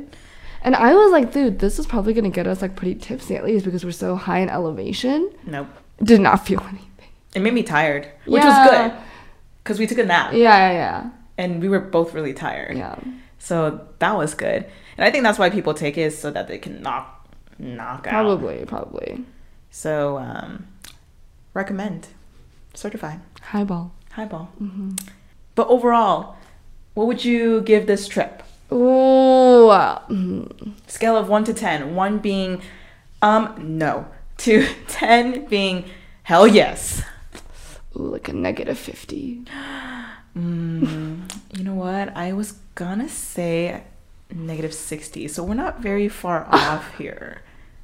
And 0.62 0.74
I 0.74 0.95
was 0.95 1.12
like, 1.12 1.33
dude, 1.33 1.61
this 1.61 1.79
is 1.79 1.87
probably 1.87 2.12
gonna 2.12 2.31
get 2.31 2.47
us 2.49 2.61
like 2.61 2.74
pretty 2.74 2.97
tipsy 2.97 3.37
at 3.37 3.45
least 3.45 3.64
because 3.64 3.85
we're 3.85 3.93
so 3.93 4.16
high 4.16 4.41
in 4.41 4.49
elevation. 4.51 5.31
Nope. 5.47 5.68
Did 6.03 6.20
not 6.20 6.47
feel 6.47 6.61
anything. 6.68 7.09
It 7.34 7.40
made 7.40 7.55
me 7.55 7.62
tired, 7.62 8.07
which 8.26 8.42
Yeah. 8.42 8.49
was 8.64 8.70
good 8.70 8.92
because 9.62 9.78
we 9.78 9.86
took 9.86 9.99
a 9.99 10.05
nap 10.05 10.32
Yeah, 10.32 10.57
yeah, 10.57 10.72
yeah. 10.72 11.11
and 11.38 11.61
we 11.61 11.68
were 11.68 11.80
both 11.80 12.14
really 12.14 12.32
tired. 12.32 12.76
yeah. 12.76 12.97
So 13.38 13.86
that 13.99 14.16
was 14.16 14.34
good. 14.34 14.64
And 14.97 15.05
I 15.07 15.11
think 15.11 15.22
that's 15.24 15.38
why 15.38 15.51
people 15.51 15.74
take 15.74 15.97
it 15.99 16.12
so 16.12 16.30
that 16.30 16.49
they 16.49 16.59
can 16.59 16.82
knock 16.82 17.28
knock 17.59 18.07
out. 18.07 18.11
Probably, 18.11 18.64
probably. 18.66 19.24
So 19.70 20.18
um 20.18 20.66
recommend. 21.55 22.09
Certified. 22.74 23.20
Highball. 23.42 23.92
Highball. 24.12 24.51
Mm-hmm. 24.61 24.92
But 25.55 25.68
overall, 25.68 26.36
what 26.94 27.07
would 27.07 27.24
you 27.24 27.61
give 27.62 27.86
this 27.86 28.09
trip? 28.09 28.42
Ooh. 28.72 29.68
mm, 29.70 30.72
Scale 30.86 31.16
of 31.16 31.28
1 31.28 31.44
to 31.44 31.55
10. 31.55 31.94
1 31.94 32.18
being 32.18 32.61
um 33.22 33.55
no. 33.78 34.07
To 34.39 34.66
10 34.89 35.47
being 35.47 35.84
hell 36.22 36.47
yes. 36.47 37.03
Ooh, 37.97 38.11
like 38.11 38.28
a 38.28 38.32
negative 38.32 38.78
50. 38.78 39.45
Mm, 40.37 41.32
you 41.57 41.64
know 41.64 41.74
what? 41.74 42.14
I 42.16 42.32
was 42.32 42.53
gonna 42.74 43.09
say 43.09 43.82
negative 44.34 44.74
60. 44.74 45.28
So 45.28 45.43
we're 45.43 45.55
not 45.55 45.80
very 45.80 46.09
far 46.09 46.47
off 46.51 46.97
here. 46.99 47.43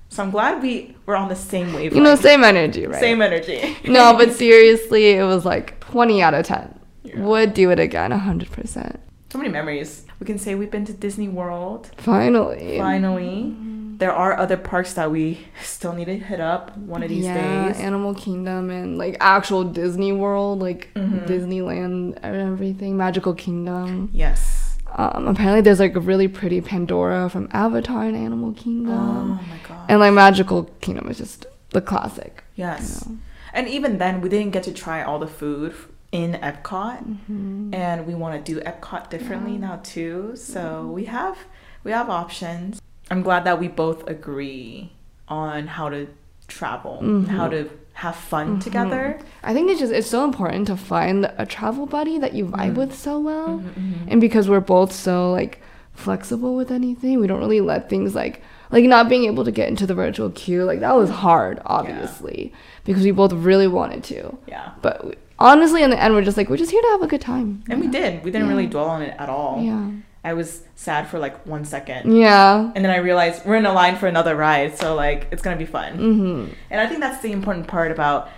So 0.09 0.23
I'm 0.23 0.31
glad 0.31 0.63
we 0.63 0.95
were 1.07 1.17
on 1.17 1.29
the 1.29 1.37
same 1.37 1.73
wavelength. 1.73 1.95
You 1.95 2.03
know, 2.03 2.17
same 2.17 2.45
energy, 2.45 2.87
right? 2.87 3.01
Same 3.01 3.23
energy. 3.23 3.77
No, 3.87 4.15
but 4.19 4.33
seriously, 4.33 5.13
it 5.13 5.25
was 5.25 5.47
like 5.47 5.81
20 5.81 6.23
out 6.23 6.35
of 6.35 6.45
10. 6.45 6.79
Yeah. 7.05 7.21
Would 7.21 7.55
do 7.55 7.71
it 7.71 7.81
again, 7.81 8.11
100%. 8.11 8.99
so 9.31 9.39
many 9.39 9.49
memories. 9.51 10.05
We 10.21 10.27
can 10.27 10.39
say 10.39 10.55
we've 10.55 10.71
been 10.71 10.85
to 10.85 10.93
Disney 10.93 11.29
World. 11.29 11.91
Finally. 11.97 12.77
Finally. 12.77 13.57
There 13.99 14.13
are 14.13 14.37
other 14.37 14.57
parks 14.57 14.95
that 14.95 15.11
we 15.11 15.47
still 15.63 15.93
need 15.93 16.07
to 16.07 16.19
hit 16.19 16.41
up 16.41 16.77
one 16.79 17.03
of 17.03 17.09
these 17.09 17.25
days. 17.25 17.35
yeah, 17.37 17.69
days. 17.73 17.81
Animal 17.81 18.15
Kingdom 18.15 18.71
and 18.71 18.99
like 18.99 19.17
actual 19.21 19.65
Disney 19.65 20.13
World, 20.13 20.61
like 20.61 20.89
Mhm. 20.95 21.27
Disneyland 21.27 22.19
and 22.23 22.35
everything, 22.53 22.97
Magical 22.97 23.35
Kingdom. 23.35 24.11
yes. 24.13 24.77
Um, 24.95 25.27
apparently 25.27 25.63
there's 25.63 25.81
like 25.81 25.97
a 25.97 26.01
really 26.01 26.29
pretty 26.29 26.61
Pandora 26.61 27.31
from 27.31 27.49
Avatar 27.53 28.03
and 28.03 28.15
Animal 28.17 28.53
Kingdom. 28.53 28.93
Oh 28.95 29.25
my 29.49 29.57
god. 29.69 29.87
And 29.89 30.01
like 30.01 30.13
Magical 30.13 30.65
Kingdom 30.83 31.09
is 31.09 31.19
just 31.19 31.47
the 31.71 31.81
classic. 31.81 32.45
yes. 32.57 33.05
you 33.07 33.13
know. 33.15 33.19
And 33.55 33.69
even 33.69 33.99
then, 33.99 34.21
we 34.21 34.29
didn't 34.29 34.51
get 34.53 34.65
to 34.65 34.73
try 34.73 35.03
all 35.03 35.19
the 35.19 35.27
food 35.27 35.75
in 36.11 36.35
Epcot, 36.43 37.17
Mhm. 37.31 37.75
and 37.75 38.07
we 38.07 38.15
want 38.15 38.35
to 38.45 38.53
do 38.55 38.61
Epcot 38.61 39.09
differently 39.09 39.57
now 39.57 39.81
too. 39.83 40.33
So 40.35 40.91
we 40.93 41.05
have 41.07 41.37
we 41.85 41.91
have 41.93 42.11
options. 42.11 42.81
I'm 43.13 43.23
glad 43.23 43.45
that 43.45 43.61
we 43.61 43.69
both 43.69 44.09
agree 44.09 44.93
on 45.29 45.67
how 45.67 45.89
to 45.91 46.09
travel, 46.49 46.99
and 47.01 47.29
how 47.29 47.49
to 47.49 47.71
have 47.95 48.17
fun 48.17 48.47
mm-hmm. 48.49 48.59
together. 48.59 49.21
I 49.43 49.53
think 49.53 49.71
it's 49.71 49.81
just 49.81 49.93
it's 49.93 50.09
so 50.09 50.25
important 50.25 50.67
to 50.69 50.77
find 50.77 51.31
a 51.37 51.47
travel 51.47 51.87
buddy 51.87 52.19
that 52.19 52.33
you 52.33 52.47
vibe 52.47 52.71
mm-hmm. 52.71 52.75
with 52.75 52.95
so 52.95 53.21
well. 53.21 53.59
Mm-hmm. 53.59 54.09
And 54.09 54.21
because 54.21 54.49
we're 54.49 54.61
both 54.61 54.93
so 54.93 55.31
like 55.31 55.61
flexible 55.93 56.57
with 56.57 56.71
anything, 56.71 57.21
we 57.21 57.27
don't 57.27 57.41
really 57.41 57.61
let 57.61 57.91
things 57.91 58.15
like 58.15 58.43
like 58.71 58.85
not 58.85 59.09
being 59.09 59.25
able 59.25 59.45
to 59.45 59.53
get 59.53 59.69
into 59.69 59.87
the 59.87 59.95
virtual 59.95 60.31
queue, 60.31 60.65
like 60.65 60.81
that 60.81 60.97
was 60.97 61.11
hard, 61.11 61.61
obviously, 61.67 62.53
because 62.85 63.05
we 63.05 63.11
both 63.11 63.33
really 63.33 63.69
wanted 63.69 64.03
to. 64.05 64.39
Yeah. 64.49 64.73
But 64.81 65.19
honestly, 65.39 65.83
in 65.83 65.91
the 65.91 66.03
end, 66.03 66.15
we're 66.15 66.25
just 66.25 66.39
like 66.39 66.49
we're 66.49 66.57
just 66.57 66.71
here 66.71 66.83
to 66.83 66.89
have 66.89 67.03
a 67.03 67.07
good 67.07 67.21
time. 67.21 67.63
And 67.69 67.81
we 67.81 67.89
did. 67.89 68.25
We 68.25 68.31
didn't 68.31 68.47
Yeah. 68.47 68.55
really 68.55 68.67
dwell 68.67 68.89
on 68.89 69.03
it 69.03 69.15
at 69.19 69.29
all. 69.29 69.63
Yeah. 69.63 69.91
I 70.25 70.35
was 70.35 70.63
sad 70.77 71.09
for 71.09 71.19
like 71.19 71.45
one 71.47 71.65
second. 71.65 72.17
Yeah. 72.17 72.71
And 72.75 72.85
then 72.85 72.93
I 72.93 72.99
realized 72.99 73.45
we're 73.45 73.57
in 73.57 73.67
a 73.67 73.73
line 73.73 73.97
for 73.97 74.07
another 74.07 74.37
ride, 74.37 74.79
so 74.79 74.95
like 74.95 75.29
it's 75.33 75.43
gonna 75.43 75.57
be 75.57 75.67
fun. 75.67 75.99
Mhm. 75.99 76.55
And 76.71 76.81
I 76.81 76.87
think 76.87 77.01
that's 77.01 77.21
the 77.23 77.33
important 77.33 77.67
part 77.67 77.91
about 77.91 78.29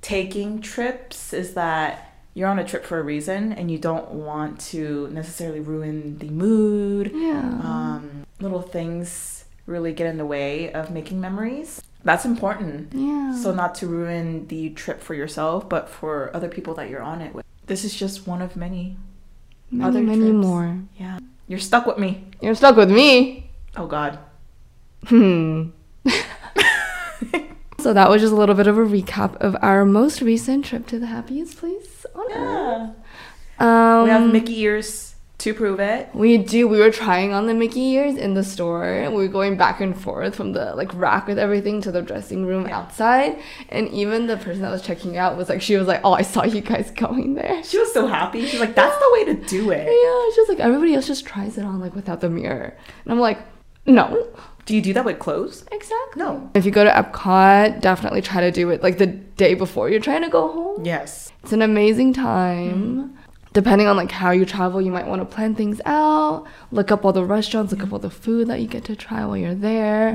taking 0.00 0.60
trips 0.60 1.32
is 1.32 1.54
that 1.54 2.12
you're 2.34 2.48
on 2.48 2.58
a 2.58 2.64
trip 2.64 2.84
for 2.84 2.98
a 2.98 3.02
reason 3.02 3.52
and 3.52 3.70
you 3.70 3.78
don't 3.78 4.10
want 4.10 4.60
to 4.60 5.08
necessarily 5.12 5.60
ruin 5.60 6.18
the 6.18 6.28
mood. 6.28 7.10
Yeah. 7.14 7.40
Um, 7.62 8.24
little 8.40 8.60
things 8.62 9.44
really 9.66 9.92
get 9.92 10.06
in 10.06 10.16
the 10.18 10.26
way 10.26 10.70
of 10.72 10.90
making 10.90 11.20
memories. 11.20 11.82
That's 12.04 12.24
important. 12.24 12.92
yeah. 12.94 13.34
So, 13.34 13.52
not 13.52 13.74
to 13.76 13.86
ruin 13.88 14.46
the 14.46 14.70
trip 14.70 15.02
for 15.02 15.14
yourself, 15.14 15.68
but 15.68 15.88
for 15.88 16.30
other 16.34 16.48
people 16.48 16.72
that 16.74 16.88
you're 16.88 17.02
on 17.02 17.20
it 17.20 17.34
with. 17.34 17.44
This 17.66 17.84
is 17.84 17.94
just 17.94 18.28
one 18.28 18.40
of 18.42 18.54
many. 18.54 18.96
Many, 19.70 19.88
other 19.88 20.02
many 20.02 20.30
trips. 20.30 20.46
more. 20.46 20.78
Yeah. 20.96 21.18
You're 21.48 21.58
stuck 21.58 21.86
with 21.86 21.98
me. 21.98 22.24
You're 22.40 22.54
stuck 22.54 22.76
with 22.76 22.90
me. 22.90 23.50
Oh, 23.76 23.86
God. 23.86 24.18
Hmm. 25.04 25.70
so 27.78 27.92
that 27.92 28.08
was 28.08 28.22
just 28.22 28.32
a 28.32 28.36
little 28.36 28.54
bit 28.54 28.66
of 28.66 28.78
a 28.78 28.82
recap 28.82 29.36
of 29.36 29.56
our 29.62 29.84
most 29.84 30.20
recent 30.20 30.64
trip 30.64 30.86
to 30.88 30.98
the 30.98 31.06
happiest 31.06 31.58
place 31.58 32.06
on 32.14 32.32
earth. 32.32 32.90
Um, 33.58 34.04
we 34.04 34.10
have 34.10 34.30
Mickey 34.32 34.60
ears 34.60 35.15
to 35.38 35.52
prove 35.52 35.80
it. 35.80 36.08
We 36.14 36.38
do. 36.38 36.66
We 36.66 36.78
were 36.78 36.90
trying 36.90 37.32
on 37.34 37.46
the 37.46 37.52
Mickey 37.52 37.80
ears 37.90 38.16
in 38.16 38.32
the 38.34 38.42
store. 38.42 39.08
We 39.10 39.16
were 39.16 39.28
going 39.28 39.56
back 39.58 39.80
and 39.82 39.98
forth 39.98 40.34
from 40.34 40.52
the 40.52 40.74
like 40.74 40.92
rack 40.94 41.26
with 41.26 41.38
everything 41.38 41.80
to 41.82 41.92
the 41.92 42.00
dressing 42.00 42.46
room 42.46 42.66
outside. 42.66 43.38
And 43.68 43.88
even 43.90 44.28
the 44.28 44.38
person 44.38 44.62
that 44.62 44.70
was 44.70 44.80
checking 44.82 45.18
out 45.18 45.36
was 45.36 45.48
like, 45.50 45.60
she 45.60 45.76
was 45.76 45.86
like, 45.86 46.00
"Oh, 46.04 46.12
I 46.14 46.22
saw 46.22 46.44
you 46.44 46.62
guys 46.62 46.90
going 46.90 47.34
there." 47.34 47.62
She 47.64 47.78
was 47.78 47.92
so 47.92 48.06
happy. 48.06 48.46
She's 48.46 48.60
like, 48.60 48.74
that's 48.74 48.96
the 48.96 49.10
way 49.12 49.24
to 49.26 49.34
do 49.46 49.70
it. 49.70 49.86
Yeah, 49.86 50.30
she's 50.34 50.48
like, 50.48 50.60
everybody 50.60 50.94
else 50.94 51.06
just 51.06 51.26
tries 51.26 51.58
it 51.58 51.64
on 51.64 51.80
like 51.80 51.94
without 51.94 52.20
the 52.22 52.30
mirror, 52.30 52.74
and 53.04 53.12
I'm 53.12 53.20
like, 53.20 53.38
no, 53.84 54.26
Do 54.64 54.74
you 54.74 54.82
do 54.82 54.92
that 54.94 55.04
with 55.04 55.18
clothes? 55.20 55.64
exactly. 55.70 56.22
No. 56.22 56.50
If 56.54 56.64
you 56.64 56.70
go 56.72 56.82
to 56.82 56.90
Epcot, 56.90 57.80
definitely 57.80 58.20
try 58.22 58.40
to 58.40 58.50
do 58.50 58.70
it 58.70 58.82
like 58.82 58.98
the 58.98 59.06
day 59.06 59.54
before 59.54 59.90
you're 59.90 60.00
trying 60.00 60.22
to 60.22 60.28
go 60.30 60.50
home. 60.50 60.84
Yes. 60.84 61.30
It's 61.42 61.52
an 61.52 61.62
amazing 61.62 62.14
time. 62.14 62.74
Mm-hmm. 62.74 63.16
Depending 63.56 63.86
on 63.86 63.96
like 63.96 64.10
how 64.10 64.32
you 64.32 64.44
travel, 64.44 64.82
you 64.82 64.92
might 64.92 65.06
want 65.06 65.22
to 65.22 65.24
plan 65.34 65.54
things 65.54 65.80
out. 65.86 66.44
Look 66.70 66.92
up 66.92 67.06
all 67.06 67.14
the 67.14 67.24
restaurants, 67.24 67.72
look 67.72 67.82
up 67.82 67.90
all 67.90 67.98
the 67.98 68.10
food 68.10 68.48
that 68.48 68.60
you 68.60 68.66
get 68.66 68.84
to 68.84 68.94
try 68.94 69.24
while 69.24 69.36
you're 69.38 69.54
there. 69.54 70.08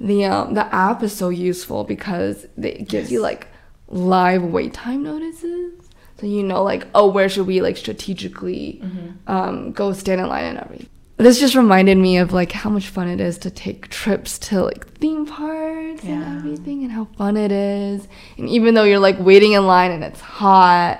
The 0.00 0.24
um, 0.24 0.54
the 0.54 0.66
app 0.74 1.00
is 1.04 1.12
so 1.14 1.28
useful 1.28 1.84
because 1.84 2.44
it 2.60 2.88
gives 2.88 3.12
you 3.12 3.20
like 3.20 3.46
live 3.88 4.42
wait 4.42 4.74
time 4.74 5.04
notices, 5.04 5.74
so 6.18 6.26
you 6.26 6.42
know 6.42 6.64
like 6.64 6.88
oh 6.92 7.06
where 7.08 7.28
should 7.28 7.46
we 7.46 7.60
like 7.62 7.76
strategically 7.76 8.82
um, 9.28 9.70
go 9.70 9.92
stand 9.92 10.20
in 10.20 10.26
line 10.26 10.46
and 10.46 10.58
everything. 10.58 10.88
This 11.18 11.38
just 11.38 11.54
reminded 11.54 11.98
me 11.98 12.16
of 12.18 12.32
like 12.32 12.50
how 12.50 12.68
much 12.70 12.88
fun 12.88 13.06
it 13.06 13.20
is 13.20 13.38
to 13.38 13.50
take 13.50 13.90
trips 13.90 14.40
to 14.48 14.60
like 14.64 14.88
theme 14.98 15.24
parks 15.24 16.02
Yeah. 16.02 16.14
and 16.14 16.38
everything 16.38 16.82
and 16.82 16.90
how 16.90 17.04
fun 17.16 17.36
it 17.36 17.52
is. 17.52 18.08
And 18.38 18.48
even 18.48 18.74
though 18.74 18.82
you're 18.82 18.98
like 18.98 19.20
waiting 19.20 19.52
in 19.52 19.64
line 19.68 19.92
and 19.92 20.02
it's 20.02 20.20
hot, 20.20 20.98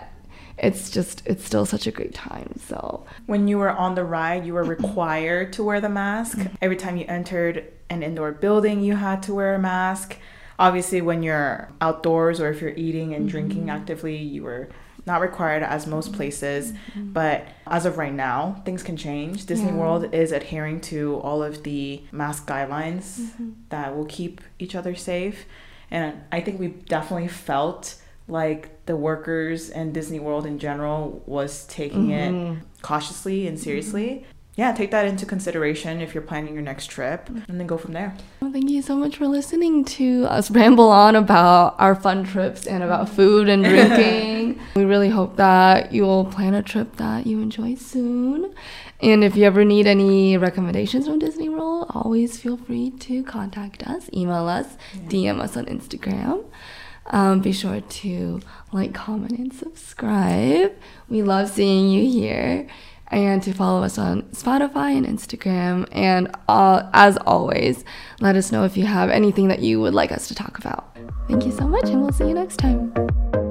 it's 0.62 0.90
just 0.90 1.22
it's 1.26 1.44
still 1.44 1.66
such 1.66 1.86
a 1.86 1.90
great 1.90 2.14
time. 2.14 2.54
So 2.66 3.04
When 3.26 3.48
you 3.48 3.58
were 3.58 3.70
on 3.70 3.94
the 3.94 4.04
ride, 4.04 4.46
you 4.46 4.54
were 4.54 4.64
required 4.76 5.52
to 5.54 5.64
wear 5.64 5.80
the 5.80 5.88
mask. 5.88 6.38
Mm-hmm. 6.38 6.54
Every 6.62 6.76
time 6.76 6.96
you 6.96 7.04
entered 7.08 7.70
an 7.90 8.02
indoor 8.02 8.32
building, 8.32 8.80
you 8.80 8.96
had 8.96 9.22
to 9.24 9.34
wear 9.34 9.54
a 9.54 9.58
mask. 9.58 10.16
Obviously, 10.58 11.00
when 11.00 11.22
you're 11.22 11.72
outdoors 11.80 12.40
or 12.40 12.48
if 12.50 12.60
you're 12.60 12.70
eating 12.70 13.12
and 13.14 13.28
drinking 13.28 13.62
mm-hmm. 13.62 13.70
actively, 13.70 14.16
you 14.16 14.44
were 14.44 14.68
not 15.04 15.20
required 15.20 15.64
as 15.64 15.88
most 15.88 16.08
mm-hmm. 16.08 16.16
places. 16.18 16.72
But 16.94 17.48
as 17.66 17.84
of 17.84 17.98
right 17.98 18.12
now, 18.12 18.62
things 18.64 18.84
can 18.84 18.96
change. 18.96 19.46
Disney 19.46 19.72
Yeah. 19.72 19.76
World 19.76 20.14
is 20.14 20.30
adhering 20.30 20.80
to 20.82 21.16
all 21.16 21.42
of 21.42 21.64
the 21.64 22.04
mask 22.12 22.46
guidelines 22.46 23.32
that 23.70 23.96
will 23.96 24.04
keep 24.04 24.40
each 24.60 24.76
other 24.76 24.94
safe. 24.94 25.44
And 25.90 26.22
I 26.30 26.40
think 26.40 26.60
we 26.60 26.68
definitely 26.68 27.28
felt 27.28 27.96
like 28.28 28.86
the 28.86 28.96
workers 28.96 29.70
and 29.70 29.92
Disney 29.92 30.20
World 30.20 30.46
in 30.46 30.58
general 30.58 31.22
was 31.26 31.66
taking 31.66 32.10
it 32.10 32.32
mm-hmm. 32.32 32.60
cautiously 32.82 33.46
and 33.46 33.58
seriously. 33.58 34.26
Yeah, 34.54 34.72
take 34.72 34.90
that 34.90 35.06
into 35.06 35.24
consideration 35.24 36.02
if 36.02 36.12
you're 36.14 36.22
planning 36.22 36.52
your 36.52 36.62
next 36.62 36.88
trip 36.88 37.26
and 37.30 37.58
then 37.58 37.66
go 37.66 37.78
from 37.78 37.92
there. 37.92 38.14
well, 38.42 38.52
thank 38.52 38.68
you 38.68 38.82
so 38.82 38.94
much 38.96 39.16
for 39.16 39.26
listening 39.26 39.82
to 39.86 40.26
us 40.26 40.50
ramble 40.50 40.90
on 40.90 41.16
about 41.16 41.74
our 41.78 41.94
fun 41.94 42.22
trips 42.22 42.66
and 42.66 42.82
about 42.82 43.08
food 43.08 43.48
and 43.48 43.64
drinking. 43.64 44.60
we 44.76 44.84
really 44.84 45.08
hope 45.08 45.36
that 45.36 45.90
you 45.90 46.02
will 46.02 46.26
plan 46.26 46.52
a 46.52 46.62
trip 46.62 46.96
that 46.96 47.26
you 47.26 47.40
enjoy 47.40 47.74
soon. 47.76 48.54
And 49.00 49.24
if 49.24 49.36
you 49.36 49.44
ever 49.44 49.64
need 49.64 49.86
any 49.86 50.36
recommendations 50.36 51.06
from 51.06 51.18
Disney 51.18 51.48
World, 51.48 51.90
always 51.94 52.38
feel 52.38 52.58
free 52.58 52.90
to 52.90 53.24
contact 53.24 53.82
us, 53.84 54.10
email 54.12 54.48
us, 54.48 54.76
DM 55.08 55.40
us 55.40 55.56
on 55.56 55.64
Instagram. 55.64 56.44
Um, 57.06 57.40
be 57.40 57.52
sure 57.52 57.80
to 57.80 58.40
like, 58.72 58.94
comment, 58.94 59.38
and 59.38 59.52
subscribe. 59.52 60.72
We 61.08 61.22
love 61.22 61.50
seeing 61.50 61.90
you 61.90 62.08
here. 62.08 62.66
And 63.08 63.42
to 63.42 63.52
follow 63.52 63.82
us 63.82 63.98
on 63.98 64.22
Spotify 64.32 64.96
and 64.96 65.06
Instagram. 65.06 65.86
And 65.92 66.34
uh, 66.48 66.88
as 66.94 67.18
always, 67.18 67.84
let 68.20 68.36
us 68.36 68.50
know 68.50 68.64
if 68.64 68.74
you 68.76 68.86
have 68.86 69.10
anything 69.10 69.48
that 69.48 69.58
you 69.58 69.80
would 69.82 69.92
like 69.92 70.12
us 70.12 70.28
to 70.28 70.34
talk 70.34 70.56
about. 70.56 70.96
Thank 71.28 71.44
you 71.44 71.52
so 71.52 71.68
much, 71.68 71.84
and 71.90 72.00
we'll 72.00 72.12
see 72.12 72.28
you 72.28 72.34
next 72.34 72.56
time. 72.56 73.41